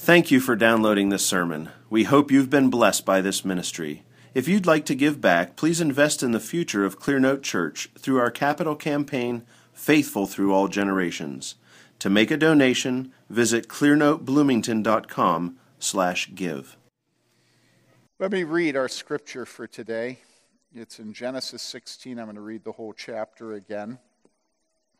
Thank 0.00 0.30
you 0.30 0.38
for 0.38 0.54
downloading 0.54 1.08
this 1.08 1.26
sermon. 1.26 1.70
We 1.90 2.04
hope 2.04 2.30
you've 2.30 2.48
been 2.48 2.70
blessed 2.70 3.04
by 3.04 3.20
this 3.20 3.44
ministry. 3.44 4.04
If 4.32 4.46
you'd 4.46 4.64
like 4.64 4.86
to 4.86 4.94
give 4.94 5.20
back, 5.20 5.56
please 5.56 5.80
invest 5.80 6.22
in 6.22 6.30
the 6.30 6.38
future 6.38 6.84
of 6.84 7.00
Clearnote 7.00 7.42
Church 7.42 7.90
through 7.98 8.20
our 8.20 8.30
capital 8.30 8.76
campaign, 8.76 9.42
Faithful 9.72 10.26
Through 10.26 10.54
All 10.54 10.68
Generations. 10.68 11.56
To 11.98 12.08
make 12.08 12.30
a 12.30 12.36
donation, 12.36 13.12
visit 13.28 13.66
clearnotebloomington.com 13.66 15.58
slash 15.80 16.30
give. 16.32 16.76
Let 18.20 18.30
me 18.30 18.44
read 18.44 18.76
our 18.76 18.88
scripture 18.88 19.44
for 19.44 19.66
today. 19.66 20.20
It's 20.72 21.00
in 21.00 21.12
Genesis 21.12 21.60
16. 21.62 22.20
I'm 22.20 22.26
going 22.26 22.36
to 22.36 22.40
read 22.40 22.62
the 22.62 22.72
whole 22.72 22.92
chapter 22.92 23.54
again. 23.54 23.98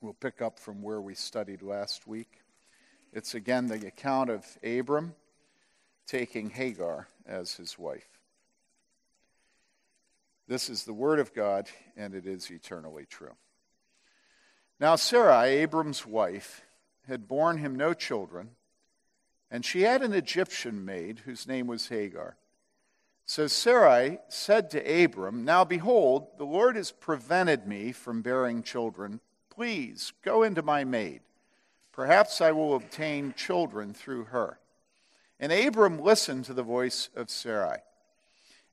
We'll 0.01 0.15
pick 0.15 0.43
up 0.43 0.59
from 0.59 0.83
where 0.83 1.01
we 1.01 1.15
studied 1.15 1.63
last 1.63 2.09
week. 2.09 2.41
It's 3.13 3.35
again 3.35 3.67
the 3.67 3.87
account 3.87 4.31
of 4.31 4.45
Abram 4.63 5.15
taking 6.07 6.51
Hagar 6.51 7.09
as 7.27 7.55
his 7.55 7.79
wife. 7.79 8.09
This 10.47 10.71
is 10.71 10.85
the 10.85 10.95
word 10.95 11.19
of 11.19 11.35
God, 11.35 11.69
and 11.97 12.15
it 12.15 12.27
is 12.27 12.51
eternally 12.51 13.05
true. 13.05 13.35
Now, 14.81 14.97
Sarai, 14.97 15.59
Abram's 15.59 16.07
wife, 16.07 16.63
had 17.07 17.29
borne 17.29 17.59
him 17.59 17.75
no 17.75 17.93
children, 17.93 18.51
and 19.51 19.65
she 19.65 19.83
had 19.83 20.03
an 20.03 20.13
Egyptian 20.13 20.85
maid 20.85 21.21
whose 21.21 21.47
name 21.47 21.67
was 21.67 21.89
Hagar. 21.89 22.37
So 23.27 23.47
Sarai 23.47 24.19
said 24.29 24.71
to 24.71 25.05
Abram, 25.05 25.45
Now 25.45 25.65
behold, 25.65 26.29
the 26.39 26.45
Lord 26.45 26.77
has 26.77 26.93
prevented 26.93 27.67
me 27.67 27.93
from 27.93 28.23
bearing 28.23 28.63
children. 28.63 29.21
Please 29.51 30.13
go 30.23 30.43
into 30.43 30.63
my 30.63 30.85
maid. 30.85 31.21
Perhaps 31.99 32.41
I 32.41 32.53
will 32.53 32.77
obtain 32.77 33.35
children 33.37 33.93
through 33.93 34.27
her. 34.27 34.61
And 35.41 35.51
Abram 35.51 35.99
listened 35.99 36.45
to 36.45 36.55
the 36.55 36.63
voice 36.63 37.09
of 37.17 37.29
Sarai. 37.29 37.79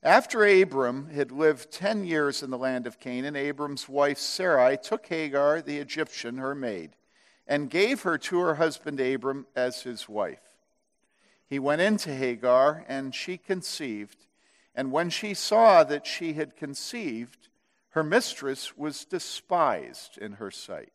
After 0.00 0.44
Abram 0.44 1.10
had 1.10 1.32
lived 1.32 1.72
ten 1.72 2.04
years 2.04 2.44
in 2.44 2.50
the 2.50 2.56
land 2.56 2.86
of 2.86 3.00
Canaan, 3.00 3.34
Abram's 3.34 3.88
wife 3.88 4.18
Sarai 4.18 4.76
took 4.76 5.04
Hagar, 5.06 5.60
the 5.60 5.78
Egyptian, 5.78 6.36
her 6.36 6.54
maid, 6.54 6.90
and 7.48 7.68
gave 7.68 8.02
her 8.02 8.16
to 8.16 8.38
her 8.38 8.54
husband 8.54 9.00
Abram 9.00 9.48
as 9.56 9.82
his 9.82 10.08
wife. 10.08 10.54
He 11.48 11.58
went 11.58 11.82
into 11.82 12.14
Hagar, 12.14 12.84
and 12.86 13.12
she 13.12 13.38
conceived. 13.38 14.26
And 14.72 14.92
when 14.92 15.10
she 15.10 15.34
saw 15.34 15.82
that 15.82 16.06
she 16.06 16.34
had 16.34 16.54
conceived, 16.54 17.48
her 17.88 18.04
mistress 18.04 18.78
was 18.78 19.04
despised 19.04 20.16
in 20.16 20.34
her 20.34 20.52
sight. 20.52 20.92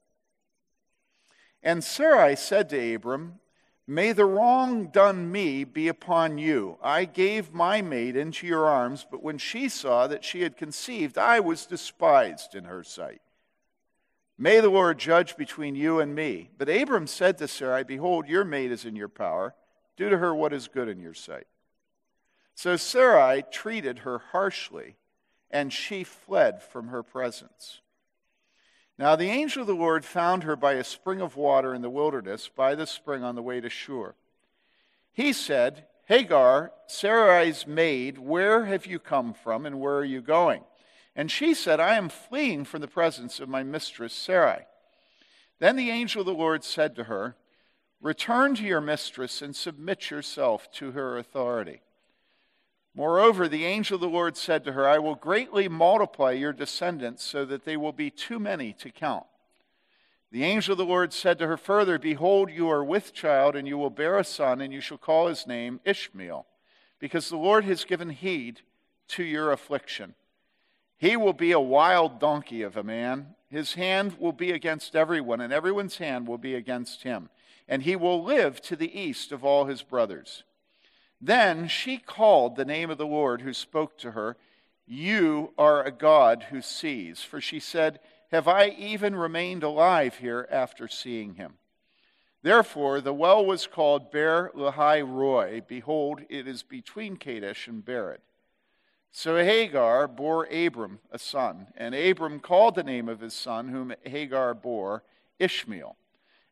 And 1.63 1.83
Sarai 1.83 2.35
said 2.35 2.69
to 2.69 2.95
Abram, 2.95 3.39
May 3.87 4.13
the 4.13 4.25
wrong 4.25 4.87
done 4.87 5.31
me 5.31 5.63
be 5.63 5.87
upon 5.87 6.37
you. 6.37 6.77
I 6.81 7.05
gave 7.05 7.53
my 7.53 7.81
maid 7.81 8.15
into 8.15 8.47
your 8.47 8.67
arms, 8.67 9.05
but 9.09 9.21
when 9.21 9.37
she 9.37 9.67
saw 9.69 10.07
that 10.07 10.23
she 10.23 10.41
had 10.41 10.55
conceived, 10.55 11.17
I 11.17 11.39
was 11.39 11.65
despised 11.65 12.55
in 12.55 12.65
her 12.65 12.83
sight. 12.83 13.21
May 14.37 14.59
the 14.59 14.69
Lord 14.69 14.97
judge 14.97 15.35
between 15.35 15.75
you 15.75 15.99
and 15.99 16.15
me. 16.15 16.49
But 16.57 16.69
Abram 16.69 17.05
said 17.05 17.37
to 17.37 17.47
Sarai, 17.47 17.83
Behold, 17.83 18.27
your 18.27 18.43
maid 18.43 18.71
is 18.71 18.85
in 18.85 18.95
your 18.95 19.09
power. 19.09 19.53
Do 19.97 20.09
to 20.09 20.17
her 20.17 20.33
what 20.33 20.53
is 20.53 20.67
good 20.67 20.87
in 20.87 20.99
your 20.99 21.13
sight. 21.13 21.45
So 22.55 22.75
Sarai 22.75 23.43
treated 23.51 23.99
her 23.99 24.19
harshly, 24.31 24.95
and 25.51 25.71
she 25.71 26.03
fled 26.03 26.63
from 26.63 26.87
her 26.87 27.03
presence. 27.03 27.81
Now 29.01 29.15
the 29.15 29.31
angel 29.31 29.61
of 29.61 29.67
the 29.67 29.73
Lord 29.73 30.05
found 30.05 30.43
her 30.43 30.55
by 30.55 30.73
a 30.73 30.83
spring 30.83 31.21
of 31.21 31.35
water 31.35 31.73
in 31.73 31.81
the 31.81 31.89
wilderness, 31.89 32.51
by 32.55 32.75
the 32.75 32.85
spring 32.85 33.23
on 33.23 33.33
the 33.33 33.41
way 33.41 33.59
to 33.59 33.67
Shur. 33.67 34.13
He 35.11 35.33
said, 35.33 35.87
Hagar, 36.05 36.71
Sarai's 36.85 37.65
maid, 37.65 38.19
where 38.19 38.65
have 38.65 38.85
you 38.85 38.99
come 38.99 39.33
from 39.33 39.65
and 39.65 39.79
where 39.79 39.95
are 39.95 40.05
you 40.05 40.21
going? 40.21 40.61
And 41.15 41.31
she 41.31 41.55
said, 41.55 41.79
I 41.79 41.95
am 41.95 42.09
fleeing 42.09 42.63
from 42.63 42.81
the 42.81 42.87
presence 42.87 43.39
of 43.39 43.49
my 43.49 43.63
mistress 43.63 44.13
Sarai. 44.13 44.67
Then 45.57 45.77
the 45.77 45.89
angel 45.89 46.19
of 46.19 46.27
the 46.27 46.33
Lord 46.35 46.63
said 46.63 46.95
to 46.97 47.05
her, 47.05 47.35
Return 48.01 48.53
to 48.53 48.63
your 48.63 48.81
mistress 48.81 49.41
and 49.41 49.55
submit 49.55 50.11
yourself 50.11 50.71
to 50.73 50.91
her 50.91 51.17
authority. 51.17 51.81
Moreover, 52.93 53.47
the 53.47 53.65
angel 53.65 53.95
of 53.95 54.01
the 54.01 54.07
Lord 54.07 54.35
said 54.35 54.65
to 54.65 54.73
her, 54.73 54.87
I 54.87 54.99
will 54.99 55.15
greatly 55.15 55.69
multiply 55.69 56.31
your 56.31 56.51
descendants 56.51 57.23
so 57.23 57.45
that 57.45 57.63
they 57.63 57.77
will 57.77 57.93
be 57.93 58.09
too 58.09 58.37
many 58.37 58.73
to 58.73 58.91
count. 58.91 59.25
The 60.31 60.43
angel 60.43 60.73
of 60.73 60.77
the 60.77 60.85
Lord 60.85 61.13
said 61.13 61.39
to 61.39 61.47
her 61.47 61.57
further, 61.57 61.97
Behold, 61.97 62.51
you 62.51 62.69
are 62.69 62.83
with 62.83 63.13
child, 63.13 63.55
and 63.55 63.67
you 63.67 63.77
will 63.77 63.89
bear 63.89 64.17
a 64.17 64.23
son, 64.23 64.61
and 64.61 64.73
you 64.73 64.81
shall 64.81 64.97
call 64.97 65.27
his 65.27 65.45
name 65.45 65.79
Ishmael, 65.83 66.45
because 66.99 67.29
the 67.29 67.37
Lord 67.37 67.65
has 67.65 67.83
given 67.83 68.09
heed 68.09 68.61
to 69.09 69.23
your 69.23 69.51
affliction. 69.51 70.15
He 70.97 71.17
will 71.17 71.33
be 71.33 71.51
a 71.51 71.59
wild 71.59 72.19
donkey 72.19 72.61
of 72.61 72.77
a 72.77 72.83
man. 72.83 73.35
His 73.49 73.73
hand 73.73 74.17
will 74.19 74.31
be 74.31 74.51
against 74.51 74.95
everyone, 74.95 75.41
and 75.41 75.51
everyone's 75.51 75.97
hand 75.97 76.27
will 76.27 76.37
be 76.37 76.55
against 76.55 77.03
him. 77.03 77.29
And 77.67 77.83
he 77.83 77.95
will 77.95 78.23
live 78.23 78.61
to 78.61 78.75
the 78.75 78.97
east 78.97 79.31
of 79.31 79.43
all 79.43 79.65
his 79.65 79.81
brothers. 79.81 80.43
Then 81.21 81.67
she 81.67 81.97
called 81.97 82.55
the 82.55 82.65
name 82.65 82.89
of 82.89 82.97
the 82.97 83.05
Lord 83.05 83.41
who 83.41 83.53
spoke 83.53 83.97
to 83.99 84.11
her, 84.11 84.37
You 84.87 85.53
are 85.55 85.83
a 85.83 85.91
God 85.91 86.47
who 86.49 86.61
sees. 86.61 87.21
For 87.21 87.39
she 87.39 87.59
said, 87.59 87.99
Have 88.31 88.47
I 88.47 88.69
even 88.69 89.15
remained 89.15 89.61
alive 89.61 90.15
here 90.15 90.47
after 90.49 90.87
seeing 90.87 91.35
him? 91.35 91.59
Therefore, 92.41 93.01
the 93.01 93.13
well 93.13 93.45
was 93.45 93.67
called 93.67 94.09
Beer 94.09 94.51
Lahai 94.55 95.01
Roi. 95.07 95.61
Behold, 95.67 96.21
it 96.27 96.47
is 96.47 96.63
between 96.63 97.17
Kadesh 97.17 97.67
and 97.67 97.85
Bered. 97.85 98.17
So 99.11 99.35
Hagar 99.35 100.07
bore 100.07 100.45
Abram 100.45 101.01
a 101.11 101.19
son, 101.19 101.67
and 101.77 101.93
Abram 101.93 102.39
called 102.39 102.73
the 102.73 102.83
name 102.83 103.07
of 103.07 103.19
his 103.19 103.35
son, 103.35 103.67
whom 103.67 103.93
Hagar 104.03 104.55
bore, 104.55 105.03
Ishmael. 105.37 105.97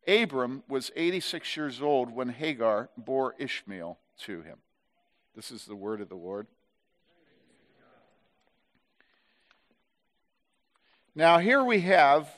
Abram 0.08 0.62
was 0.68 0.92
86 0.96 1.58
years 1.58 1.82
old 1.82 2.12
when 2.12 2.30
Hagar 2.30 2.90
bore 2.96 3.34
Ishmael 3.40 3.98
to 4.20 4.42
him. 4.42 4.58
This 5.36 5.52
is 5.52 5.66
the 5.66 5.76
word 5.76 6.02
of 6.02 6.10
the 6.10 6.16
Lord. 6.16 6.48
Now, 11.16 11.40
here 11.40 11.64
we 11.64 11.82
have 11.82 12.30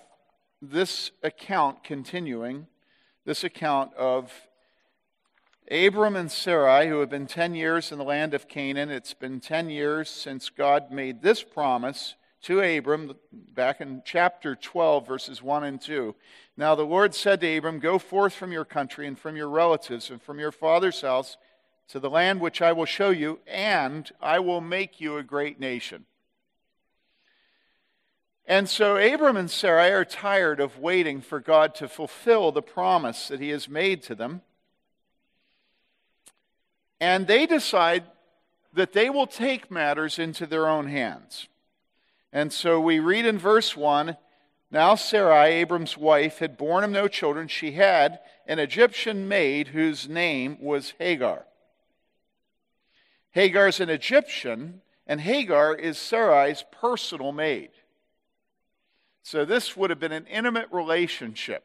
this 0.61 1.11
account 1.23 1.83
continuing, 1.83 2.67
this 3.25 3.43
account 3.43 3.93
of 3.95 4.31
Abram 5.69 6.15
and 6.15 6.31
Sarai, 6.31 6.87
who 6.87 6.99
have 6.99 7.09
been 7.09 7.27
10 7.27 7.55
years 7.55 7.91
in 7.91 7.97
the 7.97 8.03
land 8.03 8.33
of 8.33 8.47
Canaan. 8.47 8.89
It's 8.89 9.13
been 9.13 9.39
10 9.39 9.69
years 9.69 10.09
since 10.09 10.49
God 10.49 10.91
made 10.91 11.21
this 11.21 11.43
promise 11.43 12.15
to 12.43 12.59
Abram 12.59 13.15
back 13.31 13.81
in 13.81 14.01
chapter 14.03 14.55
12, 14.55 15.07
verses 15.07 15.43
1 15.43 15.63
and 15.63 15.79
2. 15.79 16.15
Now 16.57 16.75
the 16.75 16.83
Lord 16.83 17.13
said 17.13 17.39
to 17.41 17.57
Abram, 17.57 17.79
Go 17.79 17.99
forth 17.99 18.33
from 18.33 18.51
your 18.51 18.65
country 18.65 19.07
and 19.07 19.17
from 19.17 19.35
your 19.35 19.49
relatives 19.49 20.09
and 20.09 20.21
from 20.21 20.39
your 20.39 20.51
father's 20.51 21.01
house 21.01 21.37
to 21.91 21.99
the 21.99 22.09
land 22.09 22.39
which 22.39 22.61
I 22.61 22.71
will 22.71 22.85
show 22.85 23.09
you, 23.09 23.39
and 23.45 24.09
I 24.21 24.39
will 24.39 24.61
make 24.61 25.01
you 25.01 25.17
a 25.17 25.23
great 25.23 25.59
nation. 25.59 26.05
And 28.45 28.69
so 28.69 28.95
Abram 28.95 29.35
and 29.35 29.51
Sarai 29.51 29.91
are 29.91 30.05
tired 30.05 30.61
of 30.61 30.79
waiting 30.79 31.19
for 31.19 31.41
God 31.41 31.75
to 31.75 31.89
fulfill 31.89 32.51
the 32.51 32.61
promise 32.61 33.27
that 33.27 33.41
he 33.41 33.49
has 33.49 33.67
made 33.67 34.03
to 34.03 34.15
them. 34.15 34.41
And 37.01 37.27
they 37.27 37.45
decide 37.45 38.03
that 38.73 38.93
they 38.93 39.09
will 39.09 39.27
take 39.27 39.69
matters 39.69 40.17
into 40.17 40.45
their 40.45 40.69
own 40.69 40.87
hands. 40.87 41.49
And 42.31 42.53
so 42.53 42.79
we 42.79 42.99
read 42.99 43.25
in 43.25 43.37
verse 43.37 43.75
1 43.75 44.15
Now 44.71 44.95
Sarai, 44.95 45.55
Abram's 45.55 45.97
wife, 45.97 46.39
had 46.39 46.57
borne 46.57 46.85
him 46.85 46.93
no 46.93 47.09
children. 47.09 47.49
She 47.49 47.73
had 47.73 48.19
an 48.47 48.59
Egyptian 48.59 49.27
maid 49.27 49.69
whose 49.69 50.07
name 50.07 50.57
was 50.61 50.93
Hagar. 50.97 51.45
Hagar 53.31 53.67
is 53.67 53.79
an 53.79 53.89
Egyptian, 53.89 54.81
and 55.07 55.21
Hagar 55.21 55.73
is 55.73 55.97
Sarai's 55.97 56.63
personal 56.71 57.31
maid. 57.31 57.69
So 59.23 59.45
this 59.45 59.77
would 59.77 59.89
have 59.89 59.99
been 59.99 60.11
an 60.11 60.27
intimate 60.27 60.67
relationship 60.71 61.63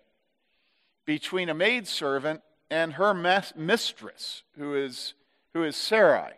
between 1.04 1.48
a 1.48 1.54
maidservant 1.54 2.42
and 2.70 2.94
her 2.94 3.14
mistress, 3.14 4.42
who 4.56 4.74
is, 4.74 5.14
who 5.54 5.64
is 5.64 5.76
Sarai. 5.76 6.32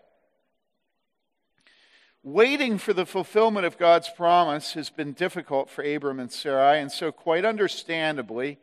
Waiting 2.23 2.79
for 2.79 2.93
the 2.93 3.07
fulfillment 3.07 3.65
of 3.65 3.79
God's 3.79 4.11
promise 4.11 4.75
has 4.75 4.91
been 4.91 5.13
difficult 5.13 5.71
for 5.71 5.83
Abram 5.83 6.21
and 6.21 6.31
Sarai, 6.31 6.81
and 6.81 6.93
so, 6.93 7.11
quite 7.13 7.45
understandably, 7.45 8.59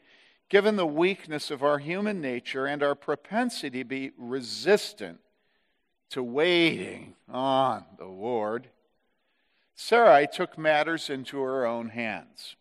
given 0.50 0.76
the 0.76 0.86
weakness 0.86 1.50
of 1.50 1.64
our 1.64 1.80
human 1.80 2.22
nature 2.22 2.68
and 2.68 2.84
our 2.84 2.96
propensity 2.96 3.80
to 3.80 3.86
be 3.86 4.12
resistant 4.18 5.20
to 6.16 6.24
waiting 6.24 7.14
on 7.30 7.84
the 7.98 8.06
Lord, 8.06 8.70
Sarai 9.76 10.28
took 10.32 10.58
matters 10.58 11.10
into 11.10 11.42
her 11.42 11.66
own 11.66 11.90
hands. 11.90 12.56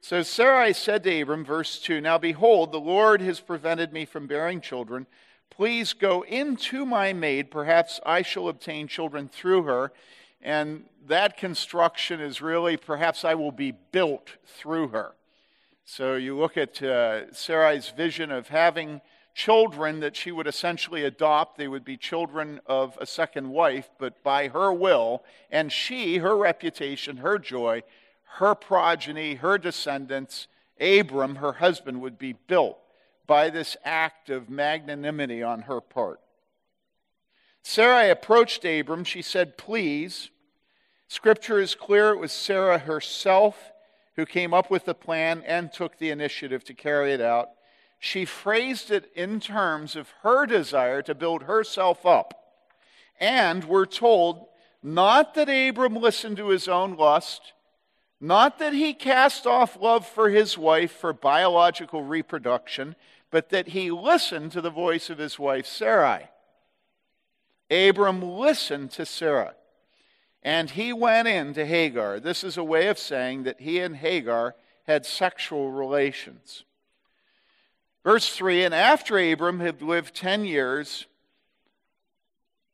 So 0.00 0.22
Sarai 0.22 0.72
said 0.72 1.02
to 1.02 1.20
Abram, 1.20 1.44
verse 1.44 1.80
2 1.80 2.00
Now 2.00 2.16
behold, 2.16 2.70
the 2.70 2.78
Lord 2.78 3.20
has 3.22 3.40
prevented 3.40 3.92
me 3.92 4.04
from 4.04 4.28
bearing 4.28 4.60
children. 4.60 5.08
Please 5.50 5.94
go 5.94 6.22
into 6.22 6.86
my 6.86 7.12
maid. 7.12 7.50
Perhaps 7.50 7.98
I 8.06 8.22
shall 8.22 8.46
obtain 8.46 8.86
children 8.86 9.28
through 9.28 9.64
her. 9.64 9.92
And 10.40 10.84
that 11.08 11.36
construction 11.36 12.20
is 12.20 12.40
really, 12.40 12.76
perhaps 12.76 13.24
I 13.24 13.34
will 13.34 13.50
be 13.50 13.72
built 13.90 14.30
through 14.46 14.88
her. 14.88 15.16
So 15.84 16.14
you 16.14 16.38
look 16.38 16.56
at 16.56 16.80
uh, 16.80 17.32
Sarai's 17.32 17.88
vision 17.88 18.30
of 18.30 18.46
having 18.46 19.00
children 19.34 20.00
that 20.00 20.16
she 20.16 20.32
would 20.32 20.46
essentially 20.46 21.04
adopt. 21.04 21.56
They 21.56 21.68
would 21.68 21.84
be 21.84 21.96
children 21.96 22.60
of 22.66 22.96
a 23.00 23.06
second 23.06 23.50
wife, 23.50 23.90
but 23.98 24.22
by 24.22 24.48
her 24.48 24.72
will, 24.72 25.22
and 25.50 25.72
she, 25.72 26.18
her 26.18 26.36
reputation, 26.36 27.18
her 27.18 27.38
joy, 27.38 27.82
her 28.38 28.54
progeny, 28.54 29.36
her 29.36 29.58
descendants, 29.58 30.48
Abram, 30.80 31.36
her 31.36 31.54
husband, 31.54 32.00
would 32.00 32.18
be 32.18 32.32
built 32.32 32.78
by 33.26 33.50
this 33.50 33.76
act 33.84 34.30
of 34.30 34.50
magnanimity 34.50 35.42
on 35.42 35.62
her 35.62 35.80
part. 35.80 36.20
Sarai 37.62 38.10
approached 38.10 38.64
Abram. 38.64 39.04
She 39.04 39.22
said, 39.22 39.56
Please. 39.56 40.30
Scripture 41.08 41.60
is 41.60 41.74
clear. 41.74 42.10
It 42.10 42.18
was 42.18 42.32
Sarah 42.32 42.78
herself 42.78 43.72
who 44.16 44.26
came 44.26 44.52
up 44.52 44.70
with 44.70 44.84
the 44.84 44.94
plan 44.94 45.42
and 45.46 45.72
took 45.72 45.98
the 45.98 46.10
initiative 46.10 46.64
to 46.64 46.74
carry 46.74 47.12
it 47.12 47.20
out. 47.20 47.50
She 48.04 48.24
phrased 48.24 48.90
it 48.90 49.12
in 49.14 49.38
terms 49.38 49.94
of 49.94 50.12
her 50.24 50.44
desire 50.44 51.02
to 51.02 51.14
build 51.14 51.44
herself 51.44 52.04
up. 52.04 52.34
And 53.20 53.62
we're 53.62 53.86
told 53.86 54.48
not 54.82 55.34
that 55.34 55.48
Abram 55.48 55.94
listened 55.94 56.36
to 56.38 56.48
his 56.48 56.66
own 56.66 56.96
lust, 56.96 57.52
not 58.20 58.58
that 58.58 58.72
he 58.72 58.92
cast 58.92 59.46
off 59.46 59.80
love 59.80 60.04
for 60.04 60.30
his 60.30 60.58
wife 60.58 60.90
for 60.90 61.12
biological 61.12 62.02
reproduction, 62.02 62.96
but 63.30 63.50
that 63.50 63.68
he 63.68 63.92
listened 63.92 64.50
to 64.50 64.60
the 64.60 64.68
voice 64.68 65.08
of 65.08 65.18
his 65.18 65.38
wife 65.38 65.64
Sarai. 65.64 66.24
Abram 67.70 68.20
listened 68.20 68.90
to 68.90 69.06
Sarah, 69.06 69.54
and 70.42 70.70
he 70.70 70.92
went 70.92 71.28
in 71.28 71.54
to 71.54 71.64
Hagar. 71.64 72.18
This 72.18 72.42
is 72.42 72.56
a 72.56 72.64
way 72.64 72.88
of 72.88 72.98
saying 72.98 73.44
that 73.44 73.60
he 73.60 73.78
and 73.78 73.94
Hagar 73.94 74.56
had 74.88 75.06
sexual 75.06 75.70
relations. 75.70 76.64
Verse 78.04 78.28
3 78.34 78.64
And 78.64 78.74
after 78.74 79.18
Abram 79.18 79.60
had 79.60 79.82
lived 79.82 80.14
10 80.14 80.44
years, 80.44 81.06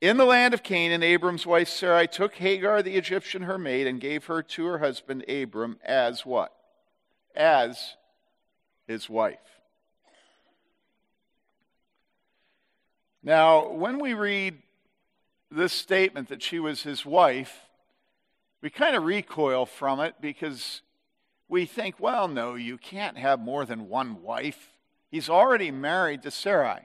in 0.00 0.16
the 0.16 0.24
land 0.24 0.54
of 0.54 0.62
Canaan, 0.62 1.02
Abram's 1.02 1.44
wife 1.44 1.68
Sarai 1.68 2.06
took 2.06 2.36
Hagar 2.36 2.82
the 2.82 2.96
Egyptian, 2.96 3.42
her 3.42 3.58
maid, 3.58 3.86
and 3.86 4.00
gave 4.00 4.26
her 4.26 4.42
to 4.42 4.66
her 4.66 4.78
husband 4.78 5.28
Abram 5.28 5.78
as 5.84 6.24
what? 6.24 6.54
As 7.34 7.96
his 8.86 9.10
wife. 9.10 9.38
Now, 13.24 13.68
when 13.68 13.98
we 13.98 14.14
read 14.14 14.62
this 15.50 15.72
statement 15.72 16.28
that 16.28 16.42
she 16.42 16.60
was 16.60 16.82
his 16.82 17.04
wife, 17.04 17.66
we 18.62 18.70
kind 18.70 18.94
of 18.94 19.02
recoil 19.02 19.66
from 19.66 19.98
it 19.98 20.14
because 20.20 20.82
we 21.48 21.66
think, 21.66 21.96
well, 21.98 22.28
no, 22.28 22.54
you 22.54 22.78
can't 22.78 23.18
have 23.18 23.40
more 23.40 23.64
than 23.64 23.88
one 23.88 24.22
wife. 24.22 24.77
He's 25.10 25.28
already 25.28 25.70
married 25.70 26.22
to 26.22 26.30
Sarai. 26.30 26.80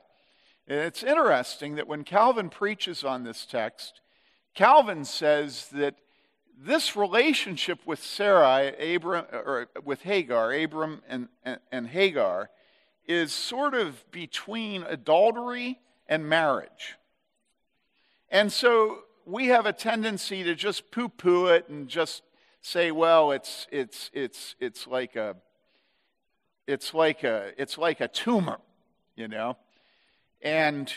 It's 0.67 1.03
interesting 1.03 1.75
that 1.75 1.87
when 1.87 2.03
Calvin 2.03 2.49
preaches 2.49 3.03
on 3.03 3.23
this 3.23 3.45
text, 3.45 4.01
Calvin 4.53 5.03
says 5.03 5.67
that 5.73 5.95
this 6.57 6.95
relationship 6.95 7.79
with 7.85 8.01
Sarai, 8.01 8.95
Abram, 8.95 9.25
or 9.31 9.67
with 9.83 10.03
Hagar, 10.03 10.53
Abram 10.53 11.01
and, 11.09 11.27
and, 11.43 11.59
and 11.71 11.87
Hagar, 11.87 12.49
is 13.07 13.33
sort 13.33 13.73
of 13.73 14.09
between 14.11 14.83
adultery 14.83 15.79
and 16.07 16.27
marriage. 16.27 16.95
And 18.29 18.51
so 18.51 18.99
we 19.25 19.47
have 19.47 19.65
a 19.65 19.73
tendency 19.73 20.43
to 20.43 20.55
just 20.55 20.91
poo 20.91 21.09
poo 21.09 21.47
it 21.47 21.67
and 21.67 21.87
just 21.87 22.23
say, 22.61 22.91
well, 22.91 23.31
it's, 23.31 23.67
it's, 23.71 24.09
it's, 24.13 24.55
it's, 24.59 24.87
like 24.87 25.15
a, 25.15 25.35
it's, 26.67 26.93
like 26.93 27.23
a, 27.23 27.51
it's 27.57 27.77
like 27.77 28.01
a 28.01 28.07
tumor, 28.07 28.59
you 29.15 29.27
know? 29.27 29.57
And 30.41 30.91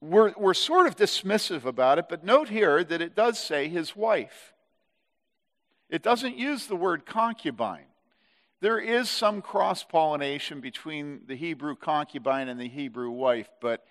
we're, 0.00 0.32
we're 0.36 0.54
sort 0.54 0.86
of 0.86 0.96
dismissive 0.96 1.64
about 1.64 1.98
it, 1.98 2.06
but 2.08 2.24
note 2.24 2.48
here 2.48 2.84
that 2.84 3.00
it 3.00 3.14
does 3.14 3.38
say 3.38 3.68
his 3.68 3.96
wife. 3.96 4.52
It 5.88 6.02
doesn't 6.02 6.36
use 6.36 6.66
the 6.66 6.76
word 6.76 7.06
concubine. 7.06 7.86
There 8.60 8.78
is 8.78 9.10
some 9.10 9.42
cross 9.42 9.84
pollination 9.84 10.60
between 10.60 11.20
the 11.26 11.36
Hebrew 11.36 11.76
concubine 11.76 12.48
and 12.48 12.58
the 12.58 12.68
Hebrew 12.68 13.10
wife, 13.10 13.48
but 13.60 13.84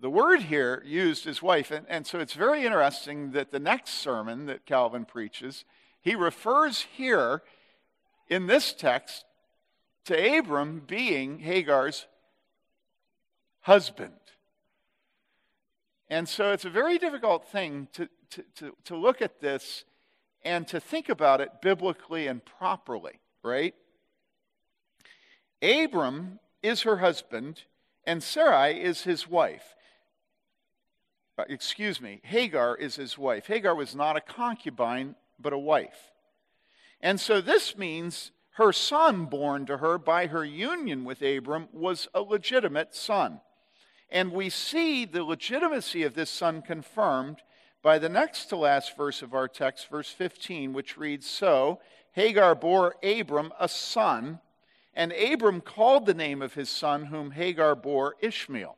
the 0.00 0.10
word 0.10 0.42
here 0.42 0.82
used 0.84 1.26
is 1.26 1.42
wife. 1.42 1.70
And, 1.70 1.86
and 1.88 2.06
so 2.06 2.18
it's 2.18 2.34
very 2.34 2.64
interesting 2.64 3.32
that 3.32 3.52
the 3.52 3.60
next 3.60 3.90
sermon 3.90 4.46
that 4.46 4.66
Calvin 4.66 5.04
preaches, 5.04 5.64
he 6.00 6.14
refers 6.14 6.86
here 6.96 7.42
in 8.28 8.46
this 8.46 8.72
text 8.72 9.24
to 10.04 10.38
Abram 10.38 10.82
being 10.86 11.38
Hagar's 11.40 12.06
husband. 13.60 14.14
And 16.08 16.28
so 16.28 16.52
it's 16.52 16.64
a 16.64 16.70
very 16.70 16.98
difficult 16.98 17.48
thing 17.48 17.88
to, 17.94 18.08
to, 18.30 18.44
to, 18.56 18.76
to 18.84 18.96
look 18.96 19.22
at 19.22 19.40
this 19.40 19.84
and 20.44 20.66
to 20.68 20.80
think 20.80 21.08
about 21.08 21.40
it 21.40 21.62
biblically 21.62 22.26
and 22.26 22.44
properly, 22.44 23.20
right? 23.42 23.74
Abram 25.62 26.40
is 26.62 26.82
her 26.82 26.96
husband, 26.98 27.62
and 28.04 28.22
Sarai 28.22 28.80
is 28.82 29.02
his 29.02 29.28
wife. 29.28 29.76
Uh, 31.38 31.44
excuse 31.48 32.00
me, 32.00 32.20
Hagar 32.24 32.76
is 32.76 32.96
his 32.96 33.16
wife. 33.16 33.46
Hagar 33.46 33.74
was 33.74 33.94
not 33.94 34.16
a 34.16 34.20
concubine, 34.20 35.14
but 35.38 35.52
a 35.52 35.58
wife. 35.58 36.10
And 37.00 37.20
so 37.20 37.40
this 37.40 37.78
means 37.78 38.32
her 38.52 38.72
son 38.72 39.26
born 39.26 39.66
to 39.66 39.78
her 39.78 39.98
by 39.98 40.26
her 40.26 40.44
union 40.44 41.04
with 41.04 41.22
Abram 41.22 41.68
was 41.72 42.08
a 42.14 42.20
legitimate 42.20 42.94
son. 42.94 43.40
And 44.10 44.30
we 44.32 44.50
see 44.50 45.06
the 45.06 45.24
legitimacy 45.24 46.02
of 46.02 46.14
this 46.14 46.30
son 46.30 46.60
confirmed 46.60 47.38
by 47.82 47.98
the 47.98 48.10
next 48.10 48.46
to 48.46 48.56
last 48.56 48.96
verse 48.96 49.22
of 49.22 49.34
our 49.34 49.48
text, 49.48 49.88
verse 49.88 50.10
15, 50.10 50.74
which 50.74 50.98
reads 50.98 51.26
So 51.26 51.80
Hagar 52.12 52.54
bore 52.54 52.96
Abram 53.02 53.52
a 53.58 53.68
son, 53.68 54.38
and 54.94 55.12
Abram 55.12 55.62
called 55.62 56.04
the 56.04 56.14
name 56.14 56.42
of 56.42 56.52
his 56.52 56.68
son, 56.68 57.06
whom 57.06 57.30
Hagar 57.30 57.74
bore 57.74 58.16
Ishmael. 58.20 58.76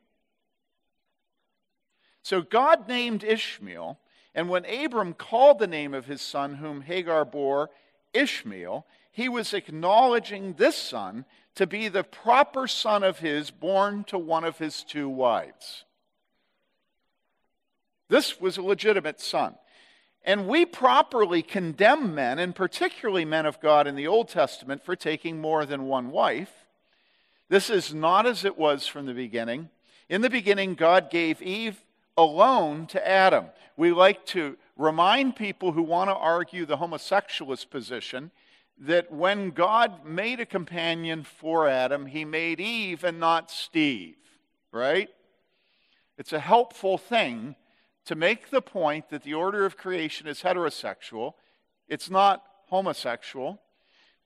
So 2.23 2.41
God 2.41 2.87
named 2.87 3.25
Ishmael, 3.25 3.99
and 4.33 4.49
when 4.49 4.65
Abram 4.65 5.13
called 5.13 5.59
the 5.59 5.67
name 5.67 5.93
of 5.93 6.05
his 6.05 6.21
son, 6.21 6.55
whom 6.55 6.81
Hagar 6.81 7.25
bore 7.25 7.69
Ishmael, 8.13 8.85
he 9.15 9.29
was 9.29 9.53
acknowledging 9.53 10.55
this 10.55 10.75
son 10.75 11.23
to 11.55 11.65
be 11.65 11.87
the 11.87 12.03
proper 12.03 12.67
son 12.67 13.01
of 13.01 13.19
his 13.19 13.49
born 13.49 14.03
to 14.03 14.17
one 14.17 14.43
of 14.43 14.57
his 14.57 14.83
two 14.83 15.07
wives. 15.07 15.85
This 18.09 18.41
was 18.41 18.57
a 18.57 18.61
legitimate 18.61 19.21
son. 19.21 19.55
And 20.25 20.49
we 20.49 20.65
properly 20.65 21.41
condemn 21.41 22.13
men, 22.13 22.39
and 22.39 22.53
particularly 22.53 23.23
men 23.23 23.45
of 23.45 23.61
God 23.61 23.87
in 23.87 23.95
the 23.95 24.05
Old 24.05 24.27
Testament, 24.27 24.83
for 24.83 24.97
taking 24.97 25.39
more 25.39 25.65
than 25.65 25.87
one 25.87 26.11
wife. 26.11 26.65
This 27.47 27.69
is 27.69 27.93
not 27.93 28.25
as 28.25 28.43
it 28.43 28.57
was 28.57 28.85
from 28.85 29.05
the 29.05 29.13
beginning. 29.13 29.69
In 30.09 30.19
the 30.23 30.29
beginning, 30.29 30.75
God 30.75 31.09
gave 31.09 31.41
Eve 31.41 31.85
alone 32.17 32.85
to 32.87 33.07
Adam. 33.07 33.45
We 33.77 33.93
like 33.93 34.25
to 34.27 34.57
remind 34.75 35.37
people 35.37 35.71
who 35.71 35.83
want 35.83 36.09
to 36.09 36.15
argue 36.15 36.65
the 36.65 36.77
homosexualist 36.77 37.69
position 37.69 38.31
that 38.77 39.11
when 39.11 39.51
God 39.51 40.05
made 40.05 40.39
a 40.39 40.45
companion 40.45 41.23
for 41.23 41.67
Adam, 41.67 42.07
he 42.07 42.25
made 42.25 42.59
Eve 42.59 43.03
and 43.03 43.19
not 43.19 43.49
Steve, 43.49 44.17
right? 44.71 45.09
It's 46.17 46.33
a 46.33 46.39
helpful 46.39 46.97
thing 46.97 47.55
to 48.05 48.15
make 48.15 48.49
the 48.49 48.61
point 48.61 49.09
that 49.09 49.23
the 49.23 49.33
order 49.33 49.65
of 49.65 49.77
creation 49.77 50.27
is 50.27 50.41
heterosexual, 50.41 51.33
it's 51.87 52.09
not 52.09 52.43
homosexual. 52.67 53.61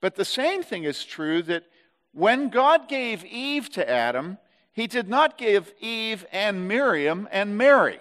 But 0.00 0.14
the 0.16 0.24
same 0.24 0.62
thing 0.62 0.84
is 0.84 1.04
true 1.04 1.42
that 1.42 1.64
when 2.12 2.48
God 2.48 2.88
gave 2.88 3.24
Eve 3.24 3.70
to 3.70 3.88
Adam, 3.88 4.38
he 4.72 4.86
did 4.86 5.08
not 5.08 5.38
give 5.38 5.72
Eve 5.80 6.26
and 6.32 6.66
Miriam 6.66 7.28
and 7.30 7.56
Mary, 7.56 8.00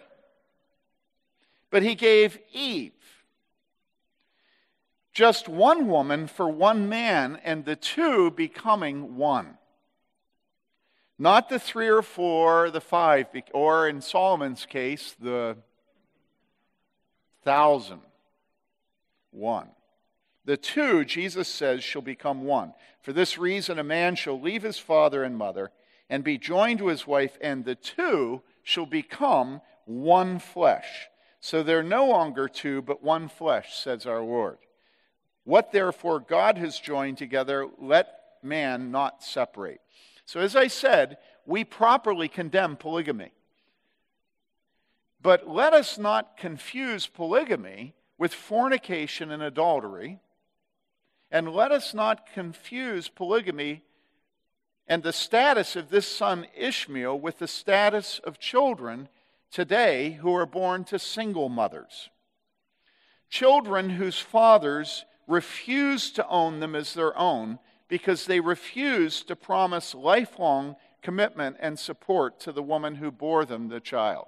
but 1.69 1.83
he 1.83 1.95
gave 1.95 2.39
Eve 2.53 2.93
just 5.19 5.49
one 5.49 5.89
woman 5.89 6.27
for 6.27 6.47
one 6.47 6.87
man, 6.87 7.37
and 7.43 7.65
the 7.65 7.75
two 7.75 8.31
becoming 8.31 9.17
one. 9.17 9.57
Not 11.17 11.49
the 11.49 11.59
three 11.59 11.89
or 11.89 12.01
four, 12.01 12.69
the 12.69 12.79
five, 12.79 13.27
or 13.53 13.89
in 13.89 13.99
Solomon's 13.99 14.65
case, 14.65 15.17
the 15.19 15.57
thousand. 17.43 17.99
One. 19.31 19.67
The 20.45 20.55
two, 20.55 21.03
Jesus 21.03 21.49
says, 21.49 21.83
shall 21.83 22.01
become 22.01 22.45
one. 22.45 22.73
For 23.01 23.11
this 23.11 23.37
reason, 23.37 23.77
a 23.77 23.83
man 23.83 24.15
shall 24.15 24.39
leave 24.39 24.63
his 24.63 24.79
father 24.79 25.25
and 25.25 25.35
mother 25.35 25.71
and 26.09 26.23
be 26.23 26.37
joined 26.37 26.79
to 26.79 26.87
his 26.87 27.05
wife, 27.05 27.37
and 27.41 27.65
the 27.65 27.75
two 27.75 28.41
shall 28.63 28.85
become 28.85 29.59
one 29.83 30.39
flesh. 30.39 31.09
So 31.41 31.61
they're 31.61 31.83
no 31.83 32.07
longer 32.07 32.47
two, 32.47 32.81
but 32.81 33.03
one 33.03 33.27
flesh, 33.27 33.75
says 33.75 34.05
our 34.05 34.21
Lord. 34.21 34.59
What 35.49 35.71
therefore 35.71 36.19
God 36.19 36.59
has 36.59 36.79
joined 36.79 37.17
together, 37.17 37.67
let 37.79 38.19
man 38.43 38.91
not 38.91 39.23
separate. 39.23 39.81
So, 40.25 40.41
as 40.41 40.55
I 40.55 40.67
said, 40.67 41.17
we 41.43 41.63
properly 41.63 42.27
condemn 42.27 42.75
polygamy. 42.75 43.31
But 45.19 45.49
let 45.49 45.73
us 45.73 45.97
not 45.97 46.37
confuse 46.37 47.07
polygamy 47.07 47.95
with 48.19 48.31
fornication 48.31 49.31
and 49.31 49.41
adultery 49.41 50.19
and 51.31 51.51
let 51.51 51.71
us 51.71 51.95
not 51.95 52.31
confuse 52.31 53.07
polygamy 53.07 53.81
and 54.87 55.01
the 55.01 55.11
status 55.11 55.75
of 55.75 55.89
this 55.89 56.07
son 56.07 56.45
Ishmael 56.55 57.19
with 57.19 57.39
the 57.39 57.47
status 57.47 58.21
of 58.23 58.37
children 58.37 59.09
today 59.49 60.11
who 60.21 60.31
are 60.35 60.45
born 60.45 60.83
to 60.83 60.99
single 60.99 61.49
mothers. 61.49 62.11
Children 63.31 63.89
whose 63.89 64.19
fathers 64.19 65.05
refuse 65.29 66.11
to 66.11 66.27
own 66.27 66.59
them 66.59 66.75
as 66.75 66.93
their 66.93 67.17
own 67.17 67.59
because 67.87 68.25
they 68.25 68.39
refuse 68.39 69.23
to 69.23 69.35
promise 69.35 69.95
lifelong 69.95 70.75
commitment 71.01 71.55
and 71.59 71.79
support 71.79 72.39
to 72.41 72.51
the 72.51 72.63
woman 72.63 72.95
who 72.95 73.11
bore 73.11 73.45
them 73.45 73.69
the 73.69 73.79
child. 73.79 74.27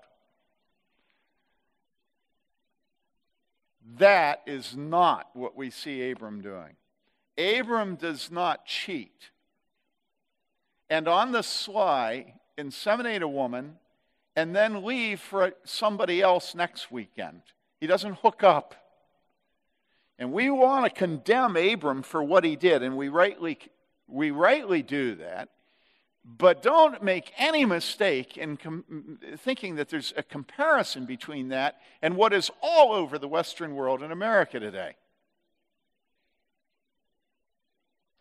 That 3.97 4.41
is 4.45 4.75
not 4.77 5.29
what 5.33 5.57
we 5.57 5.69
see 5.69 6.09
Abram 6.11 6.41
doing. 6.41 6.75
Abram 7.37 7.95
does 7.95 8.31
not 8.31 8.65
cheat. 8.65 9.31
And 10.89 11.07
on 11.07 11.31
the 11.31 11.41
sly, 11.41 12.35
inseminate 12.57 13.21
a 13.21 13.27
woman 13.27 13.77
and 14.35 14.55
then 14.55 14.83
leave 14.83 15.19
for 15.19 15.53
somebody 15.65 16.21
else 16.21 16.55
next 16.55 16.91
weekend. 16.91 17.41
He 17.79 17.87
doesn't 17.87 18.19
hook 18.19 18.43
up. 18.43 18.75
And 20.21 20.31
we 20.31 20.51
want 20.51 20.85
to 20.85 20.91
condemn 20.91 21.57
Abram 21.57 22.03
for 22.03 22.21
what 22.21 22.43
he 22.43 22.55
did, 22.55 22.83
and 22.83 22.95
we 22.95 23.09
rightly, 23.09 23.57
we 24.07 24.29
rightly 24.29 24.83
do 24.83 25.15
that. 25.15 25.49
But 26.23 26.61
don't 26.61 27.01
make 27.01 27.33
any 27.39 27.65
mistake 27.65 28.37
in 28.37 28.55
com- 28.55 29.17
thinking 29.37 29.77
that 29.77 29.89
there's 29.89 30.13
a 30.15 30.21
comparison 30.21 31.05
between 31.05 31.47
that 31.47 31.81
and 32.03 32.15
what 32.15 32.33
is 32.33 32.51
all 32.61 32.93
over 32.93 33.17
the 33.17 33.27
Western 33.27 33.73
world 33.73 34.03
and 34.03 34.13
America 34.13 34.59
today. 34.59 34.93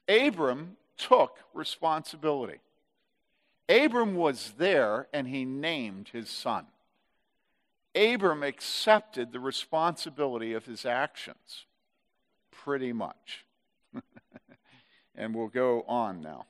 Abram 0.09 0.79
took 0.97 1.37
responsibility. 1.53 2.61
Abram 3.69 4.15
was 4.15 4.55
there 4.57 5.07
and 5.13 5.29
he 5.29 5.45
named 5.45 6.09
his 6.15 6.31
son. 6.31 6.65
Abram 7.95 8.43
accepted 8.43 9.33
the 9.33 9.41
responsibility 9.41 10.55
of 10.55 10.65
his 10.65 10.87
actions, 10.87 11.67
pretty 12.65 12.93
much. 12.93 13.45
and 15.15 15.35
we'll 15.35 15.49
go 15.49 15.85
on 15.89 16.21
now. 16.21 16.47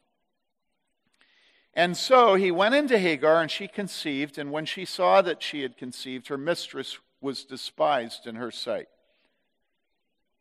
And 1.75 1.97
so 1.97 2.35
he 2.35 2.51
went 2.51 2.75
into 2.75 2.99
Hagar, 2.99 3.41
and 3.41 3.51
she 3.51 3.69
conceived, 3.69 4.39
and 4.39 4.51
when 4.51 4.67
she 4.67 4.85
saw 4.85 5.23
that 5.23 5.43
she 5.43 5.63
had 5.63 5.77
conceived, 5.77 6.29
her 6.29 6.39
mistress 6.39 6.99
was 7.21 7.45
despised 7.45 8.27
in 8.27 8.35
her 8.35 8.51
sight. 8.51 8.89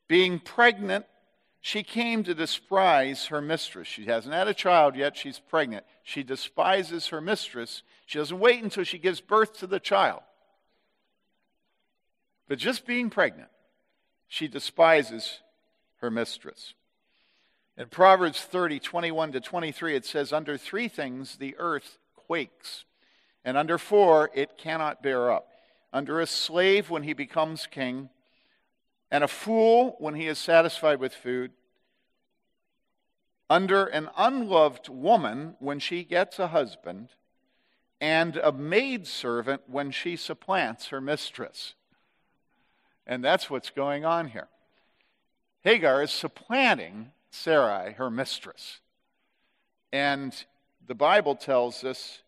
Being 0.07 0.39
pregnant, 0.39 1.05
she 1.61 1.83
came 1.83 2.23
to 2.23 2.33
despise 2.33 3.27
her 3.27 3.41
mistress. 3.41 3.87
She 3.87 4.05
hasn't 4.05 4.33
had 4.33 4.47
a 4.47 4.53
child 4.53 4.95
yet, 4.95 5.15
she's 5.15 5.39
pregnant. 5.39 5.85
She 6.03 6.23
despises 6.23 7.07
her 7.07 7.21
mistress. 7.21 7.83
She 8.07 8.17
doesn't 8.17 8.39
wait 8.39 8.63
until 8.63 8.83
she 8.83 8.97
gives 8.97 9.21
birth 9.21 9.59
to 9.59 9.67
the 9.67 9.79
child. 9.79 10.21
But 12.47 12.57
just 12.57 12.87
being 12.87 13.11
pregnant, 13.11 13.49
she 14.27 14.47
despises 14.47 15.41
her 16.01 16.11
mistress. 16.11 16.73
In 17.77 17.87
Proverbs 17.87 18.41
30, 18.41 18.79
21 18.79 19.31
to 19.31 19.39
23, 19.39 19.95
it 19.95 20.05
says, 20.05 20.33
Under 20.33 20.57
three 20.57 20.87
things 20.87 21.37
the 21.37 21.55
earth 21.57 21.97
quakes, 22.15 22.83
and 23.45 23.55
under 23.55 23.77
four 23.77 24.29
it 24.33 24.57
cannot 24.57 25.01
bear 25.01 25.31
up. 25.31 25.47
Under 25.93 26.19
a 26.19 26.27
slave 26.27 26.89
when 26.89 27.03
he 27.03 27.13
becomes 27.13 27.67
king, 27.67 28.09
and 29.09 29.23
a 29.23 29.27
fool 29.27 29.95
when 29.99 30.13
he 30.13 30.27
is 30.27 30.37
satisfied 30.37 30.99
with 30.99 31.13
food, 31.13 31.51
under 33.49 33.85
an 33.85 34.09
unloved 34.15 34.89
woman 34.89 35.55
when 35.59 35.79
she 35.79 36.03
gets 36.03 36.37
a 36.37 36.47
husband, 36.47 37.09
and 38.01 38.37
a 38.37 38.51
maidservant 38.51 39.63
when 39.67 39.91
she 39.91 40.15
supplants 40.15 40.87
her 40.87 41.01
mistress. 41.01 41.73
And 43.07 43.23
that's 43.23 43.49
what's 43.49 43.71
going 43.71 44.05
on 44.05 44.27
here. 44.27 44.47
Hagar 45.63 46.03
is 46.03 46.11
supplanting 46.11 47.11
Sarai, 47.31 47.93
her 47.93 48.09
mistress. 48.09 48.79
And 49.91 50.33
the 50.87 50.95
Bible 50.95 51.35
tells 51.35 51.83
us 51.83 52.21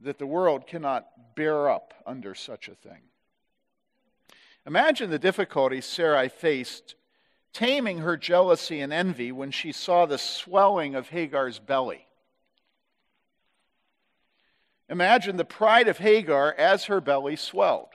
that 0.00 0.18
the 0.18 0.26
world 0.26 0.66
cannot 0.66 1.34
bear 1.36 1.68
up 1.68 1.94
under 2.06 2.34
such 2.34 2.68
a 2.68 2.74
thing. 2.74 3.02
Imagine 4.66 5.10
the 5.10 5.18
difficulties 5.18 5.86
Sarai 5.86 6.28
faced 6.28 6.94
taming 7.52 7.98
her 7.98 8.16
jealousy 8.16 8.80
and 8.80 8.92
envy 8.92 9.30
when 9.32 9.50
she 9.50 9.72
saw 9.72 10.06
the 10.06 10.18
swelling 10.18 10.94
of 10.94 11.08
Hagar's 11.08 11.58
belly. 11.58 12.06
Imagine 14.88 15.36
the 15.36 15.44
pride 15.44 15.88
of 15.88 15.98
Hagar 15.98 16.54
as 16.56 16.84
her 16.84 17.00
belly 17.00 17.36
swelled. 17.36 17.88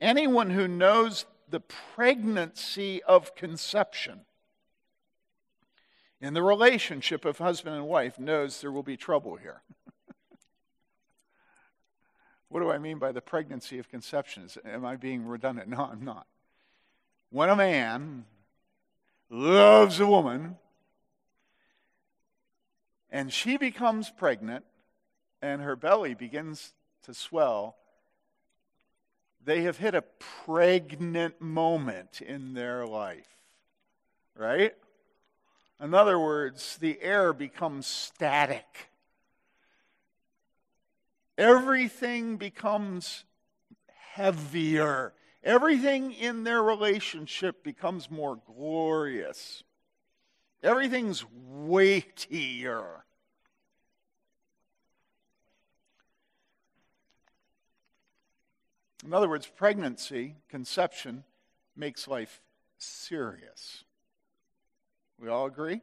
Anyone 0.00 0.50
who 0.50 0.66
knows 0.66 1.26
the 1.48 1.60
pregnancy 1.60 3.02
of 3.02 3.34
conception 3.34 4.20
in 6.20 6.34
the 6.34 6.42
relationship 6.42 7.24
of 7.24 7.38
husband 7.38 7.76
and 7.76 7.86
wife 7.86 8.18
knows 8.18 8.60
there 8.60 8.72
will 8.72 8.82
be 8.82 8.96
trouble 8.96 9.36
here. 9.36 9.62
What 12.48 12.60
do 12.60 12.70
I 12.72 12.78
mean 12.78 12.98
by 12.98 13.12
the 13.12 13.20
pregnancy 13.20 13.78
of 13.78 13.88
conception? 13.88 14.48
Am 14.64 14.84
I 14.84 14.96
being 14.96 15.24
redundant? 15.24 15.68
No, 15.68 15.84
I'm 15.84 16.04
not. 16.04 16.26
When 17.30 17.48
a 17.48 17.54
man 17.54 18.24
loves 19.30 20.00
a 20.00 20.06
woman 20.06 20.56
and 23.08 23.32
she 23.32 23.56
becomes 23.56 24.10
pregnant 24.10 24.64
and 25.40 25.62
her 25.62 25.76
belly 25.76 26.14
begins 26.14 26.72
to 27.04 27.14
swell, 27.14 27.76
they 29.44 29.62
have 29.62 29.78
hit 29.78 29.94
a 29.94 30.02
pregnant 30.44 31.40
moment 31.40 32.20
in 32.20 32.54
their 32.54 32.86
life. 32.86 33.26
Right? 34.36 34.74
In 35.80 35.94
other 35.94 36.18
words, 36.18 36.76
the 36.78 37.00
air 37.00 37.32
becomes 37.32 37.86
static 37.86 38.90
everything 41.40 42.36
becomes 42.36 43.24
heavier. 44.12 45.14
Everything 45.42 46.12
in 46.12 46.44
their 46.44 46.62
relationship 46.62 47.64
becomes 47.64 48.10
more 48.10 48.38
glorious. 48.46 49.64
Everything's 50.62 51.24
weightier. 51.32 53.06
In 59.04 59.14
other 59.14 59.28
words, 59.28 59.46
pregnancy, 59.46 60.36
conception, 60.48 61.24
makes 61.74 62.06
life 62.06 62.40
serious. 62.78 63.84
We 65.18 65.28
all 65.28 65.46
agree? 65.46 65.80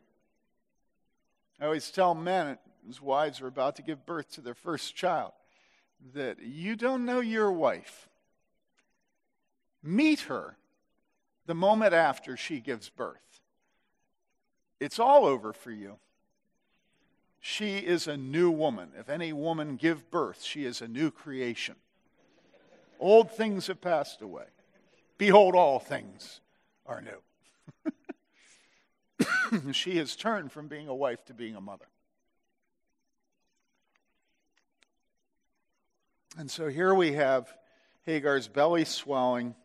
I 1.59 1.65
always 1.65 1.89
tell 1.89 2.13
men 2.13 2.57
whose 2.85 3.01
wives 3.01 3.41
are 3.41 3.47
about 3.47 3.75
to 3.77 3.81
give 3.81 4.05
birth 4.05 4.29
to 4.33 4.41
their 4.41 4.53
first 4.53 4.95
child 4.95 5.31
that 6.13 6.41
you 6.41 6.75
don't 6.75 7.05
know 7.05 7.19
your 7.19 7.51
wife. 7.51 8.07
Meet 9.81 10.21
her 10.21 10.57
the 11.45 11.55
moment 11.55 11.93
after 11.93 12.37
she 12.37 12.59
gives 12.59 12.89
birth. 12.89 13.41
It's 14.79 14.99
all 14.99 15.25
over 15.25 15.53
for 15.53 15.71
you. 15.71 15.97
She 17.39 17.77
is 17.77 18.07
a 18.07 18.17
new 18.17 18.51
woman. 18.51 18.89
If 18.97 19.09
any 19.09 19.33
woman 19.33 19.75
give 19.75 20.11
birth, 20.11 20.43
she 20.43 20.65
is 20.65 20.81
a 20.81 20.87
new 20.87 21.09
creation. 21.09 21.75
Old 22.99 23.31
things 23.31 23.67
have 23.67 23.81
passed 23.81 24.21
away. 24.21 24.45
Behold, 25.17 25.55
all 25.55 25.79
things 25.79 26.41
are 26.85 27.01
new. 27.01 27.21
she 29.73 29.97
has 29.97 30.15
turned 30.15 30.51
from 30.51 30.67
being 30.67 30.87
a 30.87 30.95
wife 30.95 31.23
to 31.25 31.33
being 31.33 31.55
a 31.55 31.61
mother. 31.61 31.87
And 36.37 36.51
so 36.51 36.67
here 36.67 36.93
we 36.93 37.13
have 37.13 37.51
Hagar's 38.05 38.47
belly 38.47 38.85
swelling, 38.85 39.55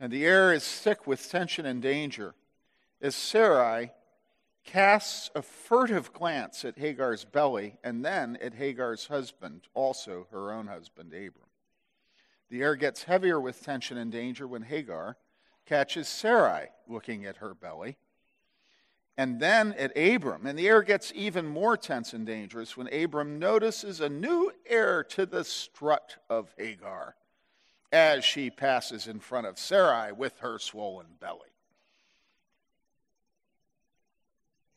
and 0.00 0.12
the 0.12 0.26
air 0.26 0.52
is 0.52 0.66
thick 0.66 1.06
with 1.06 1.30
tension 1.30 1.64
and 1.64 1.80
danger 1.80 2.34
as 3.00 3.14
Sarai 3.14 3.92
casts 4.64 5.30
a 5.34 5.42
furtive 5.42 6.12
glance 6.12 6.64
at 6.64 6.78
Hagar's 6.78 7.24
belly 7.24 7.76
and 7.82 8.04
then 8.04 8.36
at 8.42 8.54
Hagar's 8.54 9.06
husband, 9.06 9.62
also 9.74 10.26
her 10.30 10.52
own 10.52 10.66
husband, 10.66 11.12
Abram. 11.12 11.47
The 12.50 12.62
air 12.62 12.76
gets 12.76 13.04
heavier 13.04 13.40
with 13.40 13.62
tension 13.62 13.98
and 13.98 14.10
danger 14.10 14.46
when 14.46 14.62
Hagar 14.62 15.16
catches 15.66 16.08
Sarai 16.08 16.68
looking 16.86 17.26
at 17.26 17.36
her 17.36 17.54
belly 17.54 17.98
and 19.18 19.40
then 19.40 19.74
at 19.74 19.96
Abram. 19.98 20.46
And 20.46 20.58
the 20.58 20.68
air 20.68 20.82
gets 20.82 21.12
even 21.14 21.46
more 21.46 21.76
tense 21.76 22.14
and 22.14 22.24
dangerous 22.24 22.76
when 22.76 22.92
Abram 22.94 23.38
notices 23.38 24.00
a 24.00 24.08
new 24.08 24.52
air 24.66 25.04
to 25.04 25.26
the 25.26 25.44
strut 25.44 26.16
of 26.30 26.54
Hagar 26.56 27.16
as 27.92 28.24
she 28.24 28.48
passes 28.48 29.06
in 29.06 29.18
front 29.18 29.46
of 29.46 29.58
Sarai 29.58 30.12
with 30.12 30.38
her 30.38 30.58
swollen 30.58 31.06
belly. 31.20 31.40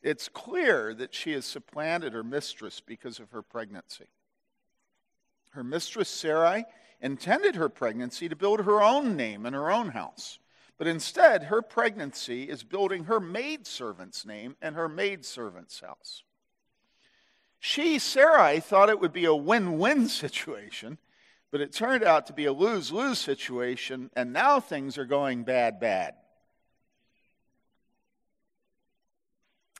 It's 0.02 0.28
clear 0.28 0.92
that 0.94 1.14
she 1.14 1.32
has 1.32 1.46
supplanted 1.46 2.12
her 2.12 2.24
mistress 2.24 2.80
because 2.80 3.20
of 3.20 3.30
her 3.30 3.42
pregnancy. 3.42 4.08
Her 5.50 5.62
mistress, 5.62 6.08
Sarai, 6.08 6.64
intended 7.02 7.56
her 7.56 7.68
pregnancy 7.68 8.28
to 8.28 8.36
build 8.36 8.60
her 8.60 8.80
own 8.80 9.16
name 9.16 9.44
and 9.44 9.54
her 9.54 9.70
own 9.70 9.90
house. 9.90 10.38
But 10.78 10.86
instead, 10.86 11.44
her 11.44 11.60
pregnancy 11.60 12.44
is 12.48 12.62
building 12.62 13.04
her 13.04 13.20
maidservant's 13.20 14.24
name 14.24 14.56
and 14.62 14.74
her 14.76 14.88
maidservant's 14.88 15.80
house. 15.80 16.22
She, 17.60 17.98
Sarai, 17.98 18.60
thought 18.60 18.88
it 18.88 19.00
would 19.00 19.12
be 19.12 19.24
a 19.24 19.34
win 19.34 19.78
win 19.78 20.08
situation, 20.24 20.98
but 21.50 21.60
it 21.60 21.72
turned 21.72 22.02
out 22.02 22.26
to 22.26 22.32
be 22.32 22.46
a 22.46 22.52
lose 22.52 22.90
lose 22.90 23.18
situation, 23.18 24.10
and 24.16 24.32
now 24.32 24.58
things 24.60 24.96
are 24.96 25.04
going 25.04 25.44
bad, 25.44 25.78
bad. 25.78 26.14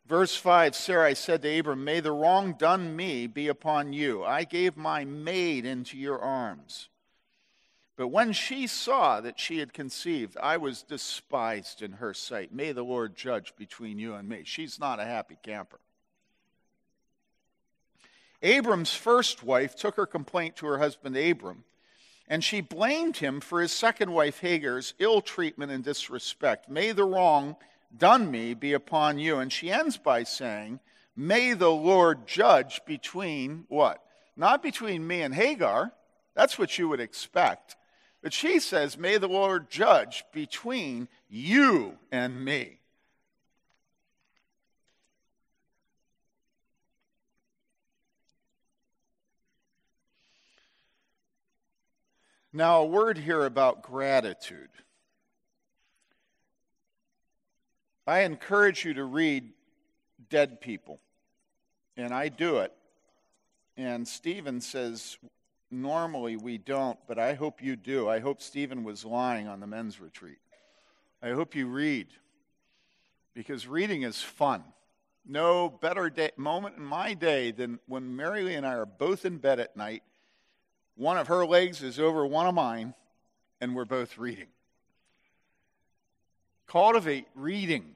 Verse 0.07 0.37
5 0.37 0.75
Sarai 0.75 1.15
said 1.15 1.43
to 1.43 1.59
Abram, 1.59 1.85
May 1.85 2.01
the 2.01 2.13
wrong 2.13 2.53
done 2.53 2.95
me 2.95 3.27
be 3.27 3.49
upon 3.49 3.93
you. 3.93 4.23
I 4.23 4.45
gave 4.45 4.77
my 4.77 5.05
maid 5.05 5.65
into 5.65 5.97
your 5.97 6.21
arms. 6.21 6.89
But 8.03 8.09
when 8.09 8.33
she 8.33 8.67
saw 8.67 9.21
that 9.21 9.39
she 9.39 9.59
had 9.59 9.73
conceived, 9.73 10.37
I 10.43 10.57
was 10.57 10.83
despised 10.83 11.83
in 11.83 11.93
her 11.93 12.13
sight. 12.13 12.53
May 12.53 12.73
the 12.73 12.83
Lord 12.83 13.15
judge 13.15 13.55
between 13.57 14.01
you 14.01 14.15
and 14.15 14.29
me. 14.29 14.43
She's 14.45 14.81
not 14.81 14.99
a 14.99 15.05
happy 15.05 15.39
camper. 15.41 15.79
Abram's 18.43 18.93
first 18.93 19.45
wife 19.45 19.77
took 19.77 19.95
her 19.95 20.07
complaint 20.07 20.57
to 20.57 20.67
her 20.67 20.79
husband 20.79 21.17
Abram, 21.17 21.63
and 22.27 22.43
she 22.43 22.61
blamed 22.61 23.19
him 23.19 23.41
for 23.41 23.61
his 23.61 23.71
second 23.71 24.11
wife 24.11 24.41
Hagar's 24.41 24.95
ill 24.99 25.21
treatment 25.21 25.71
and 25.71 25.85
disrespect. 25.85 26.69
May 26.69 26.91
the 26.91 27.05
wrong 27.05 27.55
done 27.97 28.29
me 28.29 28.55
be 28.55 28.73
upon 28.73 29.21
you. 29.21 29.39
And 29.39 29.53
she 29.53 29.71
ends 29.71 29.97
by 29.97 30.25
saying, 30.25 30.81
May 31.15 31.53
the 31.53 31.71
Lord 31.71 32.27
judge 32.27 32.81
between 32.85 33.65
what? 33.69 34.05
Not 34.37 34.61
between 34.61 35.07
me 35.07 35.23
and 35.23 35.33
Hagar. 35.33 35.93
That's 36.35 36.59
what 36.59 36.77
you 36.77 36.89
would 36.89 36.99
expect. 36.99 37.77
But 38.23 38.33
she 38.33 38.61
says, 38.61 38.97
May 38.97 39.19
the 39.19 39.29
Lord 39.29 39.69
judge 39.69 40.25
between 40.33 41.09
you 41.29 41.99
and 42.13 42.45
me. 42.45 42.79
Now, 52.55 52.83
a 52.83 52.87
word 52.87 53.17
here 53.17 53.45
about 53.45 53.83
gratitude. 53.83 54.69
I 58.07 58.21
encourage 58.21 58.85
you 58.85 58.95
to 58.95 59.05
read 59.05 59.53
Dead 60.29 60.61
People, 60.61 61.01
and 61.97 62.13
I 62.13 62.29
do 62.29 62.59
it. 62.59 62.73
And 63.77 64.07
Stephen 64.07 64.61
says, 64.61 65.17
normally 65.73 66.37
we 66.37 66.59
don't, 66.59 66.99
but 67.09 67.19
I 67.19 67.35
hope 67.35 67.63
you 67.63 67.77
do. 67.77 68.09
I 68.09 68.21
hope 68.21 68.41
Stephen 68.41 68.85
was 68.85 69.05
lying 69.05 69.49
on 69.49 69.61
the 69.61 69.67
men's 69.67 70.01
retreat. 70.01 70.39
I 71.23 71.31
hope 71.31 71.55
you 71.55 71.67
read, 71.67 72.09
because 73.35 73.67
reading 73.67 74.03
is 74.03 74.21
fun. 74.21 74.63
No 75.27 75.69
better 75.69 76.11
day, 76.11 76.33
moment 76.37 76.77
in 76.77 76.85
my 76.85 77.15
day 77.15 77.53
than 77.53 77.79
when 77.87 78.17
Mary 78.17 78.43
Lee 78.43 78.55
and 78.55 78.67
I 78.67 78.75
are 78.75 78.87
both 78.87 79.25
in 79.25 79.39
bed 79.39 79.61
at 79.61 79.77
night. 79.77 80.03
One 80.97 81.17
of 81.17 81.29
her 81.29 81.47
legs 81.47 81.83
is 81.83 81.99
over 81.99 82.27
one 82.27 82.47
of 82.47 82.55
mine, 82.55 82.95
and 83.61 83.75
we're 83.75 83.85
both 83.85 84.19
reading. 84.19 84.49
Cultivate 86.67 87.27
reading. 87.35 87.95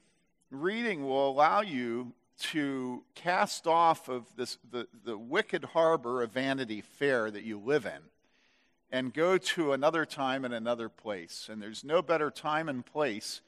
Reading 0.50 1.04
will 1.04 1.28
allow 1.28 1.62
you 1.62 2.12
to 2.38 3.02
cast 3.14 3.66
off 3.66 4.08
of 4.08 4.24
this, 4.36 4.58
the, 4.70 4.86
the 5.04 5.16
wicked 5.16 5.64
harbor 5.64 6.22
of 6.22 6.32
Vanity 6.32 6.80
Fair 6.80 7.30
that 7.30 7.44
you 7.44 7.58
live 7.58 7.86
in 7.86 8.02
and 8.90 9.12
go 9.12 9.36
to 9.36 9.72
another 9.72 10.04
time 10.04 10.44
and 10.44 10.54
another 10.54 10.88
place. 10.88 11.48
And 11.50 11.60
there's 11.60 11.82
no 11.82 12.02
better 12.02 12.30
time 12.30 12.68
and 12.68 12.84
place 12.84 13.40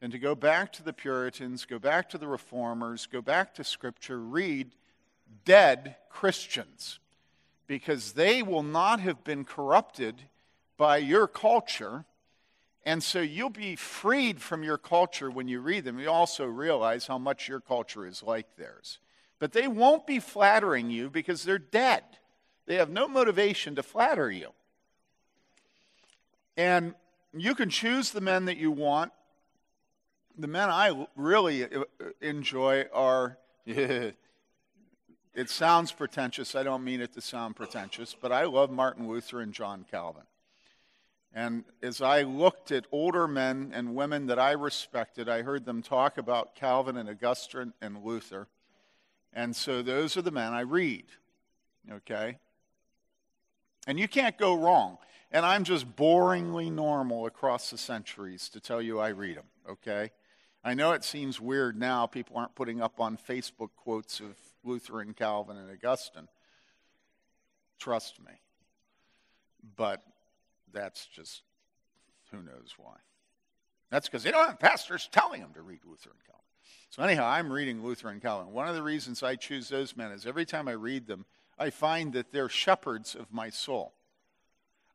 than 0.00 0.10
to 0.10 0.18
go 0.18 0.34
back 0.34 0.72
to 0.74 0.82
the 0.82 0.92
Puritans, 0.92 1.64
go 1.64 1.78
back 1.78 2.08
to 2.10 2.18
the 2.18 2.26
Reformers, 2.26 3.06
go 3.06 3.20
back 3.20 3.54
to 3.54 3.64
Scripture, 3.64 4.18
read 4.18 4.70
dead 5.44 5.96
Christians, 6.08 6.98
because 7.66 8.12
they 8.12 8.42
will 8.42 8.62
not 8.62 9.00
have 9.00 9.22
been 9.22 9.44
corrupted 9.44 10.22
by 10.76 10.96
your 10.96 11.28
culture 11.28 12.04
and 12.84 13.02
so 13.02 13.20
you'll 13.20 13.50
be 13.50 13.76
freed 13.76 14.40
from 14.40 14.62
your 14.62 14.78
culture 14.78 15.30
when 15.30 15.48
you 15.48 15.60
read 15.60 15.84
them. 15.84 15.98
You 15.98 16.10
also 16.10 16.46
realize 16.46 17.06
how 17.06 17.18
much 17.18 17.48
your 17.48 17.60
culture 17.60 18.06
is 18.06 18.22
like 18.22 18.56
theirs. 18.56 18.98
But 19.38 19.52
they 19.52 19.68
won't 19.68 20.06
be 20.06 20.18
flattering 20.18 20.90
you 20.90 21.10
because 21.10 21.44
they're 21.44 21.58
dead. 21.58 22.04
They 22.66 22.76
have 22.76 22.90
no 22.90 23.06
motivation 23.06 23.74
to 23.74 23.82
flatter 23.82 24.30
you. 24.30 24.50
And 26.56 26.94
you 27.34 27.54
can 27.54 27.70
choose 27.70 28.10
the 28.10 28.20
men 28.20 28.46
that 28.46 28.56
you 28.56 28.70
want. 28.70 29.12
The 30.38 30.46
men 30.46 30.70
I 30.70 31.06
really 31.16 31.64
uh, 31.64 31.84
enjoy 32.20 32.86
are, 32.92 33.38
it 33.66 34.14
sounds 35.46 35.92
pretentious. 35.92 36.54
I 36.54 36.62
don't 36.62 36.84
mean 36.84 37.00
it 37.00 37.12
to 37.14 37.20
sound 37.20 37.56
pretentious, 37.56 38.16
but 38.18 38.32
I 38.32 38.44
love 38.44 38.70
Martin 38.70 39.08
Luther 39.08 39.40
and 39.40 39.52
John 39.52 39.84
Calvin. 39.90 40.22
And 41.32 41.64
as 41.82 42.02
I 42.02 42.22
looked 42.22 42.72
at 42.72 42.86
older 42.90 43.28
men 43.28 43.70
and 43.72 43.94
women 43.94 44.26
that 44.26 44.38
I 44.38 44.52
respected, 44.52 45.28
I 45.28 45.42
heard 45.42 45.64
them 45.64 45.80
talk 45.80 46.18
about 46.18 46.56
Calvin 46.56 46.96
and 46.96 47.08
Augustine 47.08 47.72
and 47.80 48.02
Luther. 48.04 48.48
And 49.32 49.54
so 49.54 49.80
those 49.82 50.16
are 50.16 50.22
the 50.22 50.32
men 50.32 50.52
I 50.52 50.62
read. 50.62 51.04
Okay? 51.90 52.38
And 53.86 53.98
you 53.98 54.08
can't 54.08 54.36
go 54.36 54.54
wrong. 54.54 54.98
And 55.30 55.46
I'm 55.46 55.62
just 55.62 55.94
boringly 55.94 56.72
normal 56.72 57.26
across 57.26 57.70
the 57.70 57.78
centuries 57.78 58.48
to 58.48 58.60
tell 58.60 58.82
you 58.82 58.98
I 58.98 59.10
read 59.10 59.36
them. 59.36 59.46
Okay? 59.68 60.10
I 60.64 60.74
know 60.74 60.92
it 60.92 61.04
seems 61.04 61.40
weird 61.40 61.78
now. 61.78 62.06
People 62.06 62.36
aren't 62.36 62.56
putting 62.56 62.82
up 62.82 63.00
on 63.00 63.16
Facebook 63.16 63.70
quotes 63.76 64.18
of 64.18 64.36
Luther 64.64 65.00
and 65.00 65.16
Calvin 65.16 65.56
and 65.56 65.70
Augustine. 65.70 66.28
Trust 67.78 68.18
me. 68.20 68.32
But 69.76 70.02
that's 70.72 71.06
just 71.06 71.42
who 72.30 72.38
knows 72.38 72.74
why. 72.76 72.96
That's 73.90 74.08
because 74.08 74.22
they 74.22 74.30
don't 74.30 74.46
have 74.46 74.60
pastors 74.60 75.08
telling 75.10 75.40
them 75.40 75.52
to 75.54 75.62
read 75.62 75.80
Luther 75.84 76.10
and 76.10 76.24
Calvin. 76.24 76.40
So, 76.90 77.02
anyhow, 77.02 77.26
I'm 77.26 77.52
reading 77.52 77.84
Luther 77.84 78.08
and 78.08 78.22
Calvin. 78.22 78.52
One 78.52 78.68
of 78.68 78.74
the 78.74 78.82
reasons 78.82 79.22
I 79.22 79.36
choose 79.36 79.68
those 79.68 79.96
men 79.96 80.12
is 80.12 80.26
every 80.26 80.44
time 80.44 80.68
I 80.68 80.72
read 80.72 81.06
them, 81.06 81.24
I 81.58 81.70
find 81.70 82.12
that 82.14 82.32
they're 82.32 82.48
shepherds 82.48 83.14
of 83.14 83.32
my 83.32 83.50
soul. 83.50 83.92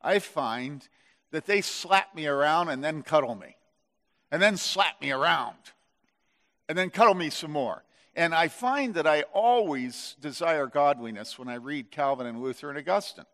I 0.02 0.18
find 0.18 0.86
that 1.30 1.46
they 1.46 1.60
slap 1.60 2.14
me 2.14 2.26
around 2.26 2.68
and 2.68 2.82
then 2.82 3.02
cuddle 3.02 3.34
me, 3.34 3.56
and 4.30 4.42
then 4.42 4.56
slap 4.56 5.00
me 5.00 5.10
around, 5.10 5.56
and 6.68 6.76
then 6.76 6.90
cuddle 6.90 7.14
me 7.14 7.30
some 7.30 7.50
more. 7.50 7.82
And 8.14 8.34
I 8.34 8.48
find 8.48 8.94
that 8.94 9.06
I 9.06 9.22
always 9.34 10.16
desire 10.20 10.66
godliness 10.66 11.38
when 11.38 11.48
I 11.48 11.56
read 11.56 11.90
Calvin 11.90 12.26
and 12.26 12.40
Luther 12.40 12.70
and 12.70 12.78
Augustine. 12.78 13.26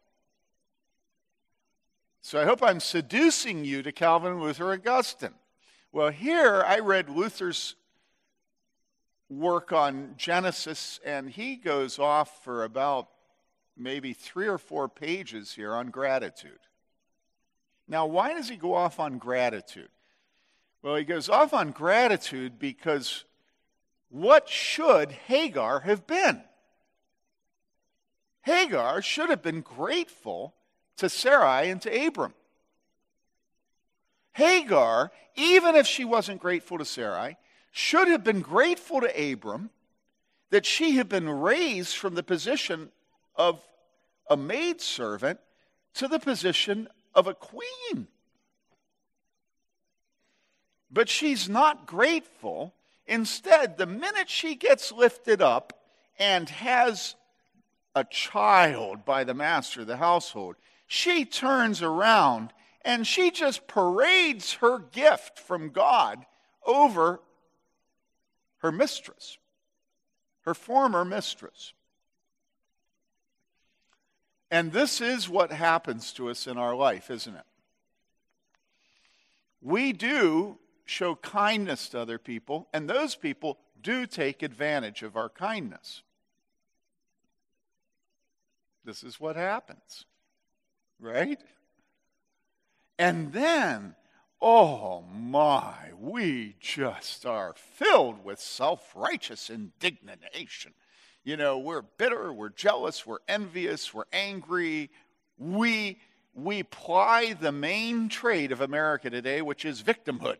So 2.24 2.40
I 2.40 2.44
hope 2.44 2.62
I'm 2.62 2.78
seducing 2.78 3.64
you 3.64 3.82
to 3.82 3.90
Calvin, 3.90 4.40
Luther, 4.40 4.72
Augustine. 4.72 5.34
Well, 5.90 6.10
here 6.10 6.62
I 6.64 6.78
read 6.78 7.10
Luther's 7.10 7.74
work 9.28 9.72
on 9.72 10.14
Genesis, 10.16 11.00
and 11.04 11.28
he 11.28 11.56
goes 11.56 11.98
off 11.98 12.44
for 12.44 12.62
about 12.62 13.08
maybe 13.76 14.12
three 14.12 14.46
or 14.46 14.56
four 14.56 14.88
pages 14.88 15.52
here 15.52 15.74
on 15.74 15.88
gratitude. 15.88 16.60
Now, 17.88 18.06
why 18.06 18.34
does 18.34 18.48
he 18.48 18.56
go 18.56 18.72
off 18.72 19.00
on 19.00 19.18
gratitude? 19.18 19.90
Well, 20.80 20.94
he 20.94 21.04
goes 21.04 21.28
off 21.28 21.52
on 21.52 21.72
gratitude 21.72 22.56
because 22.56 23.24
what 24.10 24.48
should 24.48 25.10
Hagar 25.10 25.80
have 25.80 26.06
been? 26.06 26.44
Hagar 28.42 29.02
should 29.02 29.28
have 29.28 29.42
been 29.42 29.60
grateful 29.60 30.54
to 31.02 31.08
Sarai 31.08 31.68
and 31.68 31.82
to 31.82 32.06
Abram. 32.06 32.32
Hagar, 34.34 35.10
even 35.34 35.74
if 35.74 35.84
she 35.84 36.04
wasn't 36.04 36.40
grateful 36.40 36.78
to 36.78 36.84
Sarai, 36.84 37.36
should 37.72 38.06
have 38.06 38.22
been 38.22 38.40
grateful 38.40 39.00
to 39.00 39.32
Abram 39.32 39.70
that 40.50 40.64
she 40.64 40.92
had 40.92 41.08
been 41.08 41.28
raised 41.28 41.96
from 41.96 42.14
the 42.14 42.22
position 42.22 42.92
of 43.34 43.60
a 44.30 44.36
maidservant 44.36 45.40
to 45.94 46.06
the 46.06 46.20
position 46.20 46.88
of 47.16 47.26
a 47.26 47.34
queen. 47.34 48.06
But 50.88 51.08
she's 51.08 51.48
not 51.48 51.84
grateful. 51.84 52.74
Instead, 53.08 53.76
the 53.76 53.86
minute 53.86 54.30
she 54.30 54.54
gets 54.54 54.92
lifted 54.92 55.42
up 55.42 55.82
and 56.16 56.48
has 56.48 57.16
a 57.96 58.04
child 58.04 59.04
by 59.04 59.24
the 59.24 59.34
master 59.34 59.80
of 59.80 59.88
the 59.88 59.96
household, 59.96 60.54
she 60.86 61.24
turns 61.24 61.82
around 61.82 62.52
and 62.84 63.06
she 63.06 63.30
just 63.30 63.66
parades 63.66 64.54
her 64.54 64.78
gift 64.78 65.38
from 65.38 65.70
God 65.70 66.24
over 66.66 67.20
her 68.58 68.72
mistress, 68.72 69.38
her 70.42 70.54
former 70.54 71.04
mistress. 71.04 71.72
And 74.50 74.72
this 74.72 75.00
is 75.00 75.28
what 75.28 75.50
happens 75.50 76.12
to 76.14 76.28
us 76.28 76.46
in 76.46 76.58
our 76.58 76.74
life, 76.74 77.10
isn't 77.10 77.34
it? 77.34 77.44
We 79.62 79.92
do 79.92 80.58
show 80.84 81.14
kindness 81.14 81.88
to 81.90 82.00
other 82.00 82.18
people, 82.18 82.68
and 82.72 82.90
those 82.90 83.14
people 83.14 83.58
do 83.80 84.06
take 84.06 84.42
advantage 84.42 85.02
of 85.02 85.16
our 85.16 85.28
kindness. 85.28 86.02
This 88.84 89.02
is 89.02 89.20
what 89.20 89.36
happens, 89.36 90.04
right? 91.02 91.40
And 92.98 93.32
then, 93.32 93.96
oh 94.40 95.02
my, 95.12 95.74
we 95.98 96.54
just 96.60 97.26
are 97.26 97.54
filled 97.56 98.24
with 98.24 98.40
self 98.40 98.92
righteous 98.94 99.50
indignation. 99.50 100.72
You 101.24 101.36
know, 101.36 101.58
we're 101.58 101.82
bitter, 101.82 102.32
we're 102.32 102.48
jealous, 102.48 103.06
we're 103.06 103.18
envious, 103.28 103.92
we're 103.92 104.04
angry. 104.12 104.90
We, 105.38 105.98
we 106.34 106.62
ply 106.62 107.34
the 107.34 107.52
main 107.52 108.08
trade 108.08 108.52
of 108.52 108.60
America 108.60 109.10
today, 109.10 109.42
which 109.42 109.64
is 109.64 109.82
victimhood. 109.82 110.38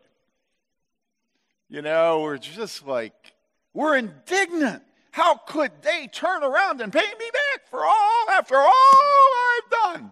You 1.69 1.81
know, 1.81 2.21
we're 2.21 2.37
just 2.37 2.85
like, 2.85 3.33
we're 3.73 3.97
indignant. 3.97 4.83
How 5.11 5.35
could 5.35 5.71
they 5.81 6.07
turn 6.07 6.43
around 6.43 6.81
and 6.81 6.91
pay 6.91 6.99
me 6.99 7.29
back 7.31 7.67
for 7.69 7.85
all, 7.85 8.29
after 8.31 8.55
all 8.55 8.69
I've 8.69 9.69
done? 9.69 10.11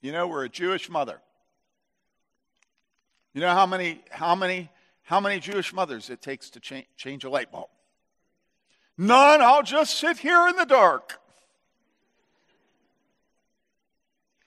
You 0.00 0.12
know, 0.12 0.26
we're 0.26 0.44
a 0.44 0.48
Jewish 0.48 0.88
mother. 0.88 1.20
You 3.34 3.40
know 3.40 3.52
how 3.52 3.66
many, 3.66 4.02
how 4.10 4.34
many, 4.34 4.70
how 5.02 5.20
many 5.20 5.40
Jewish 5.40 5.72
mothers 5.72 6.10
it 6.10 6.20
takes 6.20 6.50
to 6.50 6.60
cha- 6.60 6.86
change 6.96 7.24
a 7.24 7.30
light 7.30 7.52
bulb? 7.52 7.68
None, 8.98 9.40
I'll 9.40 9.62
just 9.62 9.96
sit 9.96 10.18
here 10.18 10.48
in 10.48 10.56
the 10.56 10.66
dark. 10.66 11.20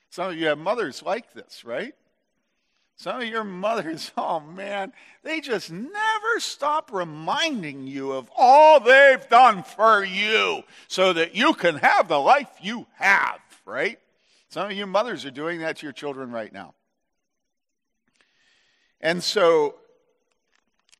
Some 0.10 0.30
of 0.30 0.38
you 0.38 0.48
have 0.48 0.60
mothers 0.60 1.02
like 1.02 1.34
this, 1.34 1.64
right? 1.66 1.96
Some 2.98 3.22
of 3.22 3.28
your 3.28 3.44
mothers, 3.44 4.12
oh 4.18 4.40
man, 4.40 4.94
they 5.24 5.42
just 5.42 5.72
never 5.72 6.40
stop 6.40 6.92
reminding 6.94 7.88
you 7.88 8.12
of 8.12 8.30
all 8.36 8.80
they've 8.80 9.28
done 9.30 9.64
for 9.64 10.04
you 10.04 10.64
so 10.88 11.14
that 11.14 11.36
you 11.36 11.54
can 11.54 11.78
have 11.78 12.08
the 12.08 12.20
life 12.20 12.50
you 12.62 12.86
have, 12.96 13.40
right? 13.66 14.00
Some 14.54 14.68
of 14.70 14.74
you 14.74 14.86
mothers 14.86 15.26
are 15.26 15.32
doing 15.32 15.62
that 15.62 15.78
to 15.78 15.86
your 15.88 15.94
children 15.94 16.30
right 16.30 16.54
now. 16.54 16.76
And 19.02 19.24
so 19.24 19.78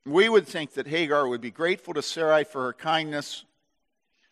we 0.08 0.28
would 0.28 0.48
think 0.48 0.74
that 0.74 0.88
Hagar 0.88 1.28
would 1.28 1.40
be 1.40 1.52
grateful 1.52 1.94
to 1.94 2.02
Sarai 2.02 2.46
for 2.46 2.64
her 2.64 2.74
kindness, 2.74 3.46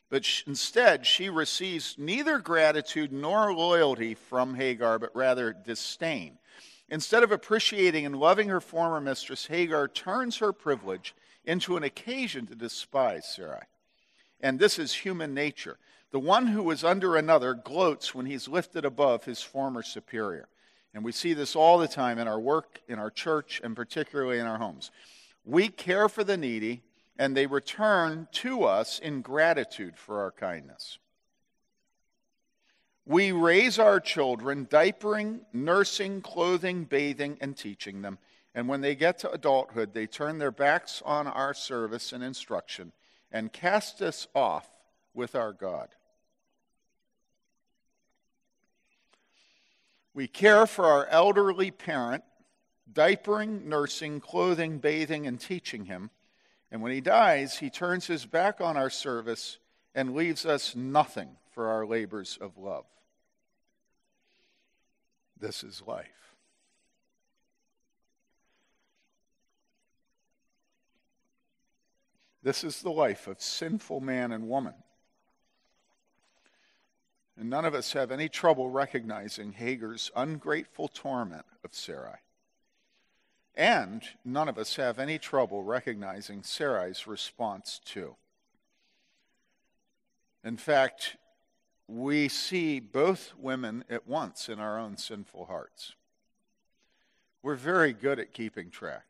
but 0.09 0.27
instead 0.47 1.05
she 1.05 1.29
receives 1.29 1.97
neither 1.99 2.39
gratitude 2.39 3.13
nor 3.13 3.53
loyalty 3.53 4.15
from 4.15 4.55
Hagar, 4.55 4.97
but 4.97 5.15
rather 5.15 5.53
disdain. 5.53 6.39
Instead 6.89 7.21
of 7.21 7.31
appreciating 7.31 8.07
and 8.07 8.15
loving 8.15 8.49
her 8.49 8.59
former 8.59 8.99
mistress, 8.99 9.45
Hagar 9.45 9.87
turns 9.87 10.37
her 10.37 10.51
privilege 10.51 11.13
into 11.45 11.77
an 11.77 11.83
occasion 11.83 12.47
to 12.47 12.55
despise 12.55 13.27
Sarai. 13.35 13.65
And 14.39 14.57
this 14.57 14.79
is 14.79 14.91
human 14.91 15.35
nature. 15.35 15.77
The 16.11 16.19
one 16.19 16.47
who 16.47 16.69
is 16.71 16.83
under 16.83 17.15
another 17.15 17.53
gloats 17.53 18.13
when 18.13 18.25
he's 18.25 18.47
lifted 18.47 18.83
above 18.83 19.23
his 19.23 19.41
former 19.41 19.81
superior. 19.81 20.49
And 20.93 21.05
we 21.05 21.13
see 21.13 21.33
this 21.33 21.55
all 21.55 21.77
the 21.77 21.87
time 21.87 22.19
in 22.19 22.27
our 22.27 22.39
work, 22.39 22.81
in 22.89 22.99
our 22.99 23.09
church, 23.09 23.61
and 23.63 23.75
particularly 23.75 24.39
in 24.39 24.45
our 24.45 24.57
homes. 24.57 24.91
We 25.45 25.69
care 25.69 26.09
for 26.09 26.25
the 26.25 26.35
needy, 26.35 26.81
and 27.17 27.35
they 27.35 27.47
return 27.47 28.27
to 28.33 28.65
us 28.65 28.99
in 28.99 29.21
gratitude 29.21 29.97
for 29.97 30.19
our 30.19 30.31
kindness. 30.31 30.99
We 33.05 33.31
raise 33.31 33.79
our 33.79 33.99
children, 33.99 34.67
diapering, 34.67 35.41
nursing, 35.53 36.21
clothing, 36.21 36.83
bathing, 36.83 37.37
and 37.39 37.55
teaching 37.55 38.01
them. 38.01 38.19
And 38.53 38.67
when 38.67 38.81
they 38.81 38.95
get 38.95 39.17
to 39.19 39.31
adulthood, 39.31 39.93
they 39.93 40.07
turn 40.07 40.37
their 40.37 40.51
backs 40.51 41.01
on 41.05 41.25
our 41.25 41.53
service 41.53 42.11
and 42.11 42.21
instruction 42.21 42.91
and 43.31 43.53
cast 43.53 44.01
us 44.01 44.27
off 44.35 44.69
with 45.13 45.35
our 45.35 45.53
God. 45.53 45.89
We 50.13 50.27
care 50.27 50.67
for 50.67 50.85
our 50.85 51.05
elderly 51.07 51.71
parent, 51.71 52.23
diapering, 52.91 53.65
nursing, 53.65 54.19
clothing, 54.19 54.79
bathing, 54.79 55.25
and 55.25 55.39
teaching 55.39 55.85
him. 55.85 56.09
And 56.71 56.81
when 56.81 56.91
he 56.91 57.01
dies, 57.01 57.59
he 57.59 57.69
turns 57.69 58.07
his 58.07 58.25
back 58.25 58.59
on 58.61 58.77
our 58.77 58.89
service 58.89 59.59
and 59.95 60.15
leaves 60.15 60.45
us 60.45 60.75
nothing 60.75 61.29
for 61.51 61.69
our 61.69 61.85
labors 61.85 62.37
of 62.39 62.57
love. 62.57 62.85
This 65.39 65.63
is 65.63 65.81
life. 65.85 66.07
This 72.43 72.63
is 72.63 72.81
the 72.81 72.91
life 72.91 73.27
of 73.27 73.41
sinful 73.41 74.01
man 74.01 74.31
and 74.31 74.47
woman. 74.47 74.73
And 77.41 77.49
none 77.49 77.65
of 77.65 77.73
us 77.73 77.93
have 77.93 78.11
any 78.11 78.29
trouble 78.29 78.69
recognizing 78.69 79.53
Hagar's 79.53 80.11
ungrateful 80.15 80.87
torment 80.87 81.47
of 81.63 81.73
Sarai. 81.73 82.19
And 83.55 84.03
none 84.23 84.47
of 84.47 84.59
us 84.59 84.75
have 84.75 84.99
any 84.99 85.17
trouble 85.17 85.63
recognizing 85.63 86.43
Sarai's 86.43 87.07
response 87.07 87.81
too. 87.83 88.15
In 90.43 90.55
fact, 90.55 91.17
we 91.87 92.27
see 92.27 92.79
both 92.79 93.33
women 93.35 93.85
at 93.89 94.07
once 94.07 94.47
in 94.47 94.59
our 94.59 94.77
own 94.77 94.95
sinful 94.95 95.47
hearts. 95.47 95.95
We're 97.41 97.55
very 97.55 97.91
good 97.91 98.19
at 98.19 98.33
keeping 98.33 98.69
track. 98.69 99.07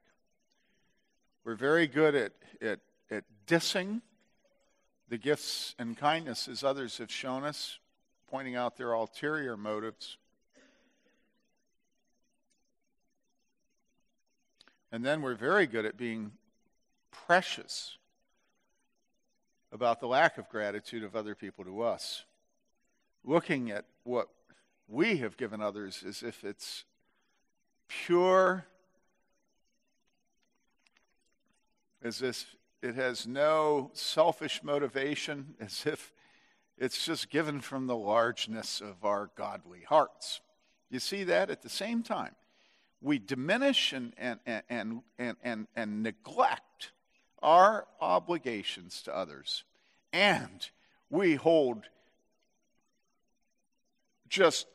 We're 1.44 1.56
very 1.56 1.86
good 1.86 2.16
at, 2.16 2.32
at, 2.62 2.80
at 3.12 3.26
dissing 3.46 4.00
the 5.10 5.18
gifts 5.18 5.76
and 5.78 5.98
kindnesses 5.98 6.64
others 6.64 6.98
have 7.00 7.12
shown 7.12 7.44
us, 7.44 7.78
pointing 8.32 8.56
out 8.56 8.78
their 8.78 8.94
ulterior 8.94 9.58
motives. 9.58 10.18
And 14.90 15.06
then 15.06 15.22
we're 15.22 15.36
very 15.36 15.68
good 15.68 15.86
at 15.86 15.98
being 15.98 16.32
precious 17.12 17.98
about 19.72 20.00
the 20.00 20.08
lack 20.08 20.38
of 20.38 20.50
gratitude 20.50 21.04
of 21.04 21.16
other 21.16 21.36
people 21.36 21.66
to 21.66 21.82
us 21.82 22.24
looking 23.24 23.70
at 23.70 23.86
what 24.04 24.30
we 24.88 25.18
have 25.18 25.38
given 25.38 25.62
others 25.62 26.04
as 26.08 26.24
if 26.24 26.44
it's 26.44 26.86
pure, 27.88 28.66
as 32.04 32.22
if 32.22 32.56
it 32.82 32.96
has 32.96 33.28
no 33.28 33.92
selfish 33.94 34.62
motivation, 34.64 35.54
as 35.60 35.86
if 35.86 36.14
it's 36.82 37.06
just 37.06 37.30
given 37.30 37.62
from 37.62 37.86
the 37.86 37.96
largeness 37.96 38.82
of 38.82 39.06
our 39.06 39.30
godly 39.36 39.82
hearts. 39.88 40.42
You 40.90 40.98
see 40.98 41.24
that 41.26 41.52
at 41.52 41.62
the 41.62 41.70
same 41.70 42.02
time. 42.02 42.36
We 43.02 43.20
diminish 43.20 43.94
and, 43.94 44.14
and, 44.18 44.40
and, 44.48 45.02
and, 45.20 45.38
and, 45.44 45.68
and 45.76 46.02
neglect 46.02 46.92
our 47.44 47.86
obligations 48.02 49.04
to 49.04 49.16
others, 49.16 49.64
and 50.12 50.68
we 51.12 51.36
hold 51.36 51.84
just 54.28 54.66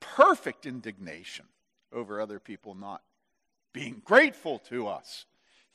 perfect 0.00 0.66
indignation 0.66 1.46
over 1.94 2.20
other 2.20 2.38
people 2.38 2.74
not 2.74 3.02
being 3.72 4.02
grateful 4.04 4.58
to 4.70 4.86
us. 4.86 5.24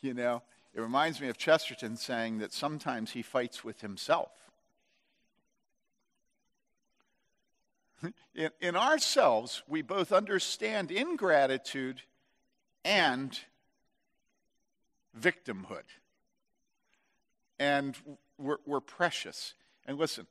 You 0.01 0.13
know, 0.13 0.43
It 0.73 0.81
reminds 0.81 1.21
me 1.21 1.29
of 1.29 1.37
Chesterton 1.37 1.97
saying 1.97 2.39
that 2.39 2.51
sometimes 2.51 3.11
he 3.11 3.21
fights 3.21 3.63
with 3.63 3.81
himself. 3.81 4.31
in, 8.35 8.49
in 8.59 8.75
ourselves, 8.75 9.63
we 9.67 9.81
both 9.81 10.11
understand 10.11 10.91
ingratitude 10.91 12.01
and 12.83 13.39
victimhood. 15.19 15.83
And 17.59 17.95
we're, 18.37 18.57
we're 18.65 18.81
precious. 18.81 19.53
And 19.85 19.97
listen, 19.97 20.27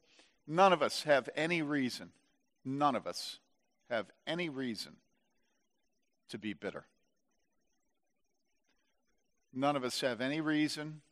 none 0.46 0.72
of 0.72 0.83
us 0.83 1.05
have 1.05 1.28
any 1.37 1.62
reason, 1.62 2.11
none 2.64 2.96
of 2.96 3.07
us 3.07 3.38
have 3.88 4.07
any 4.26 4.48
reason 4.48 4.96
to 6.31 6.38
be 6.38 6.52
bitter. 6.52 6.85
None 9.52 9.76
of 9.76 9.84
us 9.84 10.00
have 10.00 10.20
any 10.20 10.40
reason 10.40 11.02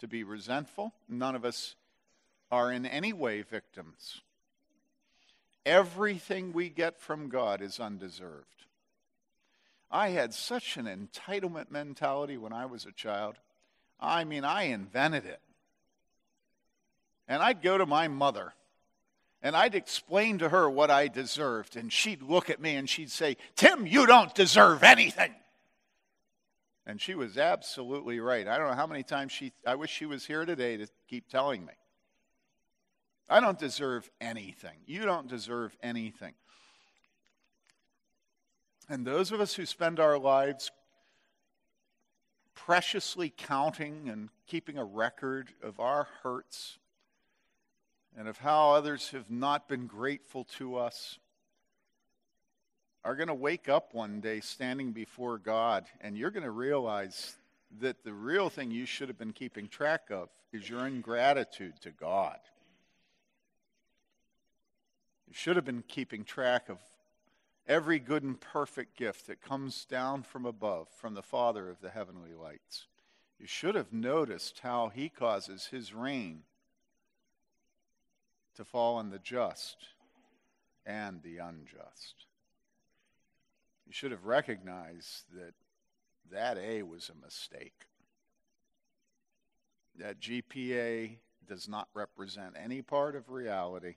to 0.00 0.08
be 0.08 0.24
resentful. 0.24 0.92
None 1.08 1.34
of 1.34 1.44
us 1.44 1.74
are 2.50 2.70
in 2.70 2.86
any 2.86 3.12
way 3.12 3.42
victims. 3.42 4.20
Everything 5.64 6.52
we 6.52 6.68
get 6.68 7.00
from 7.00 7.28
God 7.28 7.60
is 7.60 7.80
undeserved. 7.80 8.46
I 9.90 10.08
had 10.08 10.32
such 10.34 10.76
an 10.76 10.86
entitlement 10.86 11.70
mentality 11.70 12.36
when 12.36 12.52
I 12.52 12.66
was 12.66 12.86
a 12.86 12.92
child. 12.92 13.36
I 14.00 14.24
mean, 14.24 14.44
I 14.44 14.64
invented 14.64 15.24
it. 15.24 15.40
And 17.28 17.42
I'd 17.42 17.62
go 17.62 17.78
to 17.78 17.86
my 17.86 18.08
mother 18.08 18.54
and 19.42 19.56
I'd 19.56 19.74
explain 19.74 20.38
to 20.38 20.48
her 20.48 20.70
what 20.70 20.90
I 20.90 21.08
deserved, 21.08 21.76
and 21.76 21.92
she'd 21.92 22.22
look 22.22 22.48
at 22.48 22.60
me 22.60 22.76
and 22.76 22.88
she'd 22.88 23.10
say, 23.10 23.36
Tim, 23.56 23.86
you 23.86 24.06
don't 24.06 24.32
deserve 24.34 24.84
anything. 24.84 25.34
And 26.86 27.00
she 27.00 27.14
was 27.14 27.38
absolutely 27.38 28.18
right. 28.18 28.48
I 28.48 28.58
don't 28.58 28.68
know 28.68 28.74
how 28.74 28.86
many 28.86 29.02
times 29.02 29.32
she, 29.32 29.52
I 29.66 29.76
wish 29.76 29.90
she 29.90 30.06
was 30.06 30.26
here 30.26 30.44
today 30.44 30.76
to 30.76 30.88
keep 31.08 31.28
telling 31.28 31.64
me. 31.64 31.72
I 33.28 33.40
don't 33.40 33.58
deserve 33.58 34.10
anything. 34.20 34.78
You 34.86 35.04
don't 35.04 35.28
deserve 35.28 35.76
anything. 35.82 36.34
And 38.88 39.06
those 39.06 39.32
of 39.32 39.40
us 39.40 39.54
who 39.54 39.64
spend 39.64 40.00
our 40.00 40.18
lives 40.18 40.70
preciously 42.54 43.32
counting 43.34 44.08
and 44.08 44.28
keeping 44.46 44.76
a 44.76 44.84
record 44.84 45.50
of 45.62 45.80
our 45.80 46.08
hurts 46.22 46.78
and 48.16 48.28
of 48.28 48.38
how 48.38 48.72
others 48.72 49.10
have 49.10 49.30
not 49.30 49.68
been 49.68 49.86
grateful 49.86 50.44
to 50.58 50.76
us 50.76 51.18
are 53.04 53.16
going 53.16 53.28
to 53.28 53.34
wake 53.34 53.68
up 53.68 53.94
one 53.94 54.20
day 54.20 54.40
standing 54.40 54.92
before 54.92 55.38
God, 55.38 55.84
and 56.00 56.16
you're 56.16 56.30
going 56.30 56.44
to 56.44 56.50
realize 56.50 57.36
that 57.80 58.04
the 58.04 58.12
real 58.12 58.48
thing 58.48 58.70
you 58.70 58.86
should 58.86 59.08
have 59.08 59.18
been 59.18 59.32
keeping 59.32 59.66
track 59.66 60.10
of 60.10 60.28
is 60.52 60.68
your 60.68 60.86
ingratitude 60.86 61.74
to 61.80 61.90
God. 61.90 62.38
You 65.26 65.34
should 65.34 65.56
have 65.56 65.64
been 65.64 65.82
keeping 65.88 66.24
track 66.24 66.68
of 66.68 66.78
every 67.66 67.98
good 67.98 68.22
and 68.22 68.38
perfect 68.40 68.96
gift 68.96 69.26
that 69.26 69.40
comes 69.40 69.84
down 69.84 70.22
from 70.22 70.44
above, 70.44 70.88
from 71.00 71.14
the 71.14 71.22
Father 71.22 71.70
of 71.70 71.80
the 71.80 71.90
heavenly 71.90 72.34
lights. 72.34 72.86
You 73.40 73.46
should 73.46 73.74
have 73.74 73.92
noticed 73.92 74.60
how 74.60 74.90
he 74.94 75.08
causes 75.08 75.66
his 75.66 75.94
rain 75.94 76.42
to 78.56 78.64
fall 78.64 78.96
on 78.96 79.10
the 79.10 79.18
just 79.18 79.76
and 80.84 81.22
the 81.22 81.38
unjust. 81.38 82.26
You 83.86 83.92
should 83.92 84.10
have 84.10 84.24
recognized 84.24 85.24
that 85.34 85.54
that 86.30 86.58
A 86.58 86.82
was 86.82 87.10
a 87.10 87.24
mistake. 87.24 87.86
That 89.98 90.20
GPA 90.20 91.16
does 91.46 91.68
not 91.68 91.88
represent 91.94 92.54
any 92.62 92.80
part 92.80 93.14
of 93.14 93.30
reality. 93.30 93.96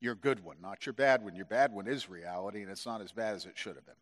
Your 0.00 0.14
good 0.14 0.42
one, 0.42 0.56
not 0.60 0.86
your 0.86 0.92
bad 0.92 1.22
one. 1.22 1.34
Your 1.34 1.44
bad 1.44 1.72
one 1.72 1.86
is 1.86 2.08
reality, 2.08 2.62
and 2.62 2.70
it's 2.70 2.86
not 2.86 3.00
as 3.00 3.12
bad 3.12 3.34
as 3.34 3.44
it 3.46 3.56
should 3.56 3.76
have 3.76 3.86
been. 3.86 3.94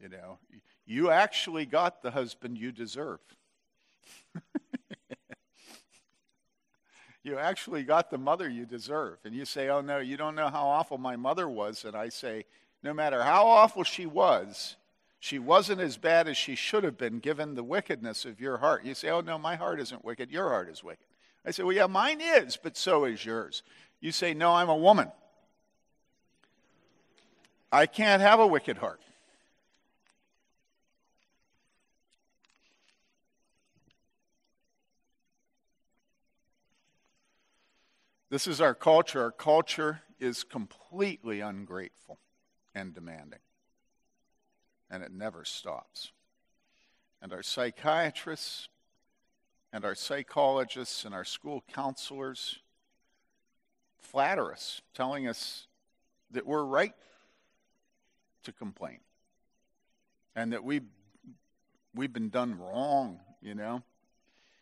You 0.00 0.08
know, 0.10 0.38
you 0.84 1.10
actually 1.10 1.64
got 1.64 2.02
the 2.02 2.10
husband 2.10 2.58
you 2.58 2.72
deserve. 2.72 3.20
you 7.26 7.36
actually 7.36 7.82
got 7.82 8.10
the 8.10 8.18
mother 8.18 8.48
you 8.48 8.64
deserve. 8.64 9.18
And 9.24 9.34
you 9.34 9.44
say, 9.44 9.68
Oh, 9.68 9.80
no, 9.80 9.98
you 9.98 10.16
don't 10.16 10.36
know 10.36 10.48
how 10.48 10.68
awful 10.68 10.96
my 10.96 11.16
mother 11.16 11.48
was. 11.48 11.84
And 11.84 11.96
I 11.96 12.08
say, 12.08 12.44
No 12.84 12.94
matter 12.94 13.22
how 13.22 13.46
awful 13.46 13.82
she 13.82 14.06
was, 14.06 14.76
she 15.18 15.40
wasn't 15.40 15.80
as 15.80 15.96
bad 15.96 16.28
as 16.28 16.36
she 16.36 16.54
should 16.54 16.84
have 16.84 16.96
been 16.96 17.18
given 17.18 17.54
the 17.54 17.64
wickedness 17.64 18.24
of 18.24 18.40
your 18.40 18.58
heart. 18.58 18.84
You 18.84 18.94
say, 18.94 19.10
Oh, 19.10 19.22
no, 19.22 19.38
my 19.38 19.56
heart 19.56 19.80
isn't 19.80 20.04
wicked. 20.04 20.30
Your 20.30 20.50
heart 20.50 20.68
is 20.68 20.84
wicked. 20.84 21.04
I 21.44 21.50
say, 21.50 21.64
Well, 21.64 21.74
yeah, 21.74 21.86
mine 21.86 22.20
is, 22.20 22.56
but 22.56 22.76
so 22.76 23.04
is 23.04 23.24
yours. 23.24 23.64
You 24.00 24.12
say, 24.12 24.32
No, 24.32 24.52
I'm 24.52 24.68
a 24.68 24.76
woman. 24.76 25.10
I 27.72 27.86
can't 27.86 28.22
have 28.22 28.38
a 28.38 28.46
wicked 28.46 28.78
heart. 28.78 29.00
This 38.28 38.48
is 38.48 38.60
our 38.60 38.74
culture. 38.74 39.22
Our 39.22 39.30
culture 39.30 40.02
is 40.18 40.42
completely 40.42 41.40
ungrateful 41.40 42.18
and 42.74 42.92
demanding, 42.92 43.38
and 44.90 45.02
it 45.04 45.12
never 45.12 45.44
stops. 45.44 46.10
And 47.22 47.32
our 47.32 47.42
psychiatrists 47.42 48.68
and 49.72 49.84
our 49.84 49.94
psychologists 49.94 51.04
and 51.04 51.14
our 51.14 51.24
school 51.24 51.62
counselors 51.72 52.58
flatter 54.00 54.52
us, 54.52 54.80
telling 54.92 55.28
us 55.28 55.68
that 56.32 56.46
we're 56.46 56.64
right 56.64 56.94
to 58.42 58.52
complain 58.52 58.98
and 60.34 60.52
that 60.52 60.64
we, 60.64 60.80
we've 61.94 62.12
been 62.12 62.28
done 62.28 62.58
wrong, 62.58 63.20
you 63.40 63.54
know. 63.54 63.82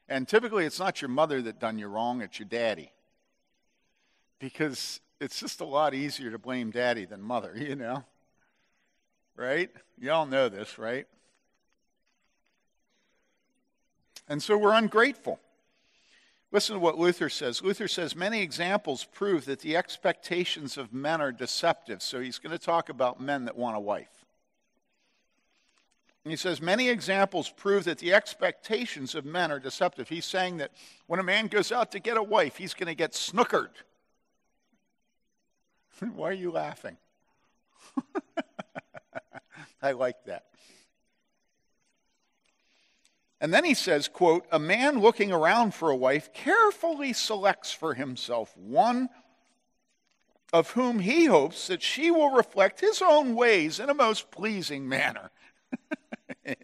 And 0.07 0.29
typically, 0.29 0.67
it's 0.67 0.79
not 0.79 1.01
your 1.01 1.09
mother 1.09 1.41
that 1.43 1.59
done 1.59 1.79
you 1.79 1.87
wrong, 1.89 2.21
it's 2.21 2.39
your 2.39 2.49
daddy 2.49 2.94
because 4.45 5.01
it's 5.23 5.41
just 5.41 5.63
a 5.63 5.65
lot 5.65 5.95
easier 5.95 6.31
to 6.31 6.39
blame 6.39 6.71
daddy 6.71 7.07
than 7.07 7.23
mother, 7.23 7.55
you 7.57 7.75
know? 7.75 8.05
Right? 9.37 9.71
Y'all 9.99 10.27
know 10.27 10.51
this, 10.51 10.79
right? 10.79 11.07
And 14.29 14.43
so 14.43 14.59
we're 14.59 14.75
ungrateful. 14.75 15.41
Listen 16.53 16.75
to 16.75 16.81
what 16.81 16.99
Luther 16.99 17.31
says. 17.31 17.63
Luther 17.63 17.89
says 17.89 18.15
many 18.15 18.43
examples 18.43 19.05
prove 19.05 19.47
that 19.47 19.61
the 19.61 19.77
expectations 19.77 20.77
of 20.77 20.93
men 20.93 21.23
are 21.23 21.33
deceptive. 21.33 22.03
So 22.03 22.21
he's 22.21 22.39
going 22.39 22.57
to 22.57 22.63
talk 22.63 22.91
about 22.91 23.21
men 23.21 23.47
that 23.47 23.57
want 23.57 23.77
a 23.77 23.81
wife. 23.81 24.27
And 26.23 26.31
he 26.31 26.37
says 26.37 26.61
many 26.61 26.91
examples 26.91 27.49
prove 27.49 27.85
that 27.85 27.99
the 27.99 28.13
expectations 28.13 29.15
of 29.15 29.25
men 29.25 29.51
are 29.51 29.59
deceptive. 29.59 30.11
He's 30.11 30.27
saying 30.27 30.59
that 30.59 30.71
when 31.07 31.19
a 31.19 31.25
man 31.25 31.47
goes 31.47 31.73
out 31.73 31.93
to 31.93 31.99
get 31.99 32.19
a 32.19 32.23
wife, 32.23 32.57
he's 32.57 32.75
going 32.75 32.89
to 32.89 32.95
get 32.95 33.13
snookered. 33.13 33.71
Why 36.15 36.31
are 36.31 36.33
you 36.33 36.51
laughing? 36.51 36.97
I 39.83 39.93
like 39.93 40.25
that. 40.27 40.45
And 43.41 43.53
then 43.53 43.65
he 43.65 43.75
says, 43.75 44.09
quote, 44.09 44.47
a 44.51 44.59
man 44.59 45.01
looking 45.01 45.31
around 45.31 45.75
for 45.75 45.91
a 45.91 45.97
wife 45.97 46.33
carefully 46.33 47.13
selects 47.13 47.73
for 47.73 47.93
himself 47.95 48.57
one 48.57 49.11
of 50.53 50.71
whom 50.71 51.01
he 51.01 51.27
hopes 51.27 51.67
that 51.67 51.83
she 51.83 52.11
will 52.11 52.31
reflect 52.31 52.81
his 52.81 53.03
own 53.03 53.35
ways 53.35 53.81
in 53.81 53.91
a 53.91 53.95
most 53.95 54.31
pleasing 54.31 54.89
manner. 54.89 55.31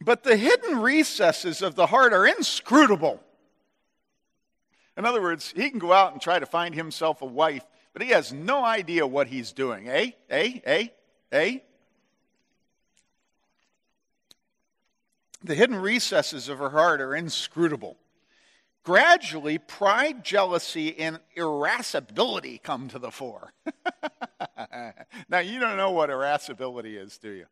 but 0.00 0.24
the 0.24 0.36
hidden 0.36 0.80
recesses 0.80 1.60
of 1.62 1.74
the 1.74 1.86
heart 1.86 2.12
are 2.12 2.26
inscrutable. 2.26 3.22
In 5.00 5.06
other 5.06 5.22
words, 5.22 5.54
he 5.56 5.70
can 5.70 5.78
go 5.78 5.94
out 5.94 6.12
and 6.12 6.20
try 6.20 6.38
to 6.38 6.44
find 6.44 6.74
himself 6.74 7.22
a 7.22 7.26
wife, 7.26 7.64
but 7.94 8.02
he 8.02 8.10
has 8.10 8.34
no 8.34 8.62
idea 8.62 9.06
what 9.06 9.28
he's 9.28 9.50
doing. 9.50 9.88
Eh? 9.88 10.10
Eh? 10.28 10.60
Eh? 10.62 10.88
Eh? 11.32 11.58
The 15.42 15.54
hidden 15.54 15.76
recesses 15.76 16.50
of 16.50 16.58
her 16.58 16.68
heart 16.68 17.00
are 17.00 17.14
inscrutable. 17.14 17.96
Gradually, 18.82 19.56
pride, 19.56 20.22
jealousy, 20.22 20.98
and 20.98 21.18
irascibility 21.34 22.58
come 22.58 22.88
to 22.88 22.98
the 22.98 23.10
fore. 23.10 23.54
now, 25.30 25.38
you 25.38 25.60
don't 25.60 25.78
know 25.78 25.92
what 25.92 26.10
irascibility 26.10 26.98
is, 26.98 27.16
do 27.16 27.30
you? 27.30 27.46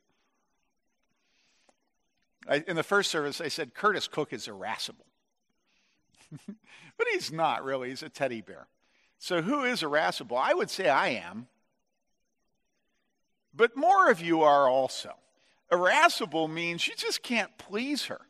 I, 2.46 2.62
in 2.68 2.76
the 2.76 2.82
first 2.82 3.10
service, 3.10 3.40
I 3.40 3.48
said 3.48 3.72
Curtis 3.72 4.06
Cook 4.06 4.34
is 4.34 4.48
irascible. 4.48 5.06
but 6.46 7.06
he's 7.12 7.32
not 7.32 7.64
really. 7.64 7.88
He's 7.90 8.02
a 8.02 8.08
teddy 8.08 8.40
bear. 8.40 8.66
So 9.18 9.42
who 9.42 9.64
is 9.64 9.82
irascible? 9.82 10.36
I 10.36 10.54
would 10.54 10.70
say 10.70 10.88
I 10.88 11.08
am. 11.08 11.48
but 13.54 13.76
more 13.76 14.10
of 14.10 14.20
you 14.20 14.42
are 14.42 14.68
also. 14.68 15.14
Irascible 15.70 16.48
means 16.48 16.86
you 16.86 16.94
just 16.96 17.22
can't 17.22 17.56
please 17.58 18.06
her. 18.06 18.20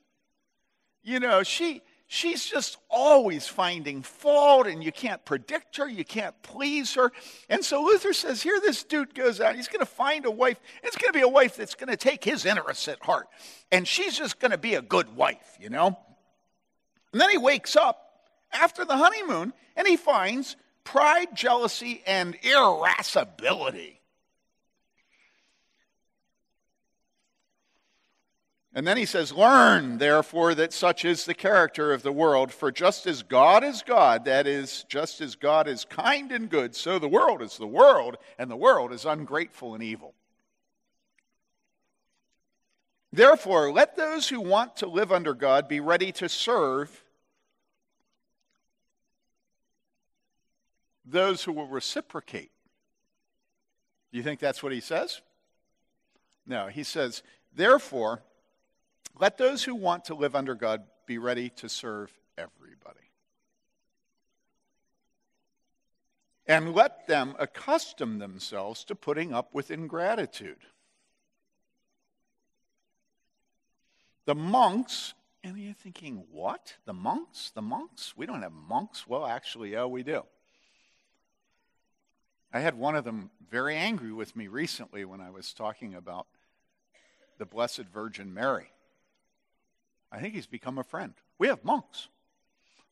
You 1.03 1.21
know, 1.21 1.43
she 1.43 1.83
she's 2.09 2.45
just 2.45 2.79
always 2.89 3.47
finding 3.47 4.03
fault 4.03 4.67
and 4.67 4.83
you 4.83 4.91
can't 4.91 5.25
predict 5.25 5.77
her, 5.77 5.89
you 5.89 6.05
can't 6.05 6.35
please 6.43 6.95
her. 6.95 7.13
And 7.49 7.65
so 7.65 7.83
Luther 7.85 8.13
says, 8.13 8.43
here 8.43 8.59
this 8.61 8.83
dude 8.83 9.15
goes 9.15 9.41
out, 9.41 9.55
he's 9.55 9.69
going 9.69 9.81
to 9.81 9.87
find 9.87 10.27
a 10.27 10.31
wife. 10.31 10.59
It's 10.83 10.97
going 10.97 11.13
to 11.13 11.19
be 11.19 11.23
a 11.23 11.29
wife 11.29 11.57
that's 11.57 11.75
going 11.75 11.91
to 11.91 11.97
take 11.97 12.25
his 12.25 12.45
interests 12.45 12.89
at 12.89 13.01
heart. 13.03 13.29
And 13.71 13.87
she's 13.87 14.19
just 14.19 14.41
going 14.41 14.51
to 14.51 14.59
be 14.59 14.75
a 14.75 14.83
good 14.83 15.15
wife, 15.15 15.57
you 15.61 15.69
know? 15.69 15.99
And 17.13 17.21
then 17.21 17.31
he 17.31 17.39
wakes 17.39 17.77
up 17.77 18.23
after 18.53 18.85
the 18.85 18.97
honeymoon 18.97 19.53
and 19.77 19.87
he 19.87 19.97
finds 19.97 20.57
pride, 20.85 21.29
jealousy, 21.35 22.03
and 22.07 22.37
irascibility. 22.43 23.99
And 28.75 28.87
then 28.87 28.97
he 28.97 29.07
says, 29.07 29.33
Learn, 29.33 29.99
therefore, 29.99 30.55
that 30.55 30.73
such 30.73 31.05
is 31.05 31.25
the 31.25 31.35
character 31.35 31.93
of 31.93 32.03
the 32.03 32.13
world. 32.13 32.53
For 32.53 32.71
just 32.71 33.07
as 33.07 33.23
God 33.23 33.65
is 33.65 33.83
God, 33.83 34.27
that 34.27 34.47
is, 34.47 34.85
just 34.89 35.21
as 35.21 35.35
God 35.35 35.67
is 35.67 35.85
kind 35.85 36.31
and 36.31 36.49
good, 36.49 36.77
so 36.77 36.99
the 36.99 37.09
world 37.09 37.43
is 37.43 37.57
the 37.57 37.67
world, 37.67 38.19
and 38.39 38.51
the 38.51 38.57
world 38.57 38.93
is 38.93 39.05
ungrateful 39.05 39.75
and 39.75 39.83
evil. 39.83 40.15
Therefore, 43.13 43.73
let 43.73 43.97
those 43.97 44.29
who 44.29 44.41
want 44.41 44.77
to 44.77 44.87
live 44.87 45.13
under 45.13 45.35
God 45.35 45.67
be 45.67 45.81
ready 45.81 46.13
to 46.13 46.29
serve 46.29 47.05
those 51.05 51.43
who 51.43 51.53
will 51.53 51.67
reciprocate. 51.67 52.51
Do 54.13 54.19
you 54.19 54.25
think 54.25 54.41
that's 54.41 54.63
what 54.63 54.73
he 54.73 54.81
says? 54.81 55.21
No, 56.47 56.67
he 56.67 56.83
says, 56.83 57.23
Therefore, 57.55 58.23
let 59.19 59.39
those 59.39 59.65
who 59.65 59.75
want 59.75 60.05
to 60.07 60.15
live 60.15 60.37
under 60.37 60.55
God 60.55 60.83
be 61.07 61.19
ready 61.19 61.51
to 61.51 61.69
serve 61.69 62.13
everybody. 62.37 62.99
And 66.47 66.75
let 66.75 67.07
them 67.07 67.35
accustom 67.39 68.19
themselves 68.19 68.85
to 68.85 68.95
putting 68.95 69.35
up 69.35 69.55
with 69.55 69.71
ingratitude. 69.71 70.59
The 74.29 74.35
monks, 74.35 75.15
and 75.43 75.57
you're 75.57 75.73
thinking, 75.73 76.23
what? 76.31 76.75
The 76.85 76.93
monks? 76.93 77.51
The 77.55 77.63
monks? 77.63 78.13
We 78.15 78.27
don't 78.27 78.43
have 78.43 78.53
monks. 78.53 79.09
Well, 79.09 79.25
actually, 79.25 79.73
yeah, 79.73 79.87
we 79.87 80.03
do. 80.03 80.23
I 82.53 82.61
had 82.61 82.75
one 82.75 82.95
of 82.95 83.05
them 83.05 83.31
very 83.51 83.75
angry 83.75 84.13
with 84.13 84.37
me 84.37 84.47
recently 84.47 85.07
when 85.07 85.23
I 85.23 85.31
was 85.31 85.55
talking 85.55 85.95
about 85.95 86.27
the 87.39 87.47
Blessed 87.47 87.85
Virgin 87.91 88.35
Mary. 88.35 88.71
I 90.13 90.21
think 90.21 90.35
he's 90.35 90.47
become 90.47 90.77
a 90.77 90.85
friend. 90.85 91.15
We 91.39 91.49
have 91.49 91.65
monks. 91.65 92.09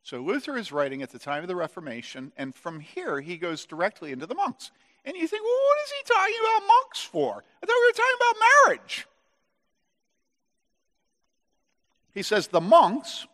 So 0.02 0.20
Luther 0.20 0.56
is 0.56 0.72
writing 0.72 1.02
at 1.02 1.10
the 1.10 1.18
time 1.18 1.42
of 1.42 1.48
the 1.48 1.54
Reformation, 1.54 2.32
and 2.38 2.54
from 2.54 2.80
here 2.80 3.20
he 3.20 3.36
goes 3.36 3.66
directly 3.66 4.10
into 4.10 4.24
the 4.24 4.34
monks. 4.34 4.70
And 5.04 5.14
you 5.14 5.28
think, 5.28 5.42
well, 5.42 5.52
what 5.52 5.84
is 5.84 5.92
he 5.98 6.14
talking 6.14 6.34
about 6.40 6.66
monks 6.66 7.02
for? 7.02 7.44
I 7.62 7.66
thought 7.66 7.76
we 7.78 7.88
were 7.88 7.92
talking 7.92 8.16
about 8.20 8.46
marriage. 8.68 9.06
He 12.16 12.22
says 12.22 12.46
the 12.46 12.62
monks, 12.62 13.26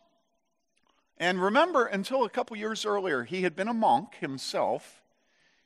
and 1.16 1.40
remember, 1.40 1.86
until 1.86 2.24
a 2.24 2.28
couple 2.28 2.56
years 2.56 2.84
earlier, 2.84 3.22
he 3.22 3.42
had 3.42 3.54
been 3.54 3.68
a 3.68 3.72
monk 3.72 4.16
himself. 4.16 5.04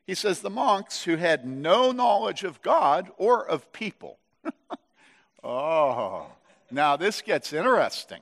He 0.07 0.14
says 0.14 0.40
the 0.42 0.50
monks 0.50 1.05
who 1.05 1.16
had 1.16 1.46
no 1.46 1.92
knowledge 1.92 2.44
of 2.44 2.61
God 2.61 3.11
or 3.16 3.42
of 3.42 3.72
people. 3.72 4.18
oh, 5.42 6.26
now, 6.70 6.98
this 6.98 7.22
gets 7.22 7.55
interesting. 7.55 8.20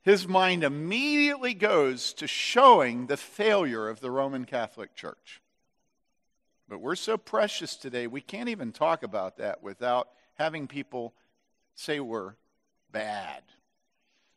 His 0.00 0.26
mind 0.26 0.64
immediately 0.64 1.52
goes 1.52 2.14
to 2.14 2.26
showing 2.26 3.06
the 3.06 3.18
failure 3.18 3.86
of 3.86 4.00
the 4.00 4.10
Roman 4.10 4.46
Catholic 4.46 4.94
Church. 4.94 5.42
But 6.70 6.80
we're 6.80 6.96
so 6.96 7.18
precious 7.18 7.76
today, 7.76 8.06
we 8.06 8.22
can't 8.22 8.48
even 8.48 8.72
talk 8.72 9.02
about 9.02 9.36
that 9.36 9.62
without 9.62 10.08
having 10.36 10.66
people 10.66 11.12
say 11.74 12.00
we're 12.00 12.36
bad. 12.94 13.42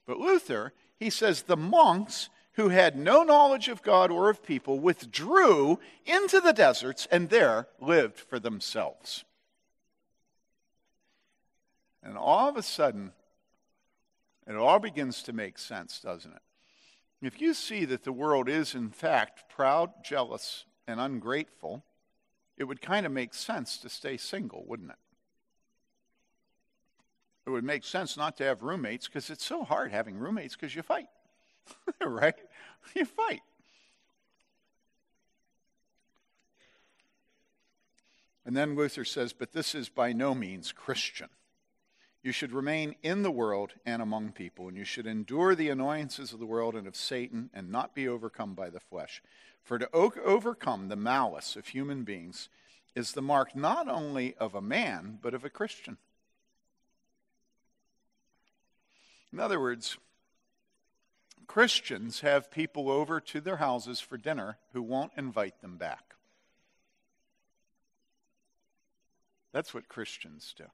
But 0.06 0.20
Luther, 0.20 0.74
he 1.00 1.10
says 1.10 1.44
the 1.44 1.56
monks 1.56 2.30
who 2.54 2.70
had 2.70 2.98
no 2.98 3.22
knowledge 3.22 3.70
of 3.70 3.84
God 3.84 4.12
or 4.12 4.30
of 4.30 4.44
people 4.44 4.80
withdrew 4.80 5.80
into 6.06 6.42
the 6.42 6.54
deserts 6.54 7.08
and 7.12 7.30
there 7.30 7.68
lived 7.80 8.18
for 8.18 8.40
themselves. 8.40 9.24
And 12.02 12.18
all 12.18 12.50
of 12.50 12.58
a 12.58 12.64
sudden, 12.64 13.12
it 14.48 14.56
all 14.56 14.80
begins 14.80 15.22
to 15.24 15.34
make 15.34 15.60
sense, 15.60 16.00
doesn't 16.00 16.32
it? 16.32 16.42
If 17.22 17.40
you 17.40 17.54
see 17.54 17.86
that 17.86 18.04
the 18.04 18.12
world 18.12 18.50
is, 18.50 18.74
in 18.74 18.90
fact, 18.90 19.50
proud, 19.50 19.92
jealous, 20.04 20.66
and 20.88 21.00
ungrateful, 21.00 21.84
it 22.58 22.64
would 22.64 22.82
kind 22.82 23.06
of 23.06 23.12
make 23.12 23.34
sense 23.34 23.78
to 23.80 23.90
stay 23.90 24.18
single, 24.18 24.64
wouldn't 24.66 24.92
it? 24.92 24.98
It 27.48 27.52
would 27.52 27.64
make 27.64 27.86
sense 27.86 28.18
not 28.18 28.36
to 28.38 28.44
have 28.44 28.62
roommates 28.62 29.08
because 29.08 29.30
it's 29.30 29.46
so 29.46 29.64
hard 29.64 29.90
having 29.90 30.18
roommates 30.18 30.58
because 30.58 30.76
you 30.76 30.82
fight, 30.82 31.08
right? 32.02 32.36
You 32.94 33.06
fight. 33.06 33.40
And 38.46 38.56
then 38.56 38.76
Luther 38.76 39.06
says, 39.06 39.32
but 39.32 39.54
this 39.54 39.74
is 39.74 39.88
by 39.88 40.12
no 40.12 40.36
means 40.36 40.74
Christian. 40.74 41.30
You 42.22 42.34
should 42.34 42.52
remain 42.52 42.96
in 43.02 43.24
the 43.24 43.32
world 43.32 43.76
and 43.86 44.02
among 44.02 44.34
people, 44.34 44.68
and 44.68 44.76
you 44.76 44.84
should 44.84 45.08
endure 45.08 45.56
the 45.56 45.70
annoyances 45.70 46.34
of 46.34 46.40
the 46.40 46.46
world 46.46 46.76
and 46.76 46.86
of 46.86 46.98
Satan 46.98 47.50
and 47.54 47.72
not 47.72 47.96
be 47.96 48.10
overcome 48.10 48.56
by 48.56 48.70
the 48.70 48.82
flesh. 48.82 49.22
For 49.64 49.80
to 49.80 49.90
overcome 49.94 50.90
the 50.90 50.98
malice 50.98 51.56
of 51.56 51.68
human 51.68 52.04
beings 52.04 52.50
is 52.94 53.14
the 53.14 53.22
mark 53.22 53.56
not 53.56 53.88
only 53.88 54.36
of 54.36 54.54
a 54.54 54.62
man, 54.62 55.20
but 55.22 55.34
of 55.34 55.46
a 55.46 55.50
Christian. 55.50 55.98
In 59.32 59.40
other 59.40 59.60
words, 59.60 59.98
Christians 61.48 62.22
have 62.22 62.52
people 62.52 62.90
over 62.90 63.20
to 63.20 63.42
their 63.42 63.58
houses 63.58 64.00
for 64.00 64.18
dinner 64.18 64.58
who 64.74 64.82
won't 64.82 65.12
invite 65.18 65.62
them 65.62 65.78
back. 65.78 66.16
That's 69.54 69.74
what 69.74 69.88
Christians 69.88 70.54
do. 70.58 70.66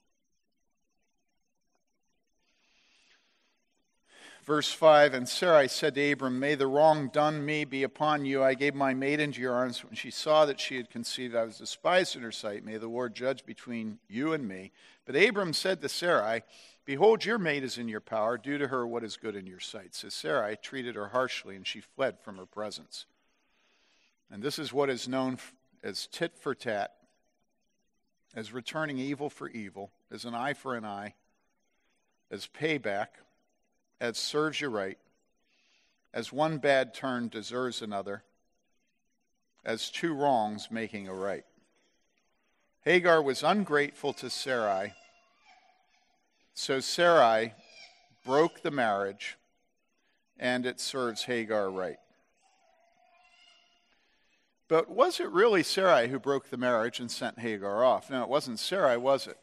Verse 4.45 4.71
5 4.71 5.13
And 5.13 5.29
Sarai 5.29 5.67
said 5.67 5.95
to 5.95 6.11
Abram, 6.11 6.39
May 6.39 6.55
the 6.55 6.67
wrong 6.67 7.07
done 7.07 7.45
me 7.45 7.63
be 7.63 7.83
upon 7.83 8.25
you. 8.25 8.43
I 8.43 8.55
gave 8.55 8.75
my 8.75 8.93
maid 8.93 9.19
into 9.19 9.39
your 9.39 9.53
arms. 9.53 9.83
When 9.83 9.95
she 9.95 10.11
saw 10.11 10.45
that 10.45 10.59
she 10.59 10.75
had 10.75 10.89
conceived, 10.89 11.35
I 11.35 11.45
was 11.45 11.59
despised 11.59 12.15
in 12.15 12.23
her 12.23 12.31
sight. 12.31 12.65
May 12.65 12.77
the 12.77 12.87
Lord 12.87 13.15
judge 13.15 13.45
between 13.45 13.99
you 14.09 14.33
and 14.33 14.47
me. 14.47 14.71
But 15.05 15.15
Abram 15.15 15.53
said 15.53 15.81
to 15.81 15.89
Sarai, 15.89 16.43
Behold, 16.85 17.23
your 17.23 17.37
maid 17.37 17.63
is 17.63 17.77
in 17.77 17.87
your 17.87 18.01
power. 18.01 18.37
Do 18.37 18.57
to 18.57 18.67
her 18.67 18.85
what 18.85 19.03
is 19.03 19.15
good 19.17 19.35
in 19.35 19.47
your 19.47 19.59
sight. 19.59 19.95
So 19.95 20.09
Sarai 20.09 20.57
treated 20.61 20.95
her 20.95 21.09
harshly, 21.09 21.55
and 21.55 21.65
she 21.65 21.79
fled 21.79 22.19
from 22.19 22.37
her 22.37 22.45
presence. 22.45 23.05
And 24.29 24.43
this 24.43 24.59
is 24.59 24.73
what 24.73 24.89
is 24.89 25.07
known 25.07 25.37
as 25.83 26.07
tit 26.07 26.37
for 26.37 26.53
tat, 26.53 26.93
as 28.35 28.51
returning 28.51 28.97
evil 28.97 29.29
for 29.29 29.49
evil, 29.49 29.91
as 30.11 30.25
an 30.25 30.33
eye 30.33 30.53
for 30.53 30.75
an 30.75 30.83
eye, 30.83 31.13
as 32.29 32.47
payback 32.47 33.07
as 34.03 34.17
serves 34.17 34.59
you 34.59 34.67
right, 34.67 34.97
as 36.13 36.33
one 36.33 36.57
bad 36.57 36.93
turn 36.93 37.29
deserves 37.29 37.81
another, 37.81 38.21
as 39.63 39.89
two 39.89 40.13
wrongs 40.13 40.67
making 40.69 41.07
a 41.07 41.13
right. 41.13 41.45
Hagar 42.81 43.21
was 43.21 43.43
ungrateful 43.43 44.11
to 44.11 44.29
Sarai, 44.29 44.93
so 46.53 46.79
Sarai 46.79 47.53
broke 48.25 48.61
the 48.61 48.71
marriage, 48.71 49.37
and 50.37 50.65
it 50.65 50.79
serves 50.79 51.23
Hagar 51.23 51.69
right. 51.69 51.97
But 54.67 54.89
was 54.89 55.19
it 55.19 55.29
really 55.29 55.61
Sarai 55.61 56.07
who 56.07 56.19
broke 56.19 56.49
the 56.49 56.57
marriage 56.57 56.99
and 56.99 57.11
sent 57.11 57.39
Hagar 57.39 57.83
off? 57.83 58.09
No, 58.09 58.23
it 58.23 58.29
wasn't 58.29 58.59
Sarai, 58.59 58.97
was 58.97 59.27
it? 59.27 59.37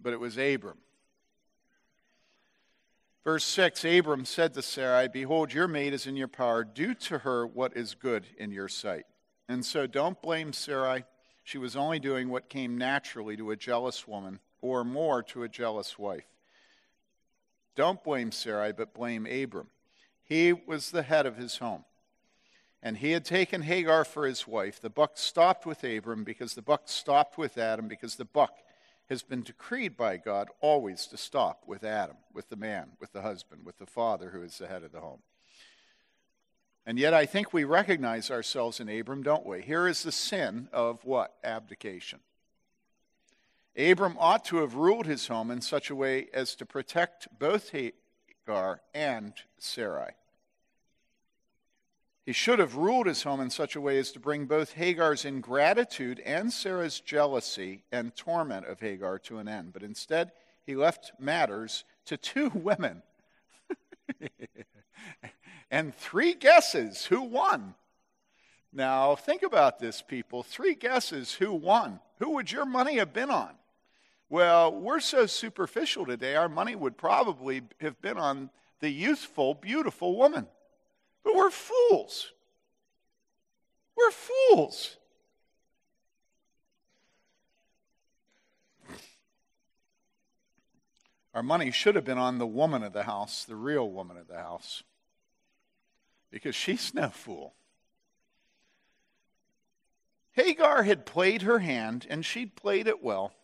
But 0.00 0.12
it 0.12 0.20
was 0.20 0.36
Abram. 0.36 0.78
Verse 3.24 3.44
6 3.44 3.84
Abram 3.84 4.24
said 4.24 4.52
to 4.54 4.62
Sarai, 4.62 5.08
Behold, 5.08 5.52
your 5.52 5.68
maid 5.68 5.92
is 5.94 6.06
in 6.06 6.16
your 6.16 6.28
power. 6.28 6.64
Do 6.64 6.94
to 6.94 7.18
her 7.18 7.46
what 7.46 7.76
is 7.76 7.94
good 7.94 8.26
in 8.36 8.50
your 8.50 8.68
sight. 8.68 9.04
And 9.48 9.64
so 9.64 9.86
don't 9.86 10.20
blame 10.20 10.52
Sarai. 10.52 11.04
She 11.44 11.58
was 11.58 11.76
only 11.76 12.00
doing 12.00 12.28
what 12.28 12.48
came 12.48 12.76
naturally 12.76 13.36
to 13.36 13.50
a 13.50 13.56
jealous 13.56 14.06
woman, 14.08 14.40
or 14.62 14.84
more 14.84 15.22
to 15.24 15.42
a 15.42 15.48
jealous 15.48 15.98
wife. 15.98 16.24
Don't 17.76 18.02
blame 18.02 18.32
Sarai, 18.32 18.72
but 18.72 18.94
blame 18.94 19.26
Abram. 19.26 19.68
He 20.22 20.52
was 20.54 20.90
the 20.90 21.02
head 21.02 21.26
of 21.26 21.36
his 21.36 21.58
home. 21.58 21.84
and 22.82 22.96
he 22.96 23.12
had 23.12 23.24
taken 23.24 23.62
Hagar 23.62 24.04
for 24.04 24.26
his 24.26 24.46
wife, 24.46 24.80
the 24.80 24.90
buck 24.90 25.12
stopped 25.14 25.64
with 25.64 25.84
Abram 25.84 26.24
because 26.24 26.54
the 26.54 26.62
buck 26.62 26.82
stopped 26.86 27.38
with 27.38 27.56
Adam, 27.56 27.86
because 27.86 28.16
the 28.16 28.24
buck 28.24 28.58
has 29.08 29.22
been 29.22 29.42
decreed 29.42 29.96
by 29.96 30.16
God 30.16 30.48
always 30.60 31.06
to 31.06 31.16
stop 31.16 31.62
with 31.66 31.84
Adam, 31.84 32.16
with 32.32 32.48
the 32.48 32.56
man, 32.56 32.90
with 32.98 33.12
the 33.12 33.22
husband, 33.22 33.64
with 33.64 33.78
the 33.78 33.86
father 33.86 34.30
who 34.30 34.42
is 34.42 34.58
the 34.58 34.66
head 34.66 34.82
of 34.82 34.90
the 34.90 35.00
home. 35.00 35.20
And 36.84 36.98
yet, 36.98 37.14
I 37.14 37.26
think 37.26 37.52
we 37.52 37.62
recognize 37.62 38.30
ourselves 38.30 38.80
in 38.80 38.88
Abram, 38.88 39.22
don't 39.22 39.46
we? 39.46 39.62
Here 39.62 39.86
is 39.86 40.02
the 40.02 40.10
sin 40.10 40.68
of 40.72 41.04
what? 41.04 41.32
Abdication. 41.44 42.18
Abram 43.76 44.16
ought 44.18 44.44
to 44.46 44.58
have 44.58 44.74
ruled 44.74 45.06
his 45.06 45.28
home 45.28 45.50
in 45.50 45.60
such 45.60 45.88
a 45.88 45.94
way 45.94 46.28
as 46.34 46.54
to 46.56 46.66
protect 46.66 47.28
both 47.38 47.70
Hagar 47.70 48.80
and 48.94 49.32
Sarai. 49.58 50.10
He 52.24 52.32
should 52.32 52.60
have 52.60 52.76
ruled 52.76 53.06
his 53.06 53.22
home 53.24 53.40
in 53.40 53.50
such 53.50 53.74
a 53.74 53.80
way 53.80 53.98
as 53.98 54.12
to 54.12 54.20
bring 54.20 54.46
both 54.46 54.74
Hagar's 54.74 55.24
ingratitude 55.24 56.20
and 56.20 56.52
Sarah's 56.52 57.00
jealousy 57.00 57.82
and 57.90 58.14
torment 58.14 58.66
of 58.66 58.78
Hagar 58.78 59.18
to 59.20 59.38
an 59.38 59.48
end. 59.48 59.72
But 59.72 59.82
instead, 59.82 60.30
he 60.64 60.76
left 60.76 61.12
matters 61.18 61.84
to 62.06 62.16
two 62.16 62.48
women 62.54 63.02
and 65.70 65.94
three 65.94 66.34
guesses 66.34 67.06
who 67.06 67.22
won. 67.22 67.74
Now, 68.72 69.16
think 69.16 69.42
about 69.42 69.80
this, 69.80 70.00
people. 70.00 70.42
Three 70.42 70.74
guesses 70.74 71.34
who 71.34 71.52
won. 71.52 72.00
Who 72.20 72.30
would 72.30 72.52
your 72.52 72.64
money 72.64 72.98
have 72.98 73.12
been 73.12 73.30
on? 73.30 73.54
Well, 74.32 74.72
we're 74.72 75.00
so 75.00 75.26
superficial 75.26 76.06
today, 76.06 76.36
our 76.36 76.48
money 76.48 76.74
would 76.74 76.96
probably 76.96 77.60
have 77.82 78.00
been 78.00 78.16
on 78.16 78.48
the 78.80 78.88
youthful, 78.88 79.52
beautiful 79.52 80.16
woman. 80.16 80.46
But 81.22 81.34
we're 81.34 81.50
fools. 81.50 82.32
We're 83.94 84.10
fools. 84.10 84.96
Our 91.34 91.42
money 91.42 91.70
should 91.70 91.94
have 91.94 92.06
been 92.06 92.16
on 92.16 92.38
the 92.38 92.46
woman 92.46 92.82
of 92.82 92.94
the 92.94 93.02
house, 93.02 93.44
the 93.44 93.54
real 93.54 93.90
woman 93.90 94.16
of 94.16 94.28
the 94.28 94.38
house, 94.38 94.82
because 96.30 96.54
she's 96.54 96.94
no 96.94 97.10
fool. 97.10 97.52
Hagar 100.30 100.84
had 100.84 101.04
played 101.04 101.42
her 101.42 101.58
hand, 101.58 102.06
and 102.08 102.24
she'd 102.24 102.56
played 102.56 102.86
it 102.86 103.02
well. 103.02 103.34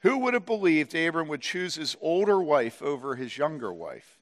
Who 0.00 0.18
would 0.18 0.34
have 0.34 0.46
believed 0.46 0.94
Abram 0.94 1.28
would 1.28 1.40
choose 1.40 1.74
his 1.74 1.96
older 2.00 2.40
wife 2.40 2.80
over 2.82 3.16
his 3.16 3.36
younger 3.36 3.72
wife? 3.72 4.18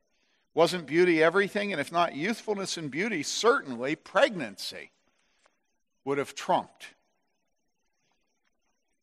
Wasn't 0.55 0.87
beauty 0.87 1.23
everything? 1.23 1.73
And 1.73 1.81
if 1.81 1.93
not 1.93 2.17
youthfulness 2.17 2.79
and 2.79 2.91
beauty, 2.91 3.23
certainly 3.23 3.95
pregnancy 3.95 4.91
would 6.05 6.17
have 6.17 6.35
trumped. 6.35 6.95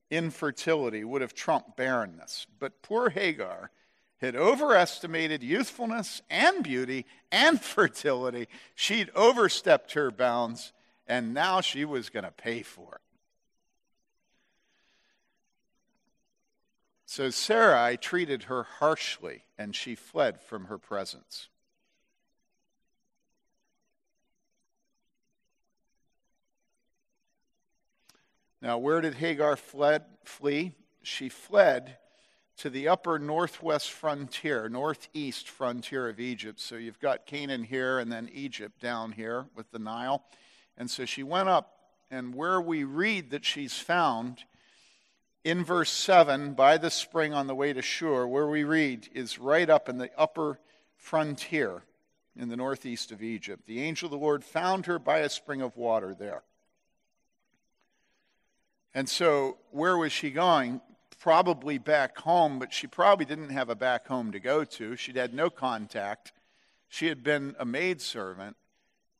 Infertility 0.09 1.03
would 1.03 1.21
have 1.21 1.35
trumped 1.35 1.77
barrenness. 1.77 2.47
But 2.59 2.81
poor 2.81 3.09
Hagar 3.09 3.69
had 4.17 4.35
overestimated 4.35 5.43
youthfulness 5.43 6.21
and 6.29 6.63
beauty 6.63 7.05
and 7.31 7.61
fertility. 7.61 8.47
She'd 8.73 9.11
overstepped 9.15 9.93
her 9.93 10.09
bounds, 10.09 10.73
and 11.05 11.33
now 11.35 11.61
she 11.61 11.85
was 11.85 12.09
going 12.09 12.25
to 12.25 12.31
pay 12.31 12.63
for 12.63 12.95
it. 12.95 13.12
So 17.13 17.29
Sarai 17.29 17.95
treated 17.95 18.45
her 18.45 18.63
harshly, 18.63 19.43
and 19.55 19.75
she 19.75 19.93
fled 19.93 20.41
from 20.41 20.65
her 20.65 20.79
presence. 20.79 21.47
Now, 28.63 28.79
where 28.79 28.99
did 28.99 29.13
Hagar 29.13 29.55
fled, 29.55 30.05
flee? 30.23 30.71
She 31.03 31.29
fled 31.29 31.99
to 32.57 32.71
the 32.71 32.87
upper 32.87 33.19
northwest 33.19 33.91
frontier, 33.91 34.67
northeast 34.67 35.47
frontier 35.47 36.09
of 36.09 36.19
Egypt. 36.19 36.59
So 36.59 36.77
you've 36.77 36.99
got 36.99 37.27
Canaan 37.27 37.63
here 37.63 37.99
and 37.99 38.11
then 38.11 38.27
Egypt 38.33 38.81
down 38.81 39.11
here 39.11 39.45
with 39.55 39.69
the 39.69 39.77
Nile. 39.77 40.23
And 40.79 40.89
so 40.89 41.05
she 41.05 41.21
went 41.21 41.47
up, 41.47 41.77
and 42.09 42.33
where 42.33 42.59
we 42.59 42.83
read 42.83 43.29
that 43.29 43.45
she's 43.45 43.77
found 43.77 44.45
in 45.43 45.63
verse 45.63 45.91
7 45.91 46.53
by 46.53 46.77
the 46.77 46.89
spring 46.89 47.33
on 47.33 47.47
the 47.47 47.55
way 47.55 47.73
to 47.73 47.81
Shur, 47.81 48.25
where 48.25 48.47
we 48.47 48.63
read 48.63 49.09
is 49.13 49.39
right 49.39 49.69
up 49.69 49.89
in 49.89 49.97
the 49.97 50.09
upper 50.17 50.59
frontier 50.95 51.83
in 52.35 52.49
the 52.49 52.55
northeast 52.55 53.11
of 53.11 53.21
Egypt. 53.21 53.63
The 53.67 53.81
angel 53.81 54.07
of 54.07 54.11
the 54.11 54.17
Lord 54.17 54.43
found 54.43 54.85
her 54.85 54.97
by 54.99 55.19
a 55.19 55.29
spring 55.29 55.61
of 55.61 55.77
water 55.77 56.15
there. 56.17 56.43
And 58.93 59.09
so, 59.09 59.57
where 59.71 59.97
was 59.97 60.11
she 60.11 60.31
going? 60.31 60.79
Probably 61.19 61.77
back 61.77 62.17
home, 62.17 62.59
but 62.59 62.73
she 62.73 62.87
probably 62.87 63.25
didn't 63.25 63.49
have 63.49 63.69
a 63.69 63.75
back 63.75 64.07
home 64.07 64.31
to 64.31 64.39
go 64.39 64.63
to. 64.63 64.95
She'd 64.95 65.15
had 65.15 65.33
no 65.33 65.49
contact. 65.49 66.31
She 66.89 67.07
had 67.07 67.23
been 67.23 67.55
a 67.59 67.65
maidservant. 67.65 68.55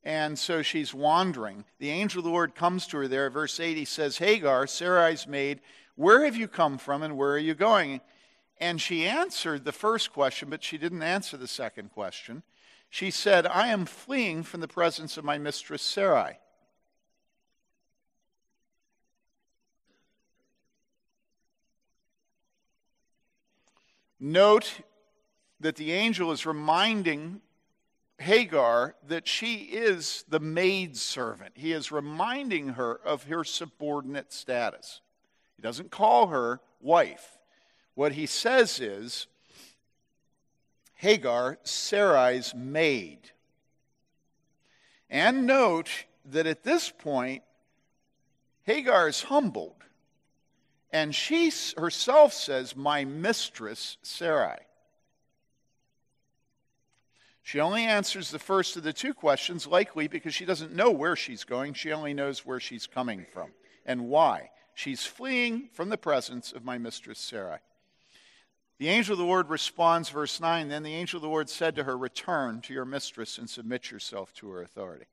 And 0.04 0.38
so 0.38 0.62
she's 0.62 0.94
wandering. 0.94 1.64
The 1.80 1.90
angel 1.90 2.20
of 2.20 2.26
the 2.26 2.30
Lord 2.30 2.56
comes 2.56 2.88
to 2.88 2.98
her 2.98 3.08
there. 3.08 3.30
Verse 3.30 3.60
8, 3.60 3.78
he 3.78 3.86
says, 3.86 4.18
Hagar, 4.18 4.68
Sarai's 4.68 5.28
maid, 5.28 5.62
where 5.96 6.26
have 6.26 6.36
you 6.36 6.48
come 6.48 6.78
from 6.78 7.04
and 7.04 7.18
where 7.18 7.32
are 7.32 7.38
you 7.38 7.54
going? 7.54 8.02
And 8.60 8.80
she 8.80 9.06
answered 9.06 9.66
the 9.66 9.72
first 9.72 10.14
question, 10.14 10.50
but 10.50 10.64
she 10.64 10.78
didn't 10.78 11.04
answer 11.04 11.38
the 11.38 11.48
second 11.48 11.92
question. 11.92 12.44
She 12.90 13.12
said, 13.12 13.48
I 13.48 13.68
am 13.68 13.86
fleeing 13.86 14.44
from 14.44 14.62
the 14.62 14.68
presence 14.68 15.18
of 15.18 15.26
my 15.26 15.38
mistress 15.38 15.82
Sarai. 15.82 16.38
Note 24.20 24.82
that 25.60 25.76
the 25.76 25.92
angel 25.92 26.32
is 26.32 26.46
reminding 26.46 27.42
Hagar 28.20 28.96
that 29.08 29.28
she 29.28 29.56
is 29.56 30.24
the 30.30 30.40
maid 30.40 30.96
servant. 30.96 31.54
He 31.56 31.74
is 31.74 31.92
reminding 31.92 32.70
her 32.70 32.94
of 32.94 33.24
her 33.24 33.44
subordinate 33.44 34.32
status. 34.32 35.02
He 35.56 35.62
doesn't 35.62 35.92
call 35.92 36.28
her 36.28 36.60
wife. 36.82 37.38
What 37.96 38.14
he 38.14 38.26
says 38.26 38.80
is 38.80 39.28
Hagar, 40.96 41.58
Sarai's 41.64 42.56
maid. 42.56 43.32
And 45.10 45.46
note 45.46 45.90
that 46.26 46.48
at 46.48 46.64
this 46.64 46.90
point, 46.90 47.44
Hagar 48.64 49.08
is 49.08 49.24
humbled. 49.24 49.76
And 50.92 51.14
she 51.14 51.52
herself 51.78 52.34
says, 52.34 52.76
My 52.76 53.04
mistress, 53.04 53.98
Sarai. 54.02 54.60
She 57.42 57.60
only 57.60 57.84
answers 57.84 58.32
the 58.32 58.40
first 58.40 58.78
of 58.78 58.84
the 58.84 58.94
two 58.94 59.14
questions, 59.14 59.68
likely 59.68 60.08
because 60.08 60.34
she 60.34 60.46
doesn't 60.46 60.74
know 60.74 60.92
where 60.92 61.18
she's 61.18 61.44
going. 61.44 61.74
She 61.74 61.92
only 61.92 62.14
knows 62.14 62.46
where 62.46 62.60
she's 62.60 62.88
coming 62.88 63.26
from 63.34 63.52
and 63.86 64.08
why. 64.08 64.50
She's 64.74 65.06
fleeing 65.06 65.70
from 65.74 65.90
the 65.90 65.98
presence 65.98 66.52
of 66.52 66.66
my 66.66 66.78
mistress 66.78 67.20
Sarai. 67.20 67.60
The 68.80 68.90
angel 68.90 69.14
of 69.14 69.20
the 69.20 69.26
Lord 69.26 69.50
responds, 69.50 70.10
verse 70.10 70.40
9 70.42 70.68
Then 70.68 70.84
the 70.84 70.96
angel 70.96 71.18
of 71.18 71.22
the 71.22 71.30
Lord 71.30 71.50
said 71.50 71.76
to 71.76 71.84
her, 71.84 71.98
Return 71.98 72.62
to 72.62 72.74
your 72.74 72.86
mistress 72.86 73.38
and 73.38 73.50
submit 73.50 73.92
yourself 73.92 74.34
to 74.36 74.50
her 74.50 74.62
authority. 74.62 75.06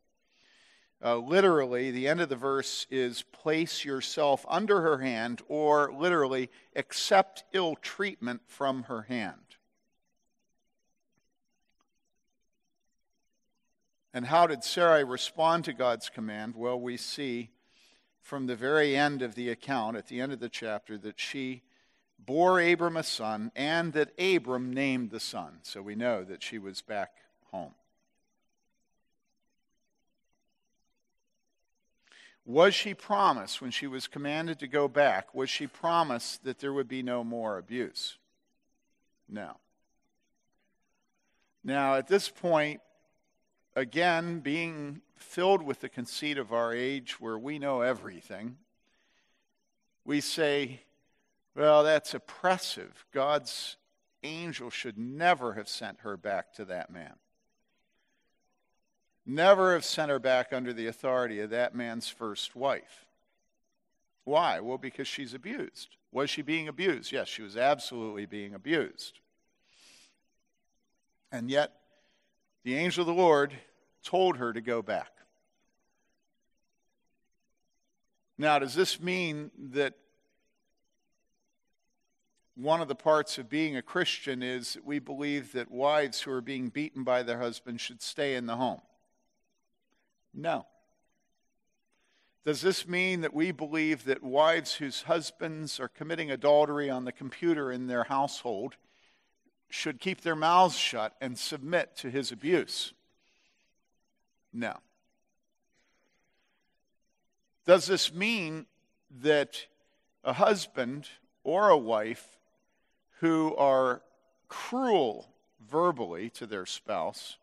Uh, 1.03 1.17
literally, 1.17 1.91
the 1.91 2.09
end 2.09 2.21
of 2.21 2.29
the 2.29 2.37
verse 2.37 2.87
is 2.91 3.23
place 3.23 3.85
yourself 3.85 4.45
under 4.49 4.83
her 4.83 4.99
hand, 4.99 5.41
or 5.49 5.93
literally, 5.93 6.51
accept 6.77 7.45
ill 7.53 7.77
treatment 7.77 8.43
from 8.47 8.85
her 8.85 9.03
hand. 9.03 9.57
And 14.13 14.27
how 14.27 14.47
did 14.47 14.65
Sarai 14.65 15.05
respond 15.05 15.65
to 15.67 15.73
God's 15.73 16.09
command? 16.09 16.55
Well, 16.57 16.79
we 16.79 16.97
see 16.97 17.51
from 18.31 18.47
the 18.47 18.55
very 18.55 18.97
end 18.97 19.23
of 19.23 19.35
the 19.35 19.49
account, 19.49 19.97
at 19.97 20.07
the 20.07 20.21
end 20.21 20.33
of 20.33 20.39
the 20.39 20.49
chapter, 20.49 20.97
that 20.97 21.19
she 21.19 21.63
bore 22.17 22.61
Abram 22.61 22.97
a 22.97 23.03
son 23.03 23.51
and 23.57 23.93
that 23.93 24.13
Abram 24.21 24.73
named 24.73 25.11
the 25.11 25.19
son. 25.19 25.59
So 25.65 25.83
we 25.83 25.97
know 25.97 26.23
that 26.23 26.41
she 26.41 26.57
was 26.57 26.81
back 26.81 27.11
home. 27.51 27.75
Was 32.47 32.73
she 32.73 32.95
promised, 32.95 33.61
when 33.61 33.73
she 33.73 33.89
was 33.89 34.07
commanded 34.07 34.61
to 34.61 34.69
go 34.69 34.87
back, 34.87 35.35
was 35.35 35.51
she 35.51 35.67
promised 35.67 36.45
that 36.45 36.61
there 36.61 36.73
would 36.73 36.89
be 36.89 37.03
no 37.03 37.25
more 37.25 37.59
abuse? 37.59 38.17
No. 39.29 39.57
Now, 41.65 41.97
at 41.97 42.07
this 42.07 42.29
point, 42.29 42.81
again, 43.75 44.39
being 44.39 45.01
filled 45.23 45.63
with 45.63 45.81
the 45.81 45.89
conceit 45.89 46.39
of 46.39 46.53
our 46.53 46.73
age 46.73 47.21
where 47.21 47.39
we 47.39 47.59
know 47.59 47.83
everything, 47.83 48.57
we 50.05 50.21
say, 50.21 50.81
well, 51.55 51.85
that's 51.85 52.15
oppressive. 52.15 53.05
God's 53.13 53.77
angel 54.23 54.71
should 54.71 54.99
never 54.99 55.55
have 55.55 55.69
sent 55.69 56.01
her 56.01 56.17
back 56.17 56.53
to 56.55 56.65
that 56.67 56.91
man. 56.91 57.15
never 59.27 59.75
have 59.75 59.85
sent 59.85 60.11
her 60.11 60.19
back 60.19 60.53
under 60.53 60.73
the 60.73 60.87
authority 60.87 61.41
of 61.41 61.51
that 61.51 61.75
man's 61.75 62.09
first 62.09 62.57
wife. 62.57 63.07
Why? 64.25 64.61
Well, 64.61 64.79
because 64.79 65.09
she's 65.09 65.35
abused. 65.35 65.97
Was 66.13 66.31
she 66.31 66.43
being 66.43 66.69
abused? 66.69 67.13
Yes, 67.13 67.29
she 67.29 67.43
was 67.43 67.57
absolutely 67.57 68.27
being 68.27 68.55
abused. 68.55 69.21
And 71.33 71.51
yet, 71.51 71.73
the 72.65 72.75
angel 72.77 73.03
of 73.03 73.07
the 73.07 73.15
Lord 73.15 73.55
told 74.03 74.37
her 74.39 74.53
to 74.53 74.61
go 74.61 74.83
back. 74.83 75.11
Now, 78.39 78.59
does 78.59 78.75
this 78.75 79.01
mean 79.01 79.51
that 79.73 79.95
one 82.55 82.81
of 82.81 82.89
the 82.89 82.95
parts 82.95 83.39
of 83.39 83.49
being 83.49 83.77
a 83.77 83.83
Christian 83.83 84.43
is 84.43 84.75
that 84.75 84.85
we 84.85 84.99
believe 84.99 85.53
that 85.53 85.71
wives 85.71 86.21
who 86.21 86.33
are 86.33 86.41
being 86.41 86.69
beaten 86.69 87.05
by 87.05 87.23
their 87.23 87.39
husbands 87.39 87.83
should 87.83 88.03
stay 88.03 88.35
in 88.35 88.47
the 88.47 88.57
home? 88.57 88.81
No. 90.35 90.67
Does 92.45 92.63
this 92.63 92.89
mean 92.89 93.21
that 93.21 93.35
we 93.35 93.53
believe 93.53 94.05
that 94.05 94.23
wives 94.23 94.75
whose 94.75 95.03
husbands 95.03 95.79
are 95.79 95.89
committing 95.89 96.31
adultery 96.31 96.89
on 96.89 97.05
the 97.05 97.13
computer 97.13 97.71
in 97.71 97.87
their 97.87 98.05
household 98.05 98.77
should 99.69 100.01
keep 100.01 100.23
their 100.23 100.37
mouths 100.37 100.77
shut 100.77 101.15
and 101.21 101.39
submit 101.39 101.97
to 101.99 102.11
his 102.11 102.33
abuse? 102.33 102.95
No. 104.53 104.77
Does 107.67 107.87
this 107.87 108.13
mean 108.13 108.67
that 109.21 109.67
a 110.25 110.33
husband 110.33 111.09
or 111.45 111.69
a 111.69 111.79
wife 111.79 112.39
who 113.21 113.55
are 113.57 114.03
cruel 114.49 115.29
verbally 115.71 116.31
to 116.31 116.47
their 116.47 116.67
spouse 116.67 117.37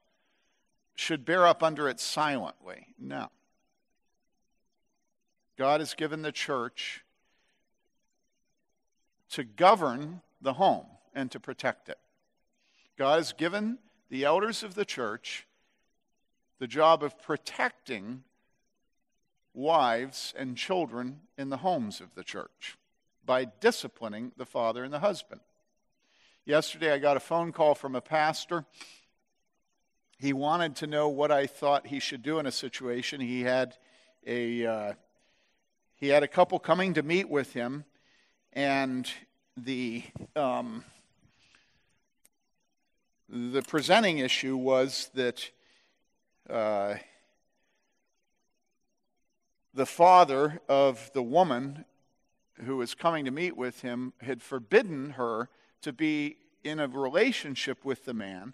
should 0.95 1.23
bear 1.23 1.47
up 1.47 1.63
under 1.63 1.87
it 1.87 1.99
silently? 1.99 2.87
No. 2.99 3.29
God 5.57 5.79
has 5.79 5.93
given 5.93 6.21
the 6.21 6.31
church 6.31 7.03
to 9.31 9.43
govern 9.43 10.21
the 10.41 10.53
home 10.53 10.85
and 11.13 11.31
to 11.31 11.39
protect 11.39 11.89
it. 11.89 11.97
God 12.97 13.17
has 13.17 13.33
given 13.33 13.79
the 14.09 14.23
elders 14.23 14.63
of 14.63 14.75
the 14.75 14.85
church 14.85 15.46
the 16.59 16.67
job 16.67 17.03
of 17.03 17.21
protecting 17.21 18.23
wives 19.53 20.33
and 20.37 20.55
children 20.55 21.21
in 21.37 21.49
the 21.49 21.57
homes 21.57 21.99
of 21.99 22.15
the 22.15 22.23
church 22.23 22.77
by 23.25 23.45
disciplining 23.59 24.31
the 24.37 24.45
father 24.45 24.83
and 24.83 24.93
the 24.93 24.99
husband. 24.99 25.41
Yesterday, 26.45 26.93
I 26.93 26.99
got 26.99 27.17
a 27.17 27.19
phone 27.19 27.51
call 27.51 27.75
from 27.75 27.95
a 27.95 28.01
pastor. 28.01 28.65
He 30.17 30.31
wanted 30.31 30.77
to 30.77 30.87
know 30.87 31.09
what 31.09 31.31
I 31.31 31.45
thought 31.45 31.87
he 31.87 31.99
should 31.99 32.23
do 32.23 32.39
in 32.39 32.45
a 32.45 32.51
situation. 32.51 33.19
He 33.19 33.41
had 33.41 33.75
a 34.25 34.65
uh, 34.65 34.93
he 35.95 36.07
had 36.09 36.23
a 36.23 36.27
couple 36.27 36.59
coming 36.59 36.93
to 36.93 37.03
meet 37.03 37.29
with 37.29 37.53
him, 37.53 37.83
and 38.53 39.09
the 39.57 40.03
um, 40.35 40.85
the 43.27 43.61
presenting 43.63 44.19
issue 44.19 44.55
was 44.55 45.09
that 45.15 45.51
uh, 46.49 46.95
the 49.73 49.85
father 49.85 50.61
of 50.67 51.11
the 51.13 51.23
woman 51.23 51.85
who 52.65 52.77
was 52.77 52.95
coming 52.95 53.25
to 53.25 53.31
meet 53.31 53.55
with 53.55 53.81
him 53.81 54.13
had 54.21 54.41
forbidden 54.41 55.11
her 55.11 55.49
to 55.81 55.93
be 55.93 56.37
in 56.63 56.79
a 56.79 56.87
relationship 56.87 57.85
with 57.85 58.05
the 58.05 58.13
man 58.13 58.53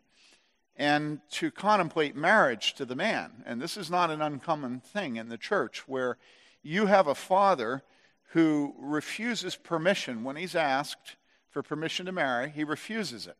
and 0.75 1.21
to 1.29 1.51
contemplate 1.51 2.15
marriage 2.15 2.73
to 2.73 2.85
the 2.85 2.95
man. 2.95 3.43
And 3.45 3.61
this 3.61 3.77
is 3.77 3.89
not 3.89 4.09
an 4.09 4.21
uncommon 4.21 4.79
thing 4.79 5.15
in 5.15 5.29
the 5.29 5.37
church 5.37 5.87
where 5.87 6.17
you 6.61 6.87
have 6.87 7.07
a 7.07 7.15
father 7.15 7.83
who 8.29 8.73
refuses 8.79 9.55
permission 9.55 10.23
when 10.23 10.35
he's 10.35 10.55
asked 10.55 11.15
for 11.51 11.61
permission 11.61 12.07
to 12.07 12.11
marry, 12.11 12.49
he 12.49 12.63
refuses 12.63 13.27
it. 13.27 13.37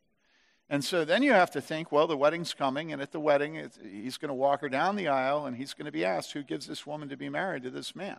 And 0.70 0.84
so 0.84 1.06
then 1.06 1.22
you 1.24 1.34
have 1.34 1.52
to 1.52 1.62
think, 1.62 1.92
well, 1.92 2.08
the 2.08 2.18
wedding's 2.18 2.54
coming, 2.54 2.94
and 2.94 3.02
at 3.02 3.12
the 3.12 3.20
wedding, 3.20 3.70
he's 3.84 4.18
going 4.18 4.30
to 4.30 4.34
walk 4.34 4.62
her 4.62 4.70
down 4.70 4.96
the 4.96 5.08
aisle, 5.08 5.46
and 5.46 5.56
he's 5.56 5.74
going 5.74 5.86
to 5.86 5.92
be 5.92 6.06
asked, 6.06 6.32
who 6.32 6.42
gives 6.42 6.68
this 6.68 6.88
woman 6.88 7.10
to 7.10 7.18
be 7.18 7.30
married 7.30 7.64
to 7.64 7.70
this 7.70 7.96
man? 7.96 8.18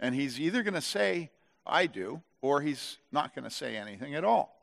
And 0.00 0.14
he's 0.14 0.40
either 0.40 0.62
going 0.62 0.74
to 0.74 0.80
say, 0.80 1.30
I 1.66 1.86
do, 1.86 2.22
or 2.40 2.62
he's 2.62 2.98
not 3.12 3.34
going 3.34 3.44
to 3.44 3.50
say 3.50 3.76
anything 3.76 4.14
at 4.14 4.24
all. 4.24 4.56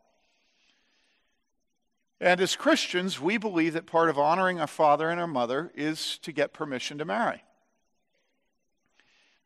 And 2.19 2.39
as 2.41 2.55
Christians, 2.55 3.19
we 3.19 3.37
believe 3.37 3.73
that 3.73 3.85
part 3.85 4.09
of 4.09 4.17
honoring 4.17 4.59
our 4.59 4.67
father 4.67 5.09
and 5.09 5.19
our 5.19 5.27
mother 5.27 5.71
is 5.75 6.17
to 6.19 6.31
get 6.31 6.53
permission 6.53 6.97
to 6.97 7.05
marry. 7.05 7.43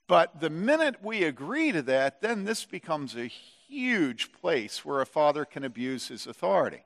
But 0.07 0.39
the 0.39 0.49
minute 0.49 1.03
we 1.03 1.23
agree 1.23 1.71
to 1.71 1.81
that, 1.83 2.21
then 2.21 2.45
this 2.45 2.65
becomes 2.65 3.15
a 3.15 3.27
huge 3.27 4.31
place 4.31 4.85
where 4.85 5.01
a 5.01 5.05
father 5.05 5.45
can 5.45 5.63
abuse 5.63 6.07
his 6.07 6.25
authority. 6.25 6.83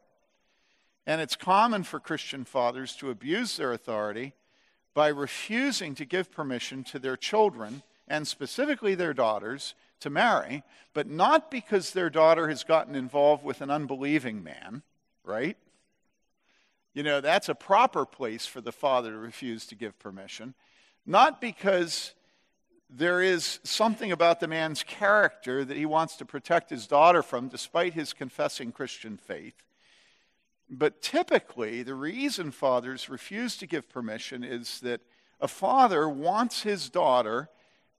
And 1.05 1.19
it's 1.19 1.35
common 1.35 1.83
for 1.83 1.99
Christian 1.99 2.45
fathers 2.45 2.95
to 2.97 3.09
abuse 3.09 3.57
their 3.57 3.73
authority 3.73 4.33
by 4.93 5.07
refusing 5.07 5.95
to 5.95 6.05
give 6.05 6.31
permission 6.31 6.83
to 6.85 6.99
their 6.99 7.17
children, 7.17 7.83
and 8.07 8.27
specifically 8.27 8.95
their 8.95 9.13
daughters, 9.13 9.75
to 9.99 10.09
marry, 10.09 10.63
but 10.93 11.09
not 11.09 11.49
because 11.49 11.91
their 11.91 12.09
daughter 12.09 12.49
has 12.49 12.63
gotten 12.63 12.93
involved 12.93 13.43
with 13.43 13.61
an 13.61 13.71
unbelieving 13.71 14.43
man, 14.43 14.83
right? 15.23 15.57
You 16.93 17.03
know, 17.03 17.21
that's 17.21 17.49
a 17.49 17.55
proper 17.55 18.05
place 18.05 18.45
for 18.45 18.61
the 18.61 18.71
father 18.71 19.11
to 19.11 19.17
refuse 19.17 19.65
to 19.67 19.75
give 19.75 19.97
permission. 19.97 20.53
Not 21.05 21.41
because 21.41 22.13
there 22.89 23.21
is 23.21 23.59
something 23.63 24.11
about 24.11 24.39
the 24.39 24.47
man's 24.47 24.83
character 24.83 25.65
that 25.65 25.77
he 25.77 25.85
wants 25.85 26.17
to 26.17 26.25
protect 26.25 26.69
his 26.69 26.85
daughter 26.85 27.23
from, 27.23 27.47
despite 27.47 27.93
his 27.93 28.13
confessing 28.13 28.71
Christian 28.71 29.17
faith. 29.17 29.55
But 30.69 31.01
typically, 31.01 31.83
the 31.83 31.95
reason 31.95 32.51
fathers 32.51 33.09
refuse 33.09 33.57
to 33.57 33.67
give 33.67 33.89
permission 33.89 34.43
is 34.43 34.79
that 34.81 35.01
a 35.39 35.47
father 35.47 36.07
wants 36.07 36.63
his 36.63 36.89
daughter 36.89 37.49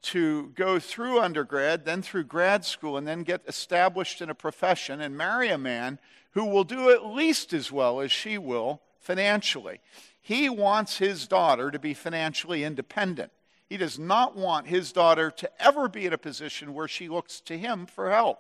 to 0.03 0.53
go 0.55 0.79
through 0.79 1.21
undergrad, 1.21 1.85
then 1.85 2.03
through 2.03 2.25
grad 2.25 2.65
school, 2.65 2.97
and 2.97 3.07
then 3.07 3.23
get 3.23 3.43
established 3.47 4.21
in 4.21 4.29
a 4.29 4.35
profession 4.35 5.01
and 5.01 5.17
marry 5.17 5.49
a 5.49 5.59
man 5.59 5.99
who 6.33 6.45
will 6.45 6.65
do 6.65 6.91
at 6.91 7.07
least 7.07 7.53
as 7.53 7.71
well 7.71 8.01
as 8.01 8.12
she 8.12 8.37
will 8.37 8.83
financially. 9.01 9.81
He 10.21 10.49
wants 10.49 10.99
his 10.99 11.29
daughter 11.29 11.71
to 11.71 11.79
be 11.79 11.95
financially 11.95 12.65
independent. 12.65 13.31
He 13.69 13.77
does 13.77 13.99
not 13.99 14.37
want 14.37 14.67
his 14.67 14.93
daughter 14.93 15.31
to 15.31 15.51
ever 15.62 15.89
be 15.89 16.07
in 16.07 16.12
a 16.12 16.19
position 16.19 16.75
where 16.75 16.89
she 16.89 17.09
looks 17.09 17.41
to 17.43 17.57
him 17.57 17.87
for 17.87 18.11
help. 18.11 18.39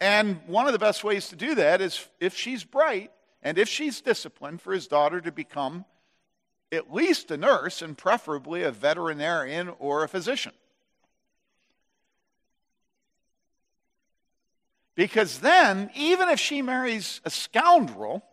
And 0.00 0.40
one 0.46 0.66
of 0.66 0.72
the 0.72 0.78
best 0.78 1.02
ways 1.02 1.28
to 1.28 1.36
do 1.36 1.54
that 1.56 1.80
is 1.80 2.06
if 2.20 2.36
she's 2.36 2.62
bright 2.64 3.10
and 3.42 3.58
if 3.58 3.68
she's 3.68 4.00
disciplined, 4.00 4.60
for 4.60 4.72
his 4.72 4.86
daughter 4.86 5.20
to 5.20 5.32
become 5.32 5.84
at 6.70 6.92
least 6.92 7.30
a 7.30 7.36
nurse 7.36 7.82
and 7.82 7.96
preferably 7.96 8.62
a 8.62 8.70
veterinarian 8.70 9.70
or 9.78 10.04
a 10.04 10.08
physician. 10.08 10.52
Because 14.94 15.38
then, 15.38 15.90
even 15.94 16.28
if 16.28 16.40
she 16.40 16.60
marries 16.60 17.20
a 17.24 17.30
scoundrel, 17.30 18.24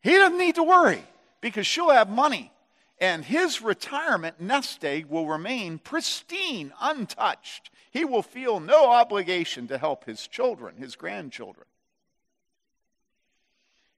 he 0.00 0.12
doesn't 0.12 0.38
need 0.38 0.54
to 0.54 0.62
worry 0.62 1.04
because 1.40 1.66
she'll 1.66 1.90
have 1.90 2.08
money. 2.08 2.50
And 2.98 3.22
his 3.22 3.60
retirement 3.60 4.40
nest 4.40 4.82
egg 4.84 5.06
will 5.06 5.26
remain 5.26 5.78
pristine, 5.78 6.72
untouched. 6.80 7.70
He 7.96 8.04
will 8.04 8.20
feel 8.20 8.60
no 8.60 8.90
obligation 8.90 9.68
to 9.68 9.78
help 9.78 10.04
his 10.04 10.26
children, 10.26 10.76
his 10.76 10.96
grandchildren. 10.96 11.64